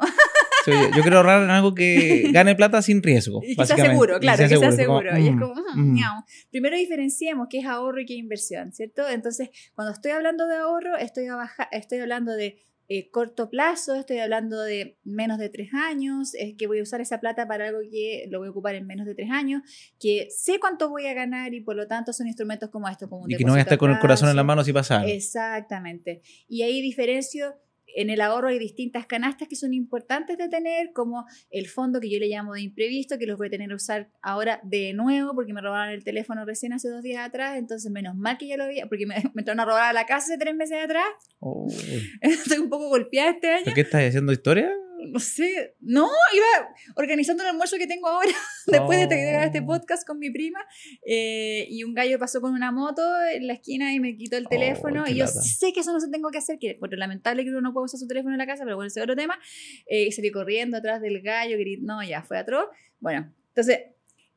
yo, 0.66 1.02
quiero 1.04 1.18
ahorrar 1.18 1.44
en 1.44 1.52
algo 1.52 1.76
que 1.76 2.30
gane 2.34 2.56
plata 2.56 2.82
sin 2.82 3.04
riesgo. 3.04 3.42
Y 3.44 3.56
que 3.56 3.66
sea 3.68 3.78
seguro, 3.78 4.20
claro, 4.20 4.48
que 4.48 4.58
sea 4.58 4.72
seguro. 4.72 5.16
y 5.20 5.28
es 5.28 5.36
como, 5.40 5.54
mm, 5.76 5.94
mm, 5.94 6.26
Primero 6.50 6.76
diferenciemos 6.76 7.48
qué 7.48 7.60
es 7.60 7.66
ahorro 7.68 8.02
y 8.02 8.08
qué 8.08 8.14
es 8.14 8.20
inversión, 8.20 8.74
¿cierto? 8.74 9.08
Entonces, 9.08 9.50
cuando 9.76 9.94
estoy 9.94 10.12
hablando 10.12 10.48
de 10.48 10.56
ahorro, 10.56 10.98
estoy, 10.98 11.28
estoy 11.72 12.00
hablando 12.00 12.34
de 12.34 12.66
eh, 12.94 13.10
corto 13.10 13.50
plazo, 13.50 13.96
estoy 13.96 14.20
hablando 14.20 14.62
de 14.62 14.98
menos 15.06 15.38
de 15.38 15.48
tres 15.48 15.70
años, 15.74 16.34
es 16.36 16.56
que 16.58 16.68
voy 16.68 16.80
a 16.80 16.84
usar 16.84 17.00
esa 17.00 17.22
plata 17.22 17.48
para 17.48 17.70
algo 17.70 17.80
que 17.90 18.26
lo 18.30 18.40
voy 18.40 18.50
a 18.50 18.52
ocupar 18.52 18.76
en 18.76 18.86
menos 18.86 19.06
de 19.06 19.16
tres 19.16 19.32
años, 19.32 19.62
que 19.98 20.28
sé 20.30 20.60
cuánto 20.60 20.90
voy 20.90 21.08
a 21.08 21.14
ganar 21.14 21.54
y 21.54 21.62
por 21.62 21.78
lo 21.78 21.88
tanto 21.88 22.12
son 22.12 22.28
instrumentos 22.28 22.70
como 22.70 22.90
estos. 22.90 23.08
Como 23.08 23.30
y 23.30 23.38
que 23.38 23.46
no 23.46 23.54
voy 23.54 23.60
a 23.60 23.64
estar 23.64 23.78
con 23.78 23.92
el 23.92 24.00
corazón 24.00 24.28
en 24.28 24.36
la 24.36 24.44
mano 24.44 24.62
si 24.66 24.74
pasa. 24.74 25.06
Exactamente. 25.06 26.22
Y 26.50 26.64
ahí 26.64 26.82
diferencio 26.82 27.56
en 27.96 28.10
el 28.10 28.22
ahorro 28.22 28.50
hay 28.50 28.60
distintas 28.60 29.06
canastas 29.06 29.48
que 29.48 29.56
son 29.56 29.74
importantes 29.74 30.38
de 30.38 30.50
tener, 30.50 30.92
como 30.94 31.26
el 31.50 31.68
fondo 31.68 32.00
que 32.00 32.10
yo 32.10 32.20
le 32.20 32.28
llamo 32.28 32.54
de 32.54 32.62
imprevisto, 32.62 33.18
que 33.18 33.26
los 33.26 33.38
voy 33.38 33.48
a 33.48 33.50
tener 33.52 33.70
que 33.70 33.76
usar 33.76 34.10
ahora 34.22 34.60
de 34.64 34.94
nuevo 34.94 35.34
porque 35.34 35.54
me 35.54 35.62
robaron 35.62 35.94
el 35.94 36.04
teléfono 36.04 36.46
recién 36.46 36.74
hace 36.74 36.90
dos 36.90 37.02
días 37.02 37.26
atrtrás, 37.26 37.58
entonces 37.58 37.92
menos 37.92 38.16
mal 38.16 38.38
que 38.38 38.48
ya 38.48 38.58
lo 38.58 38.66
había, 38.66 38.88
porque 38.88 39.06
me, 39.06 39.16
me 39.34 39.42
entraron 39.42 39.60
a 39.60 39.66
robar 39.66 39.90
a 39.90 39.94
la 39.94 40.06
casa 40.06 40.34
hace 40.34 40.38
tres 40.38 40.56
meses 40.56 40.78
atrás. 40.84 41.06
Estoy 42.22 42.60
un 42.60 42.70
poco 42.70 42.90
golpeada 42.90 43.32
este 43.32 43.50
año. 43.50 43.74
qué 43.74 43.82
estás 43.82 44.04
haciendo 44.04 44.32
historia? 44.32 44.72
No 45.08 45.20
sé, 45.20 45.76
no, 45.80 46.10
iba 46.34 46.70
organizando 46.96 47.44
el 47.44 47.50
almuerzo 47.50 47.78
que 47.78 47.88
tengo 47.88 48.08
ahora, 48.08 48.32
después 48.68 49.08
de 49.08 49.26
grabar 49.26 49.48
este 49.48 49.60
oh. 49.60 49.66
podcast 49.66 50.06
con 50.06 50.20
mi 50.20 50.30
prima, 50.30 50.60
eh, 51.06 51.68
y 51.70 51.84
un 51.84 51.94
gallo 51.94 52.20
pasó 52.20 52.42
con 52.42 52.54
una 52.54 52.72
moto 52.72 53.02
en 53.34 53.48
la 53.48 53.54
esquina 53.54 53.94
y 53.94 54.00
me 54.00 54.16
quitó 54.16 54.38
el 54.38 54.46
oh, 54.46 54.50
teléfono, 54.50 55.04
y 55.08 55.16
yo 55.16 55.28
sé 55.28 55.74
que 55.74 55.82
eso 55.82 55.94
no 55.94 56.00
se 56.00 56.10
tengo 56.10 56.30
que 56.32 56.38
hacer, 56.38 56.60
que 56.60 56.78
bueno, 56.80 56.96
lamentable 56.98 57.44
que 57.44 57.50
uno 57.50 57.62
no 57.62 57.74
puede 57.74 57.86
usar 57.86 58.00
su 58.00 58.08
teléfono 58.08 58.34
en 58.34 58.40
la 58.40 58.46
casa, 58.46 58.64
pero 58.64 58.76
bueno, 58.76 58.88
ese 58.88 59.00
es 59.00 59.04
otro 59.04 59.16
tema, 59.16 59.40
eh, 59.88 60.06
y 60.06 60.12
salí 60.12 60.32
corriendo 60.32 60.78
atrás 60.78 61.02
del 61.02 61.22
gallo, 61.22 61.58
no, 61.82 62.04
ya, 62.04 62.24
fue 62.24 62.38
atroz, 62.38 62.68
bueno, 63.00 63.34
entonces, 63.50 63.80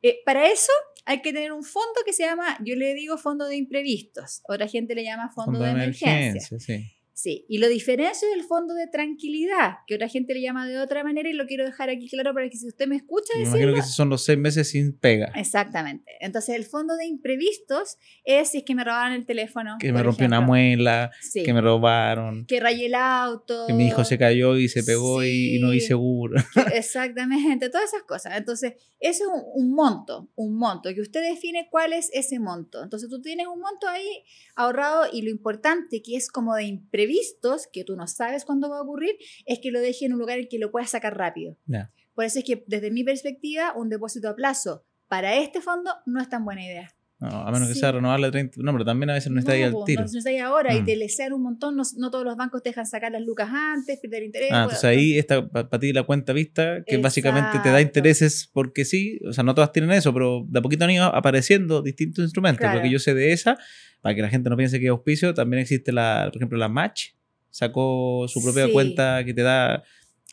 eh, 0.03 0.21
para 0.25 0.51
eso 0.51 0.73
hay 1.07 1.21
que 1.23 1.33
tener 1.33 1.53
un 1.53 1.65
fondo 1.65 2.01
que 2.05 2.13
se 2.13 2.25
llama, 2.25 2.59
yo 2.65 2.77
le 2.77 2.95
digo 2.95 3.19
fondo 3.19 3.47
de 3.47 3.57
imprevistos, 3.57 4.43
otra 4.49 4.69
gente 4.69 4.95
le 4.95 5.05
llama 5.05 5.31
fondo, 5.31 5.59
de, 5.61 5.71
emergencia. 5.71 6.59
sí. 6.59 6.94
Sí, 7.17 7.47
y 7.49 7.59
lo 7.59 7.69
diferencio 7.69 8.29
del 8.31 8.43
fondo 8.43 8.75
de 8.75 8.89
tranquilidad, 8.89 9.77
que 9.87 9.95
otra 9.95 10.09
gente 10.09 10.35
le 10.35 10.41
llama 10.41 10.67
de 10.67 10.79
otra 10.79 11.05
manera 11.05 11.31
y 11.31 11.33
lo 11.33 11.47
quiero 11.47 11.65
dejar 11.65 11.89
aquí 11.89 12.09
claro 12.09 12.35
para 12.35 12.49
que 12.51 12.57
si 12.57 12.67
usted 12.67 12.89
me 12.89 12.97
escucha 12.97 13.33
me 13.35 13.45
decirlo... 13.45 13.61
Imagino 13.61 13.83
que 13.85 13.89
son 13.89 14.09
los 14.09 14.25
seis 14.25 14.37
meses 14.37 14.71
sin 14.71 14.99
pega. 14.99 15.31
Exactamente. 15.37 16.11
Entonces 16.19 16.57
el 16.57 16.65
fondo 16.65 16.97
de 16.97 17.07
imprevistos 17.07 17.99
es 18.25 18.51
si 18.51 18.59
es 18.59 18.65
que 18.65 18.75
me 18.75 18.83
robaron 18.83 19.13
el 19.13 19.27
teléfono. 19.27 19.77
Que 19.79 19.93
me 19.93 20.03
rompió 20.03 20.27
una 20.27 20.41
muela, 20.41 21.13
que 21.33 21.55
me 21.55 21.61
robaron. 21.61 22.47
Que 22.47 22.59
rayé 22.59 22.87
el 22.87 22.97
auto. 22.97 23.69
Que 23.69 23.75
mi 23.75 23.87
hijo 23.87 24.03
se 24.05 24.19
cayó 24.19 24.57
y 24.57 24.69
se 24.69 24.83
pegó 24.83 25.23
y, 25.23 25.61
no 25.61 25.73
hice 25.73 25.87
seguro. 25.87 26.35
Exactamente, 26.75 27.71
todas 27.71 27.95
esas 27.95 28.03
cosas. 28.03 28.37
Entonces 28.37 28.73
eso 28.99 29.25
es 29.25 29.31
un, 29.33 29.43
un 29.55 29.73
monto, 29.73 30.31
un 30.35 30.59
monto, 30.59 30.93
que 30.93 31.01
usted 31.01 31.23
define 31.23 31.69
cuál 31.71 31.93
es 31.93 32.11
ese 32.13 32.41
monto. 32.41 32.83
Entonces 32.83 33.09
tú 33.09 33.23
tienes 33.23 33.47
un 33.47 33.61
monto 33.61 33.87
ahí 33.87 34.25
ahorrado 34.57 35.07
y 35.13 35.23
lo 35.23 35.31
importante 35.31 36.03
que 36.03 36.17
es 36.17 36.29
como 36.29 36.57
de 36.57 36.65
imprevistos 36.65 37.04
vistos 37.07 37.69
que 37.73 37.85
tú 37.85 37.97
no 37.97 38.07
sabes 38.07 38.45
cuándo 38.45 38.71
va 38.71 38.79
a 38.79 38.83
ocurrir, 38.83 39.17
es 39.47 39.59
que 39.61 39.71
lo 39.71 39.81
deje 39.81 40.07
en 40.07 40.13
un 40.13 40.19
lugar 40.19 40.39
en 40.39 40.49
que 40.49 40.59
lo 40.59 40.71
puedas 40.71 40.91
sacar 40.91 41.17
rápido. 41.17 41.57
Por 42.15 42.25
eso 42.25 42.39
es 42.39 42.45
que 42.45 42.65
desde 42.67 42.91
mi 42.91 43.05
perspectiva, 43.05 43.73
un 43.77 43.89
depósito 43.89 44.29
a 44.29 44.37
plazo 44.37 44.85
para 45.09 45.37
este 45.37 45.61
fondo 45.61 45.91
no 46.07 46.21
es 46.21 46.29
tan 46.29 46.45
buena 46.45 46.65
idea. 46.65 46.95
A 47.29 47.51
menos 47.53 47.69
que 47.69 47.75
sea 47.75 47.93
renovarle 47.93 48.31
30. 48.31 48.61
No, 48.63 48.73
pero 48.73 48.85
también 48.85 49.11
a 49.11 49.15
veces 49.15 49.31
no 49.31 49.39
está 49.39 49.53
ahí 49.53 49.63
al 49.63 49.75
tiro. 49.85 50.03
No, 50.05 50.11
no 50.11 50.19
está 50.19 50.31
ahí 50.31 50.39
ahora 50.39 50.75
y 50.75 50.83
mm. 50.83 50.85
te 50.85 50.97
lesean 50.97 51.33
un 51.33 51.43
montón. 51.43 51.77
No, 51.77 52.11
todos 52.11 52.25
los 52.25 52.37
bancos 52.37 52.63
te 52.63 52.71
dejan 52.71 52.87
sacar 52.87 53.13
las 53.13 53.23
lucas 53.23 53.49
antes, 53.53 53.99
perder 54.01 54.23
interés. 54.23 54.51
Ah, 54.53 54.65
entonces 54.65 54.85
ahí 54.85 55.19
está 55.19 55.49
para 55.49 55.79
ti 55.79 55.93
la 55.93 56.05
cuenta 56.05 56.33
vista, 56.33 56.83
que 56.87 56.97
básicamente 56.99 57.59
te 57.63 57.71
da 57.71 57.81
intereses 57.81 58.49
porque 58.53 58.85
sí. 58.85 59.21
O 59.29 59.33
sea, 59.33 59.45
no 59.45 59.55
todas 59.55 59.73
tienen 59.73 59.93
eso, 59.93 60.13
pero 60.13 60.45
de 60.49 60.59
a 60.59 60.63
poquito 60.63 60.85
han 60.85 60.91
ido 60.91 61.05
apareciendo 61.05 61.83
distintos 61.83 62.25
instrumentos. 62.25 62.73
Lo 62.75 62.83
que 62.83 62.91
yo 62.91 62.99
sé 62.99 63.15
de 63.15 63.33
esa, 63.33 63.59
para 64.01 64.15
que 64.15 64.23
la 64.23 64.29
gente 64.29 64.51
no 64.51 64.57
piense 64.57 64.79
que 64.79 64.87
es 64.87 64.91
auspicio, 64.91 65.35
también 65.35 65.63
existe, 65.63 65.93
la, 65.93 66.29
por 66.33 66.37
ejemplo, 66.37 66.59
la 66.59 66.69
Match. 66.69 67.11
Sacó 67.51 68.27
su 68.27 68.43
propia 68.43 68.73
cuenta 68.73 69.25
que 69.25 69.33
te 69.33 69.43
da 69.43 69.85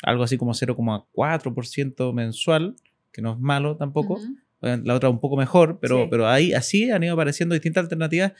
algo 0.04 0.24
así 0.24 0.38
como 0.38 0.54
0,4% 0.54 2.14
mensual, 2.14 2.76
que 3.12 3.22
no 3.22 3.34
es 3.34 3.40
malo 3.40 3.78
tampoco. 3.78 4.20
La 4.62 4.96
otra 4.96 5.10
un 5.10 5.20
poco 5.20 5.38
mejor, 5.38 5.80
pero, 5.82 6.08
pero 6.10 6.28
ahí 6.28 6.54
así 6.54 6.92
han 6.92 7.04
ido 7.04 7.14
apareciendo 7.14 7.54
distintas 7.54 7.84
alternativas 7.84 8.34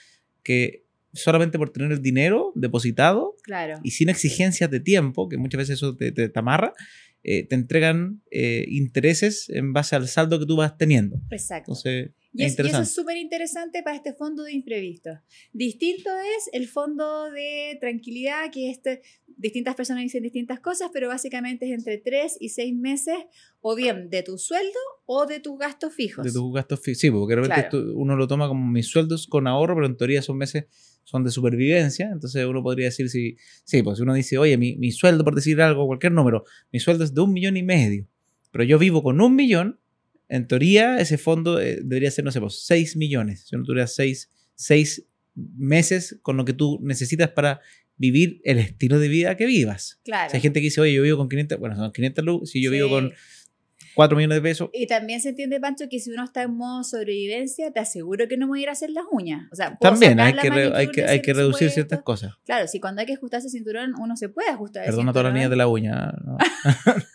que 0.44 0.86
solamente 1.14 1.58
por 1.58 1.72
tener 1.72 1.92
el 1.92 2.02
dinero 2.02 2.52
depositado 2.56 3.36
y 3.84 3.92
sin 3.92 4.10
exigencias 4.10 4.70
de 4.70 4.80
tiempo, 4.80 5.28
que 5.28 5.38
muchas 5.38 5.60
veces 5.60 5.76
eso 5.78 5.96
te, 5.96 6.12
te, 6.12 6.32
amarra, 6.36 6.74
eh, 7.24 7.46
te 7.48 7.56
entregan 7.56 8.22
eh, 8.32 8.66
intereses 8.68 9.50
en 9.50 9.74
base 9.74 9.96
al 9.96 10.08
saldo 10.08 10.40
que 10.40 10.46
tú 10.46 10.56
vas 10.56 10.78
teniendo. 10.78 11.22
Exacto. 11.30 11.72
Entonces, 11.72 12.12
y, 12.34 12.46
eso 12.46 12.82
es 12.82 12.94
súper 12.94 13.18
interesante 13.18 13.84
para 13.84 13.98
este 13.98 14.14
fondo 14.14 14.44
de 14.44 14.54
imprevistos. 14.54 15.20
Distinto 15.52 16.10
es 16.38 16.50
el 16.54 16.68
fondo 16.68 17.30
de 17.30 17.78
tranquilidad, 17.82 18.50
que 18.52 18.72
este, 18.72 19.02
distintas 19.42 19.76
personas 19.76 20.04
dicen 20.04 20.24
distintas 20.24 20.60
cosas, 20.60 20.90
pero 20.94 21.08
básicamente 21.08 21.66
es 21.66 21.72
entre 21.72 21.98
3 21.98 22.38
y 22.40 22.50
6 22.50 22.76
meses, 22.76 23.16
o 23.60 23.76
bien 23.76 24.10
de 24.10 24.24
tu 24.24 24.38
sueldo 24.38 24.80
o 25.06 25.26
de 25.26 25.40
tus 25.40 25.58
gastos 25.58 25.94
fijos. 25.94 26.24
De 26.24 26.32
tus 26.32 26.54
gastos 26.54 26.80
fijos, 26.80 27.00
sí, 27.00 27.12
porque 27.12 27.36
uno 27.96 28.16
lo 28.16 28.28
toma 28.28 28.48
como 28.48 28.72
mis 28.72 28.88
sueldos 28.88 29.28
con 29.28 29.48
ahorro, 29.48 29.76
pero 29.76 29.88
en 29.88 29.98
teoría 29.98 30.20
esos 30.20 30.36
meses 30.36 30.66
son 31.04 31.24
de 31.24 31.32
supervivencia, 31.32 32.10
entonces 32.12 32.46
uno 32.46 32.62
podría 32.62 32.86
decir 32.86 33.10
si, 33.10 33.36
sí, 33.64 33.82
pues 33.84 34.00
uno 34.00 34.14
dice, 34.14 34.38
oye, 34.38 34.58
mi, 34.58 34.78
mi 34.78 34.92
sueldo, 34.92 35.24
por 35.24 35.36
decir 35.36 35.60
algo, 35.62 35.88
cualquier 35.88 36.14
número, 36.14 36.46
mi 36.72 36.80
sueldo 36.80 37.04
es 37.04 37.14
de 37.14 37.22
un 37.22 37.34
millón 37.34 37.58
y 37.58 37.64
medio, 37.64 38.08
pero 38.52 38.64
yo 38.64 38.78
vivo 38.78 39.02
con 39.02 39.20
un 39.20 39.36
millón, 39.36 39.80
en 40.30 40.48
teoría, 40.48 41.00
ese 41.00 41.18
fondo 41.18 41.60
eh, 41.60 41.82
debería 41.84 42.10
ser, 42.10 42.24
no 42.24 42.32
sé, 42.32 42.40
pues 42.40 42.66
6 42.66 42.96
millones. 42.96 43.48
Si 43.50 43.56
no 43.58 43.64
tuvieras 43.64 43.94
6, 43.94 45.06
meses 45.36 46.20
con 46.22 46.38
lo 46.38 46.46
que 46.46 46.54
tú 46.54 46.80
necesitas 46.82 47.32
para 47.32 47.60
vivir 48.02 48.42
el 48.44 48.58
estilo 48.58 48.98
de 48.98 49.08
vida 49.08 49.38
que 49.38 49.46
vivas. 49.46 50.00
Claro. 50.04 50.32
hay 50.34 50.42
gente 50.42 50.60
que 50.60 50.66
dice, 50.66 50.82
oye, 50.82 50.94
yo 50.94 51.04
vivo 51.04 51.18
con 51.18 51.30
500, 51.30 51.60
bueno, 51.60 51.76
son 51.76 51.92
500 51.92 52.26
luz, 52.26 52.50
si 52.50 52.62
yo 52.62 52.72
vivo 52.72 52.90
con 52.90 53.14
4 53.94 54.18
millones 54.18 54.38
de 54.38 54.42
pesos. 54.42 54.70
Y 54.74 54.88
también 54.88 55.22
se 55.22 55.30
entiende, 55.30 55.60
Pancho, 55.60 55.86
que 55.88 56.00
si 56.00 56.10
uno 56.10 56.24
está 56.24 56.42
en 56.42 56.58
modo 56.58 56.84
sobrevivencia, 56.84 57.72
te 57.72 57.80
aseguro 57.80 58.28
que 58.28 58.38
no 58.38 58.48
me 58.48 58.52
voy 58.52 58.60
a 58.62 58.64
ir 58.64 58.70
a 58.70 58.72
hacer 58.72 58.90
las 58.90 59.04
uñas. 59.12 59.48
O 59.52 59.56
sea, 59.56 59.78
también 59.80 60.20
hay 60.20 60.34
que, 60.34 60.50
hay 60.50 60.88
que, 60.88 61.06
hay 61.06 61.22
que 61.22 61.34
reducir 61.34 61.70
ciertas 61.70 62.02
cosas. 62.02 62.34
Claro, 62.44 62.68
si 62.68 62.80
cuando 62.80 63.02
hay 63.02 63.06
que 63.06 63.14
ajustarse 63.14 63.48
el 63.48 63.52
cinturón, 63.52 63.94
uno 64.00 64.18
se 64.18 64.30
puede 64.30 64.50
ajustar. 64.50 64.84
Perdona 64.84 65.12
a 65.12 65.14
todas 65.14 65.26
las 65.26 65.34
niñas 65.36 65.52
de 65.52 65.56
la 65.58 65.68
uña. 65.68 66.12
¿no? 66.26 66.38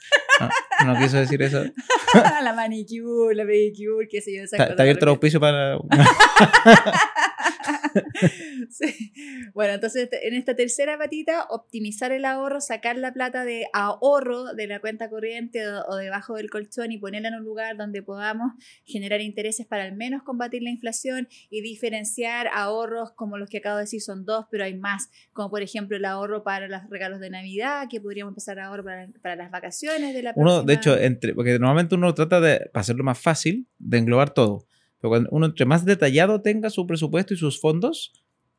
No, 0.84 0.94
quiso 0.98 1.16
decir 1.16 1.40
eso. 1.42 1.64
la 2.42 2.52
manicure, 2.52 3.34
la 3.34 3.46
pedicure, 3.46 4.06
qué 4.06 4.20
sé 4.20 4.36
yo. 4.36 4.42
Está, 4.42 4.66
está 4.66 4.82
abierto 4.82 5.06
el 5.06 5.08
auspicio 5.08 5.40
para... 5.40 5.78
Bueno, 9.54 9.74
entonces 9.74 10.08
en 10.22 10.34
esta 10.34 10.54
tercera 10.54 10.98
patita, 10.98 11.46
optimizar 11.50 12.12
el 12.12 12.24
ahorro, 12.24 12.60
sacar 12.60 12.96
la 12.96 13.12
plata 13.12 13.44
de 13.44 13.66
ahorro 13.72 14.54
de 14.54 14.66
la 14.66 14.80
cuenta 14.80 15.08
corriente 15.08 15.66
o, 15.68 15.96
debajo 15.96 16.34
del 16.34 16.50
colchón 16.50 16.92
y 16.92 16.98
ponerla 16.98 17.28
en 17.28 17.34
un 17.34 17.44
lugar 17.44 17.76
donde 17.76 18.02
podamos 18.02 18.52
generar 18.84 19.20
intereses 19.20 19.66
para 19.66 19.84
al 19.84 19.96
menos 19.96 20.22
combatir 20.22 20.62
la 20.62 20.70
inflación 20.70 21.28
y 21.50 21.62
diferenciar 21.62 22.48
ahorros 22.52 23.12
como 23.12 23.38
los 23.38 23.48
que 23.48 23.58
acabo 23.58 23.76
de 23.76 23.84
decir 23.84 24.00
son 24.00 24.24
dos, 24.24 24.46
pero 24.50 24.64
hay 24.64 24.74
más, 24.74 25.10
como 25.32 25.50
por 25.50 25.62
ejemplo 25.62 25.96
el 25.96 26.04
ahorro 26.04 26.42
para 26.42 26.68
los 26.68 26.82
regalos 26.90 27.20
de 27.20 27.30
Navidad, 27.30 27.86
que 27.90 28.00
podríamos 28.00 28.32
empezar 28.32 28.58
ahorro 28.58 28.84
para, 28.84 29.36
las 29.36 29.50
vacaciones 29.50 30.14
de 30.14 30.22
la 30.22 30.32
Uno, 30.36 30.62
de 30.62 30.74
hecho, 30.74 30.96
entre, 30.98 31.34
porque 31.34 31.58
normalmente 31.58 31.94
uno 31.94 32.12
trata 32.14 32.40
de, 32.40 32.70
para 32.72 32.82
hacerlo 32.82 33.04
más 33.04 33.18
fácil, 33.18 33.68
de 33.78 33.98
englobar 33.98 34.30
todo 34.30 34.66
pero 35.06 35.10
cuando 35.10 35.28
uno 35.30 35.46
entre 35.46 35.66
más 35.66 35.84
detallado 35.84 36.42
tenga 36.42 36.68
su 36.68 36.84
presupuesto 36.84 37.32
y 37.32 37.36
sus 37.36 37.60
fondos, 37.60 38.12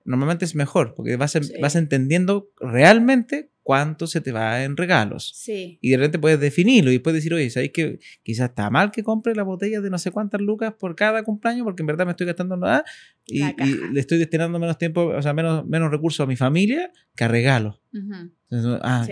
normalmente 0.05 0.45
es 0.45 0.55
mejor, 0.55 0.95
porque 0.95 1.17
vas, 1.17 1.37
vas 1.61 1.75
entendiendo 1.75 2.49
realmente 2.61 3.51
cuánto 3.67 4.07
se 4.07 4.21
te 4.21 4.31
va 4.31 4.63
en 4.63 4.77
regalos. 4.77 5.33
Sí. 5.35 5.77
Y 5.81 5.89
de 5.89 5.97
repente 5.97 6.19
puedes 6.19 6.39
definirlo 6.39 6.89
y 6.89 6.99
puedes 6.99 7.17
decir, 7.17 7.33
oye, 7.33 7.49
¿sabéis 7.49 7.73
que 7.73 7.99
quizás 8.23 8.47
está 8.51 8.69
mal 8.69 8.91
que 8.91 9.03
compre 9.03 9.35
la 9.35 9.43
botella 9.43 9.81
de 9.81 9.89
no 9.89 9.97
sé 9.97 10.09
cuántas 10.09 10.39
lucas 10.39 10.73
por 10.79 10.95
cada 10.95 11.21
cumpleaños? 11.23 11.65
Porque 11.65 11.83
en 11.83 11.87
verdad 11.87 12.05
me 12.05 12.11
estoy 12.11 12.27
gastando 12.27 12.55
nada 12.55 12.85
y, 13.25 13.43
le 13.91 13.99
estoy 13.99 14.19
destinando 14.19 14.57
menos 14.57 14.77
tiempo, 14.77 15.07
o 15.07 15.21
sea, 15.21 15.33
menos, 15.33 15.65
menos 15.65 15.91
recursos 15.91 16.23
a 16.23 16.27
mi 16.27 16.37
familia 16.37 16.93
que 17.13 17.25
a 17.25 17.27
regalos. 17.27 17.81
ah, 18.81 19.05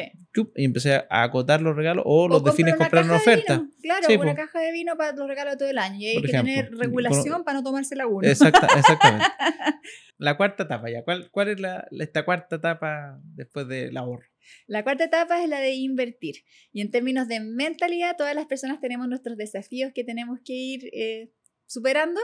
y 0.56 0.64
empecé 0.64 1.04
a 1.10 1.24
acotar 1.24 1.62
los 1.62 1.76
regalos 1.76 2.06
o, 2.08 2.30
los 2.30 2.42
defines 2.42 2.78
comprar 2.78 3.04
una 3.04 3.18
oferta. 3.18 3.68
Claro, 3.82 4.22
una 4.22 4.36
caja 4.36 4.60
de 4.62 4.72
vino 4.72 4.96
para 4.96 5.12
los 5.12 5.28
regalos 5.28 5.58
todo 5.58 5.70
el 5.70 5.78
año. 5.78 6.00
Y 6.00 6.06
hay 6.08 6.22
que 6.22 6.30
tener 6.30 6.72
regulación 6.72 7.44
para 7.44 7.58
no 7.58 7.64
tomarse 7.64 7.94
la 7.98 8.08
uno. 8.08 8.26
exactamente. 8.26 9.26
la 10.18 10.38
cuarta 10.38 10.64
etapa, 10.64 10.90
ya. 10.90 11.04
¿Cuál, 11.04 11.30
cuál 11.30 11.50
es 11.50 11.60
la, 11.60 11.88
esta 11.92 12.24
cuarta 12.24 12.56
etapa 12.56 13.20
después 13.36 13.68
del 13.68 13.98
ahorro? 13.98 14.26
La 14.68 14.84
cuarta 14.84 15.06
etapa 15.06 15.44
es 15.44 15.50
la 15.50 15.60
de 15.60 15.74
invertir. 15.74 16.44
Y 16.72 16.82
en 16.82 16.92
términos 16.92 17.28
de 17.28 17.40
mentalidad, 17.40 18.16
todas 18.18 18.36
las 18.36 18.46
personas 18.46 18.80
tenemos 18.80 19.08
nuestros 19.08 19.38
desafíos 19.38 19.92
que 19.94 20.04
tenemos 20.04 20.40
que 20.44 20.54
ir 20.54 20.90
eh, 20.94 21.32
superando 21.68 22.22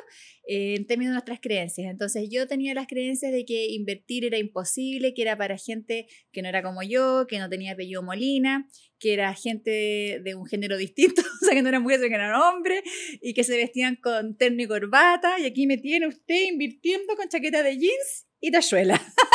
eh, 0.47 0.75
en 0.75 0.85
términos 0.85 1.11
de 1.11 1.15
nuestras 1.15 1.39
creencias. 1.39 1.89
Entonces 1.89 2.29
yo 2.29 2.47
tenía 2.47 2.73
las 2.73 2.87
creencias 2.87 3.31
de 3.31 3.45
que 3.45 3.67
invertir 3.67 4.25
era 4.25 4.37
imposible, 4.37 5.13
que 5.13 5.21
era 5.21 5.37
para 5.37 5.57
gente 5.57 6.07
que 6.31 6.41
no 6.41 6.49
era 6.49 6.63
como 6.63 6.83
yo, 6.83 7.25
que 7.27 7.39
no 7.39 7.49
tenía 7.49 7.73
apellido 7.73 8.03
Molina, 8.03 8.67
que 8.99 9.13
era 9.13 9.33
gente 9.33 10.21
de, 10.23 10.35
un 10.35 10.45
género 10.45 10.77
distinto, 10.77 11.21
o 11.41 11.45
sea, 11.45 11.55
que 11.55 11.61
no 11.61 11.69
eran 11.69 11.83
mujeres, 11.83 12.07
que 12.07 12.15
eran 12.15 12.35
hombres, 12.35 12.81
y 13.21 13.33
que 13.33 13.43
se 13.43 13.57
vestían 13.57 13.95
con 13.95 14.37
terno 14.37 14.61
y 14.61 14.67
corbata, 14.67 15.39
y 15.39 15.45
aquí 15.45 15.65
me 15.67 15.77
tiene 15.77 16.07
usted 16.07 16.47
invirtiendo 16.47 17.15
con 17.15 17.27
chaqueta 17.27 17.63
de 17.63 17.77
jeans 17.77 18.27
y 18.39 18.51
tachuela. 18.51 19.01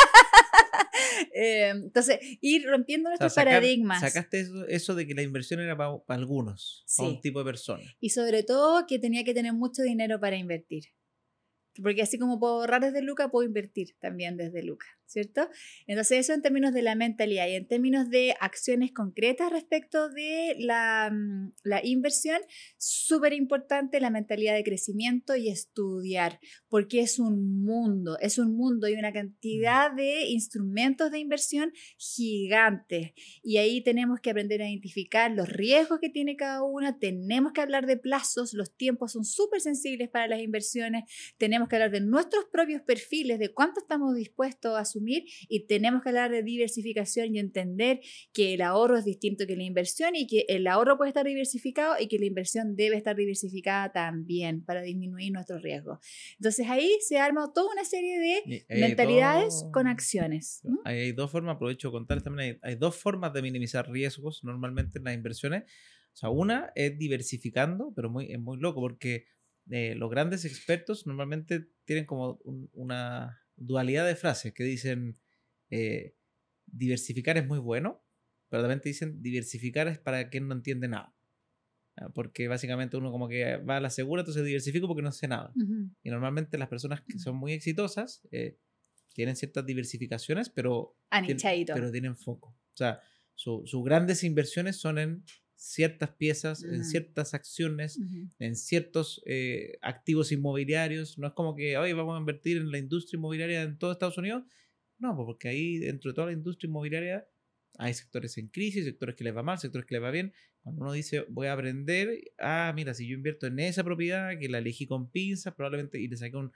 Eh, 1.33 1.69
entonces, 1.69 2.19
ir 2.41 2.65
rompiendo 2.67 3.09
nuestros 3.09 3.33
paradigmas. 3.33 3.99
Sacaste 4.01 4.47
eso, 4.69 4.95
de 4.95 5.07
que 5.07 5.13
la 5.13 5.21
inversión 5.21 5.59
era 5.59 5.77
para, 5.77 5.99
algunos, 6.07 6.83
para 6.95 7.09
un 7.09 7.21
tipo 7.21 7.39
de 7.39 7.45
personas. 7.45 7.85
Y 7.99 8.09
sobre 8.09 8.43
todo 8.43 8.85
que 8.87 8.99
tenía 8.99 9.23
que 9.23 9.33
tener 9.33 9.53
mucho 9.53 9.83
dinero 9.83 10.19
para 10.19 10.37
invertir. 10.37 10.85
Porque 11.81 12.01
así 12.01 12.17
como 12.17 12.39
puedo 12.39 12.61
ahorrar 12.61 12.81
desde 12.81 13.01
Luca, 13.01 13.29
puedo 13.29 13.47
invertir 13.47 13.95
también 13.99 14.37
desde 14.37 14.63
Luca. 14.63 14.87
¿Cierto? 15.07 15.49
Entonces 15.87 16.19
eso 16.19 16.33
en 16.33 16.41
términos 16.41 16.73
de 16.73 16.81
la 16.81 16.95
mentalidad 16.95 17.47
y 17.47 17.55
en 17.55 17.67
términos 17.67 18.09
de 18.09 18.35
acciones 18.39 18.91
concretas 18.91 19.51
respecto 19.51 20.09
de 20.09 20.55
la, 20.59 21.09
mm, 21.11 21.53
la 21.63 21.85
inversión, 21.85 22.39
súper 22.77 23.33
importante 23.33 23.99
la 23.99 24.09
mentalidad 24.09 24.53
de 24.53 24.63
crecimiento 24.63 25.35
y 25.35 25.49
estudiar, 25.49 26.39
porque 26.69 26.99
es 26.99 27.19
un 27.19 27.63
mundo, 27.63 28.17
es 28.19 28.37
un 28.37 28.55
mundo 28.55 28.87
y 28.87 28.93
una 28.93 29.13
cantidad 29.13 29.91
de 29.91 30.25
instrumentos 30.25 31.11
de 31.11 31.19
inversión 31.19 31.71
gigantes. 31.97 33.13
Y 33.41 33.57
ahí 33.57 33.81
tenemos 33.83 34.19
que 34.19 34.31
aprender 34.31 34.61
a 34.61 34.69
identificar 34.69 35.31
los 35.31 35.47
riesgos 35.47 35.99
que 35.99 36.09
tiene 36.09 36.35
cada 36.35 36.63
una, 36.63 36.99
tenemos 36.99 37.53
que 37.53 37.61
hablar 37.61 37.85
de 37.85 37.97
plazos, 37.97 38.53
los 38.53 38.75
tiempos 38.75 39.13
son 39.13 39.23
súper 39.23 39.61
sensibles 39.61 40.09
para 40.09 40.27
las 40.27 40.41
inversiones, 40.41 41.03
tenemos 41.37 41.69
que 41.69 41.77
hablar 41.77 41.91
de 41.91 42.01
nuestros 42.01 42.45
propios 42.51 42.81
perfiles, 42.81 43.39
de 43.39 43.53
cuánto 43.53 43.79
estamos 43.79 44.15
dispuestos 44.15 44.77
a 44.77 44.85
y 45.05 45.67
tenemos 45.67 46.01
que 46.01 46.09
hablar 46.09 46.31
de 46.31 46.43
diversificación 46.43 47.35
y 47.35 47.39
entender 47.39 47.99
que 48.33 48.53
el 48.53 48.61
ahorro 48.61 48.97
es 48.97 49.05
distinto 49.05 49.45
que 49.47 49.55
la 49.55 49.63
inversión 49.63 50.15
y 50.15 50.27
que 50.27 50.45
el 50.47 50.67
ahorro 50.67 50.97
puede 50.97 51.09
estar 51.09 51.25
diversificado 51.25 51.95
y 51.99 52.07
que 52.07 52.19
la 52.19 52.25
inversión 52.25 52.75
debe 52.75 52.97
estar 52.97 53.15
diversificada 53.15 53.91
también 53.91 54.63
para 54.63 54.81
disminuir 54.81 55.31
nuestros 55.31 55.61
riesgos. 55.61 55.99
Entonces 56.39 56.67
ahí 56.69 56.97
se 57.01 57.17
arma 57.17 57.51
toda 57.53 57.71
una 57.71 57.85
serie 57.85 58.19
de 58.19 58.65
mentalidades 58.69 59.65
con 59.71 59.87
acciones. 59.87 60.61
Hay 60.85 61.11
dos 61.11 61.31
formas, 61.31 61.55
aprovecho 61.55 61.89
de 61.89 61.91
contar 61.93 62.21
también, 62.21 62.59
hay, 62.61 62.75
dos 62.75 62.95
formas 62.95 63.33
de 63.33 63.41
minimizar 63.41 63.89
riesgos 63.89 64.43
normalmente 64.43 64.99
en 64.99 65.05
las 65.05 65.13
inversiones. 65.13 65.63
O 66.13 66.19
sea, 66.19 66.29
una 66.29 66.71
es 66.75 66.97
diversificando, 66.97 67.93
pero 67.95 68.09
muy, 68.09 68.31
es 68.31 68.39
muy 68.39 68.57
loco 68.57 68.81
porque 68.81 69.25
eh, 69.69 69.95
los 69.95 70.09
grandes 70.09 70.45
expertos 70.45 71.05
normalmente 71.05 71.67
tienen 71.85 72.05
como 72.05 72.39
una 72.73 73.41
dualidad 73.57 74.05
de 74.07 74.15
frases 74.15 74.53
que 74.53 74.63
dicen 74.63 75.17
eh, 75.69 76.15
diversificar 76.65 77.37
es 77.37 77.45
muy 77.45 77.59
bueno, 77.59 78.03
pero 78.49 78.63
también 78.63 78.81
te 78.81 78.89
dicen 78.89 79.21
diversificar 79.21 79.87
es 79.87 79.99
para 79.99 80.29
quien 80.29 80.47
no 80.47 80.55
entiende 80.55 80.87
nada. 80.87 81.13
Ah, 81.97 82.09
porque 82.13 82.47
básicamente 82.47 82.95
uno 82.95 83.11
como 83.11 83.27
que 83.27 83.57
va 83.57 83.77
a 83.77 83.81
la 83.81 83.89
segura, 83.89 84.21
entonces 84.21 84.45
diversifico 84.45 84.87
porque 84.87 85.01
no 85.01 85.11
sé 85.11 85.27
nada. 85.27 85.51
Y 86.03 86.09
normalmente 86.09 86.57
las 86.57 86.69
personas 86.69 87.01
que 87.01 87.17
son 87.17 87.35
muy 87.35 87.53
exitosas 87.53 88.25
eh, 88.31 88.57
tienen 89.13 89.35
ciertas 89.35 89.65
diversificaciones, 89.65 90.49
pero, 90.49 90.95
tienen, 91.25 91.65
pero 91.65 91.91
tienen 91.91 92.15
foco. 92.15 92.49
O 92.49 92.77
sea, 92.77 93.01
sus 93.33 93.83
grandes 93.83 94.23
inversiones 94.23 94.77
son 94.77 94.99
en 94.99 95.23
ciertas 95.57 96.11
piezas, 96.11 96.63
en 96.63 96.85
ciertas 96.85 97.33
acciones, 97.33 97.99
en 98.37 98.55
ciertos 98.55 99.23
eh, 99.25 99.79
activos 99.81 100.31
inmobiliarios. 100.31 101.17
No 101.17 101.27
es 101.27 101.33
como 101.33 101.55
que 101.55 101.77
hoy 101.77 101.91
vamos 101.93 102.15
a 102.15 102.19
invertir 102.19 102.57
en 102.57 102.69
la 102.69 102.77
industria 102.77 103.17
inmobiliaria 103.17 103.63
en 103.63 103.77
todo 103.77 103.91
Estados 103.91 104.19
Unidos. 104.19 104.43
No, 104.99 105.15
pues 105.15 105.25
porque 105.25 105.49
ahí 105.49 105.79
dentro 105.79 106.11
de 106.11 106.15
toda 106.15 106.27
la 106.27 106.33
industria 106.33 106.67
inmobiliaria 106.67 107.27
hay 107.79 107.93
sectores 107.93 108.37
en 108.37 108.49
crisis, 108.49 108.85
sectores 108.85 109.15
que 109.15 109.23
les 109.23 109.35
va 109.35 109.41
mal, 109.41 109.57
sectores 109.57 109.87
que 109.87 109.95
les 109.95 110.03
va 110.03 110.11
bien. 110.11 110.31
Cuando 110.61 110.83
uno 110.83 110.93
dice, 110.93 111.25
voy 111.29 111.47
a 111.47 111.53
aprender, 111.53 112.19
ah, 112.39 112.71
mira, 112.75 112.93
si 112.93 113.07
yo 113.07 113.15
invierto 113.15 113.47
en 113.47 113.59
esa 113.59 113.83
propiedad, 113.83 114.37
que 114.39 114.49
la 114.49 114.59
elegí 114.59 114.85
con 114.85 115.09
pinzas, 115.09 115.55
probablemente, 115.55 115.99
y 115.99 116.07
le 116.07 116.17
saqué 116.17 116.37
un 116.37 116.51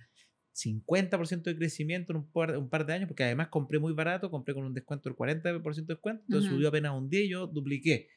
50% 0.54 1.44
de 1.44 1.56
crecimiento 1.56 2.14
en 2.14 2.18
un 2.18 2.32
par, 2.32 2.58
un 2.58 2.70
par, 2.70 2.86
de 2.86 2.94
años, 2.94 3.08
porque 3.08 3.24
además 3.24 3.48
compré 3.48 3.80
muy 3.80 3.94
barato, 3.94 4.30
compré 4.30 4.54
con 4.54 4.66
un 4.66 4.74
descuento 4.74 5.10
del 5.10 5.16
40% 5.16 5.64
de 5.64 5.94
descuento, 5.94 6.24
entonces 6.28 6.52
subió 6.52 6.68
apenas 6.68 6.94
un 6.94 7.10
día 7.10 7.22
y 7.22 7.30
yo 7.30 7.48
dupliqué. 7.48 8.10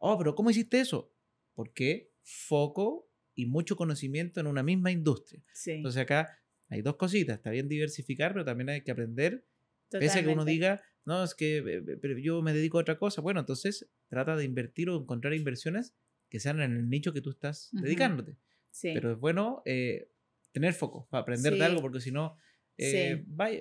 Oh, 0.00 0.18
pero 0.18 0.34
¿cómo 0.34 0.50
hiciste 0.50 0.80
eso? 0.80 1.12
Porque 1.54 2.10
foco 2.22 3.08
y 3.34 3.46
mucho 3.46 3.76
conocimiento 3.76 4.40
en 4.40 4.46
una 4.46 4.62
misma 4.62 4.90
industria. 4.90 5.44
Entonces 5.76 6.02
acá 6.02 6.38
hay 6.68 6.82
dos 6.82 6.96
cositas, 6.96 7.36
está 7.36 7.50
bien 7.50 7.68
diversificar, 7.68 8.32
pero 8.32 8.44
también 8.44 8.70
hay 8.70 8.82
que 8.82 8.90
aprender, 8.90 9.46
pese 9.90 10.18
a 10.18 10.22
que 10.22 10.28
uno 10.28 10.44
diga, 10.44 10.82
no, 11.04 11.22
es 11.22 11.34
que 11.34 11.58
eh, 11.58 11.62
eh, 11.86 11.96
pero 12.00 12.18
yo 12.18 12.42
me 12.42 12.52
dedico 12.52 12.78
a 12.78 12.82
otra 12.82 12.98
cosa, 12.98 13.20
bueno, 13.20 13.40
entonces 13.40 13.90
trata 14.08 14.36
de 14.36 14.44
invertir 14.44 14.88
o 14.90 14.96
encontrar 15.00 15.34
inversiones 15.34 15.94
que 16.28 16.40
sean 16.40 16.60
en 16.60 16.72
el 16.76 16.88
nicho 16.88 17.12
que 17.12 17.20
tú 17.20 17.30
estás 17.30 17.68
dedicándote. 17.72 18.36
Pero 18.94 19.12
es 19.12 19.18
bueno 19.18 19.62
eh, 19.66 20.10
tener 20.52 20.72
foco 20.74 21.08
para 21.10 21.22
aprender 21.22 21.56
de 21.56 21.64
algo, 21.64 21.80
porque 21.80 22.00
si 22.00 22.10
no, 22.10 22.36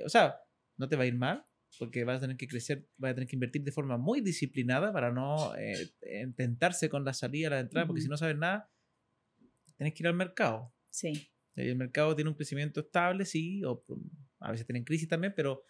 o 0.06 0.10
sea, 0.10 0.40
no 0.78 0.88
te 0.88 0.96
va 0.96 1.04
a 1.04 1.08
ir 1.08 1.16
mal, 1.16 1.44
porque 1.78 2.04
vas 2.04 2.18
a 2.18 2.22
tener 2.22 2.38
que 2.38 2.48
crecer, 2.48 2.88
vas 2.98 3.12
a 3.12 3.16
tener 3.16 3.28
que 3.28 3.36
invertir 3.36 3.64
de 3.64 3.72
forma 3.72 3.98
muy 3.98 4.22
disciplinada 4.22 4.92
para 4.92 5.12
no 5.12 5.56
eh, 5.56 5.92
intentarse 6.24 6.90
con 6.90 7.06
la 7.06 7.14
salida, 7.14 7.50
la 7.50 7.60
entrada, 7.60 7.88
porque 7.88 8.02
si 8.02 8.08
no 8.08 8.18
sabes 8.18 8.38
nada, 8.38 8.72
tienes 9.78 9.94
que 9.94 10.04
ir 10.04 10.08
al 10.08 10.16
mercado. 10.16 10.74
Sí. 10.90 11.32
El 11.56 11.76
mercado 11.76 12.16
tiene 12.16 12.30
un 12.30 12.36
crecimiento 12.36 12.80
estable, 12.80 13.26
sí, 13.26 13.64
o 13.64 13.84
a 14.40 14.52
veces 14.52 14.66
tienen 14.66 14.84
crisis 14.84 15.08
también, 15.08 15.34
pero 15.36 15.64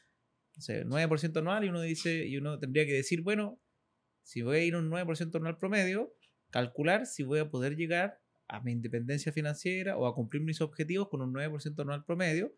no 0.56 0.62
sé, 0.62 0.86
9% 0.86 1.38
anual 1.38 1.66
y 1.66 1.70
uno 1.70 1.82
dice, 1.82 2.26
y 2.28 2.38
uno 2.38 2.60
tendría 2.60 2.86
que 2.86 2.94
decir, 2.94 3.22
bueno, 3.22 3.60
si 4.24 4.42
voy 4.42 4.58
a 4.58 4.64
ir 4.64 4.76
un 4.76 4.90
9% 4.90 5.36
anual 5.36 5.58
promedio, 5.58 6.14
calcular 6.52 7.06
si 7.06 7.24
voy 7.24 7.40
a 7.40 7.50
poder 7.50 7.76
llegar 7.76 8.20
a 8.48 8.62
mi 8.62 8.72
independencia 8.72 9.32
financiera 9.32 9.98
o 9.98 10.08
a 10.08 10.16
cumplir 10.16 10.42
mis 10.42 10.62
objetivos 10.62 11.10
con 11.10 11.22
un 11.22 11.34
9% 11.34 11.80
anual 11.82 12.04
promedio. 12.04 12.54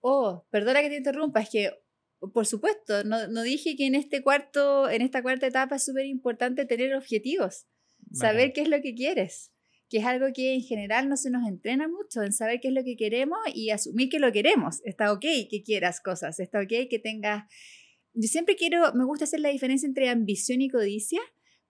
Oh, 0.00 0.46
perdona 0.50 0.80
que 0.80 0.88
te 0.88 0.96
interrumpa, 0.96 1.40
es 1.40 1.50
que 1.50 1.70
por 2.30 2.46
supuesto, 2.46 3.04
no, 3.04 3.26
no, 3.28 3.42
dije 3.42 3.76
que 3.76 3.86
en 3.86 3.94
este 3.94 4.22
cuarto, 4.22 4.88
en 4.88 5.02
esta 5.02 5.22
cuarta 5.22 5.46
etapa 5.46 5.76
es 5.76 5.84
súper 5.84 6.06
importante 6.06 6.64
tener 6.64 6.94
objetivos, 6.94 7.66
saber 8.12 8.52
qué 8.52 8.62
es 8.62 8.68
lo 8.68 8.80
que 8.80 8.94
quieres, 8.94 9.52
que 9.88 9.98
es 9.98 10.04
algo 10.04 10.26
que 10.32 10.54
en 10.54 10.62
general 10.62 11.08
no 11.08 11.16
se 11.16 11.30
nos 11.30 11.48
entrena 11.48 11.88
mucho, 11.88 12.22
en 12.22 12.32
saber 12.32 12.60
qué 12.60 12.68
es 12.68 12.74
lo 12.74 12.84
que 12.84 12.96
queremos 12.96 13.38
y 13.52 13.70
asumir 13.70 14.08
que 14.08 14.18
lo 14.20 14.30
queremos. 14.30 14.80
Está 14.84 15.12
ok 15.12 15.24
que 15.50 15.62
quieras 15.64 16.00
cosas, 16.00 16.38
está 16.38 16.60
ok 16.60 16.88
que 16.88 17.00
tengas... 17.02 17.44
Yo 18.14 18.28
siempre 18.28 18.56
quiero, 18.56 18.92
me 18.94 19.04
gusta 19.04 19.24
hacer 19.24 19.40
la 19.40 19.48
diferencia 19.48 19.86
entre 19.86 20.08
ambición 20.08 20.60
y 20.60 20.68
codicia, 20.68 21.20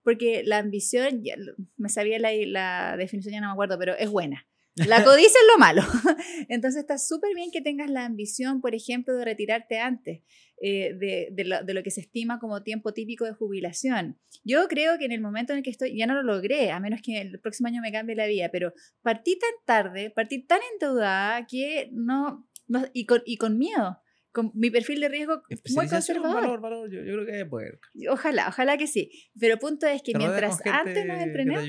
porque 0.03 0.42
la 0.44 0.59
ambición, 0.59 1.22
ya, 1.22 1.36
me 1.76 1.88
sabía 1.88 2.18
la, 2.18 2.32
la 2.32 2.96
definición, 2.96 3.32
ya 3.32 3.40
no 3.40 3.46
me 3.46 3.53
acuerdo, 3.53 3.78
pero 3.78 3.96
es 3.96 4.11
buena. 4.11 4.46
La 4.77 5.05
codicia 5.05 5.29
es 5.29 5.47
lo 5.53 5.59
malo. 5.59 5.83
Entonces 6.49 6.81
está 6.81 6.99
súper 6.99 7.35
bien 7.35 7.51
que 7.53 7.61
tengas 7.61 7.91
la 7.91 8.05
ambición, 8.05 8.61
por 8.61 8.75
ejemplo, 8.75 9.14
de 9.14 9.25
retirarte 9.25 9.79
antes 9.79 10.23
eh, 10.62 10.95
de, 10.95 11.29
de, 11.33 11.45
lo, 11.45 11.62
de, 11.62 11.75
lo, 11.75 11.83
que 11.83 11.91
se 11.91 12.01
estima 12.01 12.39
como 12.39 12.62
tiempo 12.62 12.95
típico 12.95 13.25
de 13.25 13.33
jubilación. 13.33 14.18
Yo 14.45 14.68
creo 14.68 14.99
que 14.99 15.05
en 15.05 15.12
el 15.12 15.20
momento 15.20 15.53
en 15.53 15.59
el 15.59 15.64
que 15.64 15.70
estoy, 15.70 15.97
ya 15.97 16.07
no 16.07 16.14
lo 16.14 16.23
logré, 16.23 16.70
a 16.70 16.81
menos 16.81 17.01
que 17.03 17.20
el 17.20 17.41
próximo 17.41 17.68
año 17.68 17.83
me 17.83 17.93
cambie 17.93 18.16
la 18.16 18.27
vida, 18.27 18.49
pero 18.51 18.73
partí 19.03 19.39
tan 19.39 19.51
tarde, 19.66 20.11
partí 20.11 20.47
tan 20.47 20.61
endeudada 20.73 21.47
que 21.47 21.91
no, 21.93 22.49
no 22.66 22.87
y, 22.93 23.07
con, 23.07 23.23
y 23.27 23.37
con 23.37 23.59
miedo 23.59 23.99
con 24.33 24.51
mi 24.55 24.70
perfil 24.70 25.01
de 25.01 25.09
riesgo 25.11 25.43
muy 25.75 25.87
conservador. 25.89 26.41
Valor, 26.41 26.61
valor, 26.62 26.91
yo, 26.91 27.03
yo 27.05 27.12
creo 27.12 27.27
que 27.27 27.45
poder. 27.45 27.79
Ojalá, 28.09 28.49
ojalá 28.49 28.79
que 28.79 28.87
sí. 28.87 29.11
Pero 29.39 29.55
el 29.55 29.61
punto 29.61 29.87
es 29.87 30.03
que 30.03 30.14
mientras 30.16 30.64
antes 30.64 31.05
nos 31.05 31.20
entrenamos... 31.20 31.64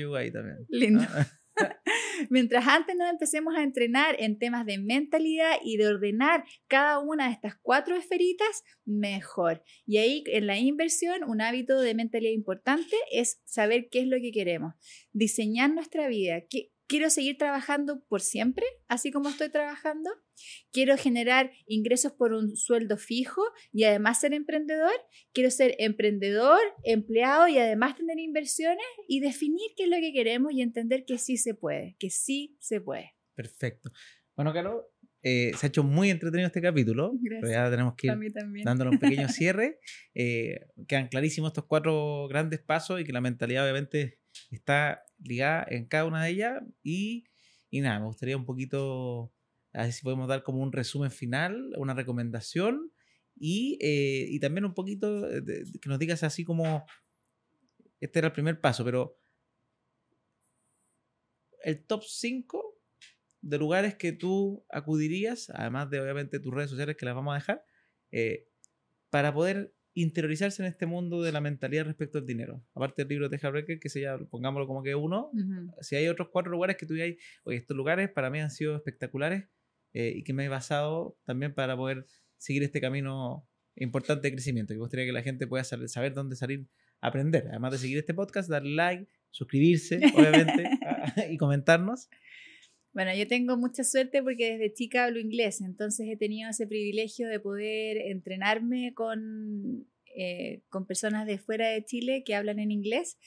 Lindo. 0.70 1.02
Ah. 1.10 1.26
Mientras 2.30 2.66
antes 2.66 2.96
nos 2.96 3.10
empecemos 3.10 3.54
a 3.56 3.62
entrenar 3.62 4.16
en 4.18 4.38
temas 4.38 4.66
de 4.66 4.78
mentalidad 4.78 5.56
y 5.62 5.76
de 5.76 5.88
ordenar 5.88 6.44
cada 6.66 6.98
una 6.98 7.26
de 7.26 7.32
estas 7.32 7.56
cuatro 7.62 7.96
esferitas, 7.96 8.62
mejor. 8.84 9.62
Y 9.86 9.98
ahí 9.98 10.24
en 10.26 10.46
la 10.46 10.58
inversión, 10.58 11.24
un 11.24 11.40
hábito 11.40 11.80
de 11.80 11.94
mentalidad 11.94 12.32
importante 12.32 12.96
es 13.12 13.40
saber 13.44 13.88
qué 13.90 14.00
es 14.00 14.06
lo 14.06 14.16
que 14.18 14.32
queremos, 14.32 14.74
diseñar 15.12 15.72
nuestra 15.72 16.08
vida, 16.08 16.42
quiero 16.86 17.10
seguir 17.10 17.38
trabajando 17.38 18.04
por 18.08 18.20
siempre, 18.20 18.64
así 18.88 19.10
como 19.10 19.28
estoy 19.28 19.50
trabajando. 19.50 20.10
Quiero 20.72 20.96
generar 20.96 21.52
ingresos 21.66 22.12
por 22.12 22.32
un 22.32 22.56
sueldo 22.56 22.96
fijo 22.96 23.42
y 23.72 23.84
además 23.84 24.20
ser 24.20 24.34
emprendedor. 24.34 24.94
Quiero 25.32 25.50
ser 25.50 25.74
emprendedor, 25.78 26.60
empleado 26.82 27.48
y 27.48 27.58
además 27.58 27.96
tener 27.96 28.18
inversiones 28.18 28.84
y 29.08 29.20
definir 29.20 29.70
qué 29.76 29.84
es 29.84 29.90
lo 29.90 29.96
que 29.96 30.12
queremos 30.12 30.52
y 30.52 30.62
entender 30.62 31.04
que 31.06 31.18
sí 31.18 31.36
se 31.36 31.54
puede, 31.54 31.96
que 31.98 32.10
sí 32.10 32.56
se 32.60 32.80
puede. 32.80 33.14
Perfecto. 33.34 33.90
Bueno, 34.36 34.52
Carlos, 34.52 34.84
eh, 35.26 35.52
se 35.56 35.66
ha 35.66 35.68
hecho 35.68 35.82
muy 35.82 36.10
entretenido 36.10 36.48
este 36.48 36.60
capítulo, 36.60 37.14
pero 37.40 37.50
ya 37.50 37.70
tenemos 37.70 37.94
que 37.96 38.08
ir 38.08 38.32
dándole 38.62 38.90
un 38.90 38.98
pequeño 38.98 39.28
cierre. 39.28 39.78
Eh, 40.14 40.60
quedan 40.86 41.08
clarísimos 41.08 41.48
estos 41.48 41.64
cuatro 41.64 42.28
grandes 42.28 42.60
pasos 42.60 43.00
y 43.00 43.04
que 43.04 43.12
la 43.12 43.22
mentalidad 43.22 43.64
obviamente 43.64 44.18
está 44.50 45.02
ligada 45.24 45.66
en 45.68 45.86
cada 45.86 46.06
una 46.06 46.24
de 46.24 46.30
ellas. 46.30 46.62
Y, 46.82 47.24
y 47.70 47.80
nada, 47.80 48.00
me 48.00 48.06
gustaría 48.06 48.36
un 48.36 48.44
poquito, 48.44 49.32
a 49.72 49.82
ver 49.82 49.92
si 49.92 50.02
podemos 50.02 50.28
dar 50.28 50.42
como 50.42 50.62
un 50.62 50.72
resumen 50.72 51.10
final, 51.10 51.72
una 51.76 51.94
recomendación 51.94 52.92
y, 53.36 53.78
eh, 53.80 54.26
y 54.28 54.38
también 54.40 54.64
un 54.64 54.74
poquito 54.74 55.26
que 55.80 55.88
nos 55.88 55.98
digas 55.98 56.22
así 56.22 56.44
como, 56.44 56.86
este 58.00 58.18
era 58.18 58.28
el 58.28 58.32
primer 58.32 58.60
paso, 58.60 58.84
pero 58.84 59.18
el 61.62 61.84
top 61.84 62.04
5 62.04 62.80
de 63.40 63.58
lugares 63.58 63.96
que 63.96 64.12
tú 64.12 64.64
acudirías, 64.70 65.50
además 65.50 65.90
de 65.90 66.00
obviamente 66.00 66.40
tus 66.40 66.54
redes 66.54 66.70
sociales 66.70 66.96
que 66.96 67.04
las 67.04 67.14
vamos 67.14 67.32
a 67.32 67.38
dejar, 67.38 67.64
eh, 68.10 68.48
para 69.10 69.34
poder 69.34 69.74
interiorizarse 69.94 70.62
en 70.62 70.68
este 70.68 70.86
mundo 70.86 71.22
de 71.22 71.32
la 71.32 71.40
mentalidad 71.40 71.86
respecto 71.86 72.18
al 72.18 72.26
dinero. 72.26 72.64
Aparte 72.74 73.02
del 73.02 73.08
libro 73.08 73.28
de 73.28 73.38
Breaker, 73.38 73.78
que 73.78 73.88
se 73.88 74.00
llama, 74.00 74.26
pongámoslo 74.28 74.66
como 74.66 74.82
que 74.82 74.94
uno, 74.94 75.30
si 75.80 75.96
hay 75.96 76.08
otros 76.08 76.28
cuatro 76.32 76.50
lugares 76.50 76.76
que 76.76 76.84
tú 76.84 76.94
digas, 76.94 77.14
oye, 77.44 77.58
estos 77.58 77.76
lugares 77.76 78.10
para 78.10 78.28
mí 78.28 78.40
han 78.40 78.50
sido 78.50 78.76
espectaculares 78.76 79.44
eh, 79.92 80.12
y 80.16 80.24
que 80.24 80.32
me 80.32 80.44
he 80.44 80.48
basado 80.48 81.16
también 81.24 81.54
para 81.54 81.76
poder 81.76 82.06
seguir 82.36 82.64
este 82.64 82.80
camino 82.80 83.48
importante 83.76 84.28
de 84.28 84.32
crecimiento. 84.34 84.74
Que 84.74 84.78
me 84.78 84.80
gustaría 84.80 85.06
que 85.06 85.12
la 85.12 85.22
gente 85.22 85.46
pueda 85.46 85.62
saber 85.64 86.12
dónde 86.12 86.34
salir 86.34 86.66
a 87.00 87.08
aprender. 87.08 87.46
Además 87.48 87.72
de 87.72 87.78
seguir 87.78 87.98
este 87.98 88.14
podcast, 88.14 88.50
darle 88.50 88.74
like, 88.74 89.08
suscribirse, 89.30 90.00
obviamente, 90.16 90.70
y 91.30 91.36
comentarnos. 91.36 92.08
Bueno, 92.94 93.12
yo 93.12 93.26
tengo 93.26 93.56
mucha 93.56 93.82
suerte 93.82 94.22
porque 94.22 94.52
desde 94.52 94.72
chica 94.72 95.04
hablo 95.04 95.18
inglés, 95.18 95.60
entonces 95.60 96.06
he 96.08 96.16
tenido 96.16 96.48
ese 96.48 96.66
privilegio 96.66 97.26
de 97.26 97.40
poder 97.40 97.96
entrenarme 97.96 98.94
con, 98.94 99.88
eh, 100.16 100.62
con 100.68 100.86
personas 100.86 101.26
de 101.26 101.38
fuera 101.38 101.68
de 101.70 101.84
Chile 101.84 102.22
que 102.24 102.36
hablan 102.36 102.60
en 102.60 102.70
inglés. 102.70 103.18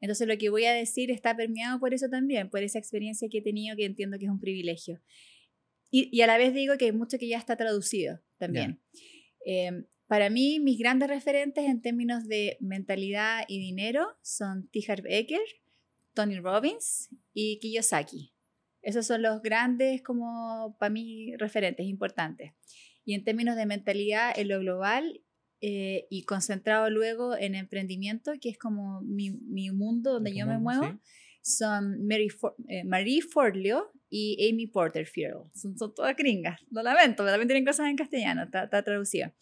Entonces 0.00 0.28
lo 0.28 0.38
que 0.38 0.48
voy 0.48 0.66
a 0.66 0.72
decir 0.72 1.10
está 1.10 1.36
permeado 1.36 1.80
por 1.80 1.92
eso 1.92 2.08
también, 2.08 2.50
por 2.50 2.62
esa 2.62 2.78
experiencia 2.78 3.28
que 3.28 3.38
he 3.38 3.42
tenido 3.42 3.76
que 3.76 3.84
entiendo 3.84 4.16
que 4.16 4.26
es 4.26 4.30
un 4.30 4.38
privilegio. 4.38 5.02
Y, 5.90 6.08
y 6.16 6.20
a 6.22 6.28
la 6.28 6.38
vez 6.38 6.54
digo 6.54 6.78
que 6.78 6.84
hay 6.84 6.92
mucho 6.92 7.18
que 7.18 7.26
ya 7.26 7.38
está 7.38 7.56
traducido 7.56 8.20
también. 8.38 8.80
Eh, 9.44 9.86
para 10.06 10.30
mí, 10.30 10.60
mis 10.60 10.78
grandes 10.78 11.08
referentes 11.08 11.64
en 11.64 11.82
términos 11.82 12.28
de 12.28 12.58
mentalidad 12.60 13.44
y 13.48 13.58
dinero 13.58 14.06
son 14.22 14.68
T. 14.68 14.84
Harv 14.86 15.04
Eker, 15.08 15.40
Tony 16.14 16.38
Robbins 16.38 17.08
y 17.34 17.58
Kiyosaki. 17.58 18.35
Esos 18.86 19.04
son 19.04 19.20
los 19.20 19.42
grandes, 19.42 20.00
como 20.00 20.76
para 20.78 20.90
mí, 20.90 21.34
referentes 21.38 21.86
importantes. 21.86 22.52
Y 23.04 23.14
en 23.14 23.24
términos 23.24 23.56
de 23.56 23.66
mentalidad, 23.66 24.32
en 24.38 24.46
lo 24.46 24.60
global 24.60 25.22
eh, 25.60 26.06
y 26.08 26.22
concentrado 26.22 26.88
luego 26.88 27.36
en 27.36 27.56
emprendimiento, 27.56 28.34
que 28.40 28.48
es 28.48 28.58
como 28.58 29.02
mi, 29.02 29.32
mi 29.32 29.72
mundo 29.72 30.12
donde 30.12 30.36
yo 30.36 30.46
me 30.46 30.58
muevo, 30.58 31.00
son 31.42 32.06
Mary 32.06 32.28
eh, 32.68 32.84
Marie 32.84 33.22
Forleo 33.22 33.90
y 34.08 34.48
Amy 34.48 34.68
Porterfield. 34.68 35.50
Son, 35.52 35.76
son, 35.76 35.92
todas 35.92 36.14
gringas, 36.14 36.60
lo 36.70 36.80
lamento, 36.84 37.24
pero 37.24 37.30
también 37.30 37.48
tienen 37.48 37.66
cosas 37.66 37.88
en 37.88 37.96
castellano, 37.96 38.44
está, 38.44 38.64
está 38.64 38.84
traducido. 38.84 39.32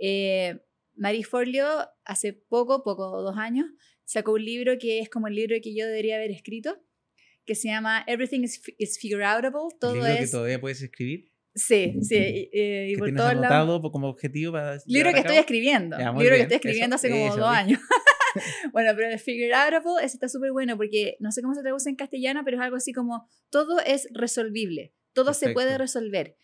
Eh, 0.00 0.60
Marie 0.94 1.24
Forleo 1.24 1.88
hace 2.04 2.32
poco, 2.32 2.84
poco, 2.84 3.22
dos 3.22 3.36
años, 3.36 3.66
sacó 4.04 4.34
un 4.34 4.44
libro 4.44 4.78
que 4.78 5.00
es 5.00 5.10
como 5.10 5.26
el 5.26 5.34
libro 5.34 5.56
que 5.60 5.74
yo 5.74 5.84
debería 5.84 6.14
haber 6.14 6.30
escrito, 6.30 6.78
que 7.44 7.54
se 7.54 7.68
llama 7.68 8.04
Everything 8.06 8.40
is, 8.40 8.62
is 8.78 8.98
Figure 8.98 9.24
Outable. 9.24 9.76
Todo 9.78 9.94
¿Libro 9.94 10.08
es... 10.08 10.20
que 10.20 10.26
todavía 10.28 10.60
puedes 10.60 10.82
escribir? 10.82 11.30
Sí, 11.54 11.94
sí. 12.02 12.16
Y, 12.16 12.50
eh, 12.52 12.88
y 12.90 12.96
por 12.96 13.06
tienes 13.06 13.24
anotado 13.24 13.80
como 13.92 14.08
objetivo 14.08 14.52
para 14.52 14.78
Libro 14.86 15.12
que 15.12 15.20
estoy 15.20 15.36
escribiendo. 15.36 15.96
libro 15.96 16.36
que 16.36 16.42
estoy 16.42 16.56
escribiendo 16.56 16.96
hace 16.96 17.10
como 17.10 17.36
dos 17.36 17.48
años. 17.48 17.80
bueno, 18.72 18.92
pero 18.96 19.10
el 19.10 19.18
figure 19.18 19.54
outable 19.54 20.04
está 20.04 20.28
súper 20.28 20.52
bueno 20.52 20.76
porque 20.76 21.16
no 21.20 21.30
sé 21.32 21.42
cómo 21.42 21.54
se 21.54 21.62
traduce 21.62 21.88
en 21.88 21.96
castellano, 21.96 22.42
pero 22.44 22.56
es 22.56 22.62
algo 22.62 22.76
así 22.76 22.92
como 22.92 23.28
todo 23.50 23.80
es 23.80 24.08
resolvible, 24.12 24.94
todo 25.12 25.34
se 25.34 25.52
puede 25.52 25.78
resolver. 25.78 26.36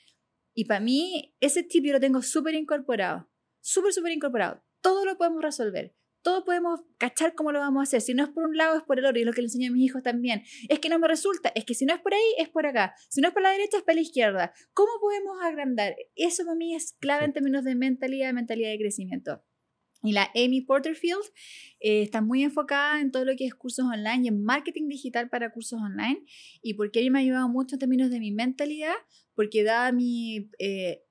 Y 0.55 0.65
para 0.65 0.81
mí, 0.81 1.35
ese 1.41 1.63
tip 1.63 1.85
yo 1.85 1.93
lo 1.93 2.01
tengo 2.01 2.23
súper 2.23 2.55
incorporado, 2.55 3.29
súper, 3.61 3.93
súper 3.93 4.13
incorporado. 4.13 4.65
Todo 4.81 5.05
lo 5.05 5.17
podemos 5.17 5.43
resolver 5.43 5.95
todos 6.23 6.45
podemos 6.45 6.81
cachar 6.99 7.35
cómo 7.35 7.53
lo 7.53 7.59
vamos 7.61 7.81
a 7.81 7.83
hacer. 7.85 8.01
Si 8.01 8.15
no 8.15 8.25
es 8.25 8.31
por 8.31 8.45
un 8.45 8.57
lado, 8.57 8.77
es 8.77 8.83
por 8.85 8.99
el 8.99 9.07
otro. 9.07 9.19
Y 9.19 9.23
es 9.23 9.27
lo 9.27 9.33
que 9.33 9.41
le 9.41 9.47
enseño 9.47 9.71
a 9.71 9.73
mis 9.73 9.85
hijos 9.85 10.03
también. 10.03 10.43
Es 10.69 10.79
que 10.79 10.89
no 10.89 10.99
me 10.99 11.09
resulta. 11.09 11.51
Es 11.55 11.65
que 11.65 11.75
si 11.75 11.87
no 11.87 11.95
es 11.95 12.01
por 12.01 12.15
ahí, 12.15 12.35
es 12.39 12.49
por 12.49 12.67
acá. 12.67 12.95
Si 13.09 13.21
no 13.21 13.29
es 13.29 13.35
por 13.35 13.43
la 13.43 13.51
derecha, 13.51 13.79
es 13.79 13.83
por 13.83 13.95
la 13.95 14.01
izquierda. 14.01 14.53
¿Cómo 14.73 14.91
podemos 15.01 15.37
agrandar? 15.43 15.97
Eso 16.15 16.45
para 16.45 16.57
mí 16.57 16.75
es 16.75 16.97
clave 17.01 17.25
en 17.25 17.33
términos 17.33 17.65
de 17.65 17.75
mentalidad, 17.75 18.33
mentalidad 18.33 18.71
de 18.71 18.79
crecimiento. 18.79 19.43
Y 20.03 20.13
la 20.13 20.31
Amy 20.35 20.63
Porterfield 20.63 21.23
eh, 21.81 22.03
está 22.03 22.23
muy 22.23 22.43
enfocada 22.43 23.01
en 23.01 23.11
todo 23.11 23.25
lo 23.27 23.37
que 23.37 23.45
es 23.45 23.55
cursos 23.55 23.85
online 23.85 24.25
y 24.25 24.29
en 24.29 24.43
marketing 24.43 24.89
digital 24.89 25.29
para 25.29 25.53
cursos 25.53 25.81
online. 25.81 26.25
Y 26.63 26.75
porque 26.75 27.01
ella 27.01 27.11
me 27.11 27.19
ha 27.19 27.23
ayudado 27.23 27.49
mucho 27.49 27.75
en 27.75 27.81
términos 27.81 28.11
de 28.11 28.19
mi 28.19 28.33
mentalidad, 28.33 28.95
porque 29.35 29.63
da 29.63 29.93
mi 29.93 30.51
eh, 30.59 31.03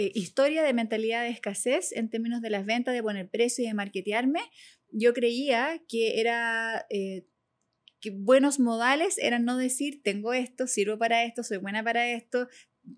eh, 0.00 0.12
historia 0.14 0.62
de 0.62 0.72
mentalidad 0.72 1.24
de 1.24 1.30
escasez 1.30 1.90
en 1.90 2.08
términos 2.08 2.40
de 2.40 2.50
las 2.50 2.64
ventas, 2.64 2.94
de 2.94 3.02
poner 3.02 3.28
precio 3.28 3.64
y 3.64 3.66
de 3.66 3.74
marketearme, 3.74 4.38
yo 4.92 5.12
creía 5.12 5.82
que 5.88 6.20
era... 6.20 6.86
Eh, 6.88 7.26
que 8.00 8.10
buenos 8.10 8.60
modales 8.60 9.18
eran 9.18 9.44
no 9.44 9.56
decir, 9.56 10.00
tengo 10.04 10.32
esto, 10.32 10.68
sirvo 10.68 10.98
para 10.98 11.24
esto, 11.24 11.42
soy 11.42 11.56
buena 11.56 11.82
para 11.82 12.08
esto, 12.12 12.46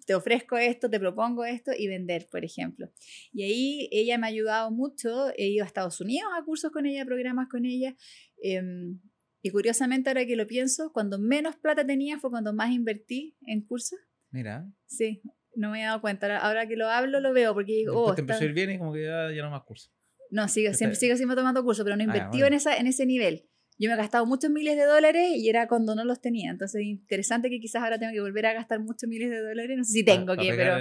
te 0.05 0.15
ofrezco 0.15 0.59
esto, 0.59 0.91
te 0.91 1.01
propongo 1.01 1.47
esto 1.47 1.71
y 1.75 1.89
vender, 1.89 2.29
por 2.31 2.45
ejemplo. 2.45 2.93
Y 3.33 3.45
ahí 3.45 3.89
ella 3.93 4.19
me 4.19 4.27
ha 4.27 4.29
ayudado 4.29 4.71
mucho, 4.71 5.31
he 5.39 5.49
ido 5.49 5.65
a 5.65 5.67
Estados 5.67 6.03
Unidos 6.03 6.31
a 6.39 6.45
cursos 6.45 6.71
con 6.71 6.85
ella, 6.85 7.07
programas 7.07 7.49
con 7.49 7.65
ella. 7.65 7.97
Em, 8.43 9.01
y 9.41 9.49
curiosamente, 9.49 10.11
ahora 10.11 10.27
que 10.27 10.37
lo 10.37 10.47
pienso, 10.47 10.93
cuando 10.93 11.19
menos 11.19 11.57
plata 11.57 11.87
tenía 11.87 12.19
fue 12.19 12.29
cuando 12.29 12.53
más 12.53 12.71
invertí 12.71 13.39
en 13.47 13.63
cursos. 13.63 13.99
Mira. 14.31 14.71
Sí, 14.85 15.23
no 15.55 15.71
me 15.71 15.83
he 15.83 15.85
dado 15.85 16.01
cuenta. 16.01 16.37
Ahora 16.39 16.67
que 16.67 16.77
lo 16.77 16.89
hablo, 16.89 17.21
lo 17.21 17.33
veo, 17.33 17.55
porque 17.55 17.73
digo, 17.73 18.01
oh, 18.01 18.15
te 18.15 18.21
empezó 18.21 18.43
a 18.43 18.47
ir 18.47 18.53
bien 18.53 18.71
y 18.71 18.79
como 18.79 18.93
que 18.93 19.05
ya, 19.05 19.31
ya 19.33 19.43
no 19.43 19.51
más 19.51 19.63
curso. 19.63 19.91
No, 20.31 20.47
sigo, 20.49 20.73
siempre, 20.75 20.97
sigo, 20.97 21.17
siempre 21.17 21.37
tomando 21.37 21.65
curso, 21.65 21.85
pero 21.85 21.97
no 21.97 22.03
ah, 22.03 22.05
invertí 22.05 22.43
en, 22.43 22.53
esa, 22.55 22.77
en 22.77 22.87
ese 22.87 23.05
nivel. 23.05 23.47
Yo 23.79 23.89
me 23.89 23.95
he 23.95 23.97
gastado 23.97 24.27
muchos 24.27 24.51
miles 24.51 24.77
de 24.77 24.85
dólares 24.85 25.33
y 25.37 25.49
era 25.49 25.67
cuando 25.67 25.95
no 25.95 26.05
los 26.05 26.21
tenía. 26.21 26.51
Entonces, 26.51 26.83
interesante 26.83 27.49
que 27.49 27.59
quizás 27.61 27.83
ahora 27.83 27.99
tengo 27.99 28.13
que 28.13 28.21
volver 28.21 28.45
a 28.45 28.53
gastar 28.53 28.79
muchos 28.79 29.09
miles 29.09 29.31
de 29.31 29.41
dólares. 29.41 29.77
No 29.79 29.85
sé 29.85 29.93
si 29.93 30.05
tengo 30.05 30.37
que, 30.37 30.53
pero 30.55 30.77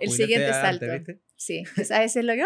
el, 0.00 0.10
siguiente 0.10 0.52
salto. 0.52 0.86
Sí, 1.34 1.64
veces 1.76 2.16
es 2.16 2.24
lo 2.24 2.34
que... 2.34 2.44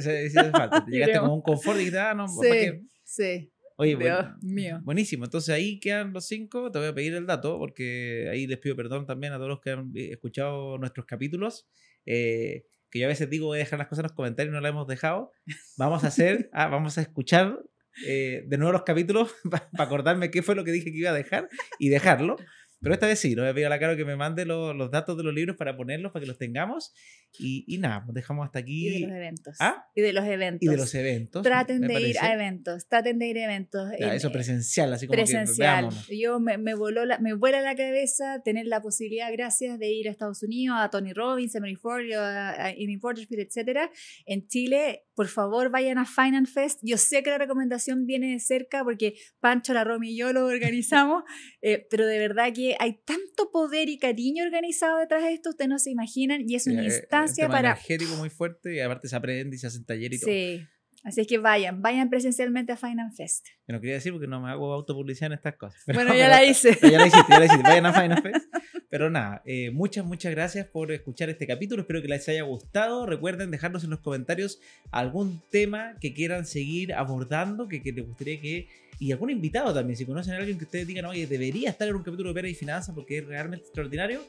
sí, 0.00 0.30
sí, 0.30 0.38
falta. 0.50 0.86
Llegaste 0.88 1.18
con 1.18 1.30
un 1.30 1.42
confort 1.42 1.76
y 1.76 1.80
dijiste, 1.80 1.98
ah, 1.98 2.14
no, 2.14 2.26
sí, 2.26 2.88
sí. 3.04 3.52
Oye, 3.82 3.96
mío. 4.42 4.80
buenísimo. 4.84 5.24
Entonces 5.24 5.52
ahí 5.54 5.80
quedan 5.80 6.12
los 6.12 6.26
cinco. 6.26 6.70
Te 6.70 6.78
voy 6.78 6.88
a 6.88 6.94
pedir 6.94 7.14
el 7.14 7.26
dato 7.26 7.58
porque 7.58 8.28
ahí 8.30 8.46
les 8.46 8.58
pido 8.58 8.76
perdón 8.76 9.06
también 9.06 9.32
a 9.32 9.36
todos 9.36 9.48
los 9.48 9.60
que 9.60 9.70
han 9.70 9.90
escuchado 9.94 10.78
nuestros 10.78 11.04
capítulos. 11.04 11.66
Eh, 12.06 12.64
que 12.90 13.00
yo 13.00 13.06
a 13.06 13.08
veces 13.08 13.28
digo 13.28 13.46
voy 13.46 13.58
a 13.58 13.64
dejar 13.64 13.78
las 13.78 13.88
cosas 13.88 14.00
en 14.00 14.08
los 14.08 14.12
comentarios 14.12 14.52
y 14.52 14.54
no 14.54 14.60
las 14.60 14.70
hemos 14.70 14.86
dejado. 14.86 15.32
Vamos 15.78 16.04
a 16.04 16.08
hacer, 16.08 16.48
ah, 16.52 16.68
vamos 16.68 16.96
a 16.98 17.00
escuchar 17.00 17.58
eh, 18.06 18.44
de 18.46 18.58
nuevo 18.58 18.72
los 18.72 18.82
capítulos 18.82 19.34
para 19.50 19.68
acordarme 19.78 20.30
qué 20.30 20.42
fue 20.42 20.54
lo 20.54 20.64
que 20.64 20.72
dije 20.72 20.92
que 20.92 20.98
iba 20.98 21.10
a 21.10 21.14
dejar 21.14 21.48
y 21.78 21.88
dejarlo. 21.88 22.36
Pero 22.82 22.94
esta 22.94 23.06
vez 23.06 23.18
sí, 23.18 23.34
no 23.34 23.42
voy 23.42 23.50
a 23.50 23.54
pedir 23.54 23.66
a 23.66 23.70
la 23.70 23.78
cara 23.78 23.96
que 23.96 24.04
me 24.04 24.16
mande 24.16 24.44
los 24.44 24.90
datos 24.90 25.16
de 25.16 25.22
los 25.22 25.32
libros 25.32 25.56
para 25.56 25.76
ponerlos, 25.76 26.12
para 26.12 26.22
que 26.22 26.26
los 26.26 26.38
tengamos. 26.38 26.92
Y, 27.38 27.64
y 27.66 27.78
nada, 27.78 28.02
pues 28.04 28.14
dejamos 28.14 28.44
hasta 28.44 28.58
aquí. 28.58 28.88
Y 28.88 29.00
de 29.00 29.06
los 29.06 29.16
eventos. 29.16 29.56
¿Ah? 29.60 29.86
Y 29.94 30.02
de 30.02 30.12
los 30.12 30.24
eventos. 30.26 30.62
Y 30.62 30.68
de 30.68 30.76
los 30.76 30.94
eventos. 30.94 31.42
Traten 31.42 31.80
de 31.82 32.00
ir 32.00 32.18
a 32.20 32.34
eventos, 32.34 32.88
traten 32.88 33.18
de 33.18 33.26
ir 33.28 33.38
a 33.38 33.44
eventos. 33.44 33.88
eso 33.98 34.30
presencial, 34.32 34.92
así 34.92 35.06
como 35.06 35.16
presencial. 35.16 35.88
Yo 36.10 36.40
me, 36.40 36.58
me, 36.58 36.74
voló 36.74 37.06
la, 37.06 37.18
me 37.18 37.34
vuela 37.34 37.60
la 37.60 37.74
cabeza 37.74 38.42
tener 38.44 38.66
la 38.66 38.82
posibilidad, 38.82 39.32
gracias, 39.32 39.78
de 39.78 39.90
ir 39.92 40.08
a 40.08 40.10
Estados 40.10 40.42
Unidos, 40.42 40.76
a 40.80 40.90
Tony 40.90 41.12
Robbins, 41.12 41.54
a 41.56 41.60
Mary 41.60 41.76
Ford, 41.76 42.04
a, 42.12 42.66
Amy 42.68 42.98
Porterfield, 42.98 43.46
etc. 43.48 43.90
En 44.26 44.46
Chile, 44.48 45.04
por 45.14 45.28
favor, 45.28 45.70
vayan 45.70 45.98
a 45.98 46.04
Finance 46.04 46.52
Fest. 46.52 46.80
Yo 46.82 46.98
sé 46.98 47.22
que 47.22 47.30
la 47.30 47.38
recomendación 47.38 48.06
viene 48.06 48.32
de 48.32 48.40
cerca 48.40 48.84
porque 48.84 49.14
Pancho, 49.40 49.72
la 49.72 49.84
Romy 49.84 50.10
y 50.10 50.16
yo 50.16 50.32
lo 50.32 50.46
organizamos, 50.46 51.22
eh, 51.62 51.86
pero 51.90 52.06
de 52.06 52.18
verdad 52.18 52.52
que 52.52 52.71
hay 52.78 53.00
tanto 53.04 53.50
poder 53.50 53.88
y 53.88 53.98
cariño 53.98 54.44
organizado 54.44 54.98
detrás 54.98 55.22
de 55.22 55.32
esto, 55.32 55.50
ustedes 55.50 55.68
no 55.68 55.78
se 55.78 55.90
imaginan, 55.90 56.48
y 56.48 56.54
es 56.54 56.66
una 56.66 56.84
instancia 56.84 57.48
para... 57.48 57.70
energético 57.70 58.16
muy 58.16 58.30
fuerte, 58.30 58.74
y 58.74 58.80
aparte 58.80 59.08
se 59.08 59.16
aprende 59.16 59.56
y 59.56 59.58
se 59.58 59.66
hacen 59.66 59.84
talleres 59.84 60.18
y 60.18 60.24
todo. 60.24 60.34
Sí, 60.34 60.66
así 61.04 61.20
es 61.22 61.26
que 61.26 61.38
vayan, 61.38 61.82
vayan 61.82 62.10
presencialmente 62.10 62.72
a 62.72 62.76
Finance 62.76 63.16
Fest. 63.16 63.46
Yo 63.66 63.74
no 63.74 63.80
quería 63.80 63.94
decir 63.94 64.12
porque 64.12 64.26
no 64.26 64.40
me 64.40 64.50
hago 64.50 64.72
autopublicidad 64.72 65.28
en 65.28 65.34
estas 65.34 65.56
cosas. 65.56 65.82
bueno, 65.86 66.14
ya 66.16 66.28
la 66.28 66.44
hice. 66.44 66.78
ya 66.82 66.98
la 66.98 67.06
hiciste, 67.06 67.26
ya 67.30 67.38
la 67.38 67.46
hiciste, 67.46 67.62
vayan 67.62 67.86
a 67.86 67.92
Finance 67.92 68.22
Fest. 68.22 68.46
Pero 68.92 69.08
nada, 69.08 69.40
eh, 69.46 69.70
muchas, 69.70 70.04
muchas 70.04 70.32
gracias 70.32 70.66
por 70.66 70.92
escuchar 70.92 71.30
este 71.30 71.46
capítulo. 71.46 71.80
Espero 71.80 72.02
que 72.02 72.08
les 72.08 72.28
haya 72.28 72.42
gustado. 72.42 73.06
Recuerden 73.06 73.50
dejarnos 73.50 73.84
en 73.84 73.88
los 73.88 74.00
comentarios 74.00 74.60
algún 74.90 75.40
tema 75.48 75.94
que 75.98 76.12
quieran 76.12 76.44
seguir 76.44 76.92
abordando, 76.92 77.68
que, 77.68 77.82
que 77.82 77.90
les 77.90 78.06
gustaría 78.06 78.38
que 78.38 78.68
y 78.98 79.10
algún 79.10 79.30
invitado 79.30 79.72
también, 79.72 79.96
si 79.96 80.04
conocen 80.04 80.34
a 80.34 80.36
alguien 80.36 80.58
que 80.58 80.64
ustedes 80.64 80.86
digan, 80.86 81.06
oye, 81.06 81.26
debería 81.26 81.70
estar 81.70 81.88
en 81.88 81.96
un 81.96 82.02
capítulo 82.02 82.28
de 82.28 82.34
Pera 82.34 82.48
y 82.48 82.54
Finanzas 82.54 82.94
porque 82.94 83.18
es 83.18 83.26
realmente 83.26 83.64
extraordinario, 83.64 84.20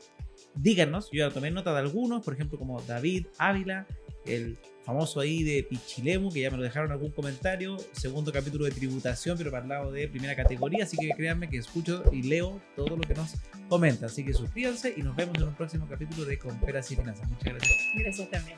díganos. 0.55 1.09
Yo 1.11 1.27
ya 1.27 1.33
tomé 1.33 1.51
nota 1.51 1.73
de 1.73 1.79
algunos, 1.79 2.23
por 2.23 2.33
ejemplo, 2.33 2.57
como 2.57 2.81
David 2.83 3.25
Ávila, 3.37 3.85
el 4.25 4.57
famoso 4.83 5.19
ahí 5.19 5.43
de 5.43 5.63
Pichilemu, 5.63 6.31
que 6.31 6.41
ya 6.41 6.51
me 6.51 6.57
lo 6.57 6.63
dejaron 6.63 6.91
algún 6.91 7.11
comentario. 7.11 7.77
Segundo 7.91 8.31
capítulo 8.31 8.65
de 8.65 8.71
tributación, 8.71 9.37
pero 9.37 9.51
para 9.51 9.81
el 9.81 9.93
de 9.93 10.07
primera 10.07 10.35
categoría. 10.35 10.83
Así 10.83 10.97
que 10.97 11.09
créanme 11.09 11.49
que 11.49 11.57
escucho 11.57 12.03
y 12.11 12.23
leo 12.23 12.61
todo 12.75 12.97
lo 12.97 13.01
que 13.01 13.13
nos 13.13 13.35
comentan. 13.69 14.05
Así 14.05 14.25
que 14.25 14.33
suscríbanse 14.33 14.93
y 14.95 15.01
nos 15.01 15.15
vemos 15.15 15.37
en 15.37 15.43
un 15.43 15.55
próximo 15.55 15.87
capítulo 15.87 16.25
de 16.25 16.37
Con 16.37 16.59
Peras 16.59 16.91
y 16.91 16.95
Finanzas. 16.95 17.29
Muchas 17.29 17.53
gracias. 17.53 17.75
Gracias 17.97 18.29
también. 18.29 18.57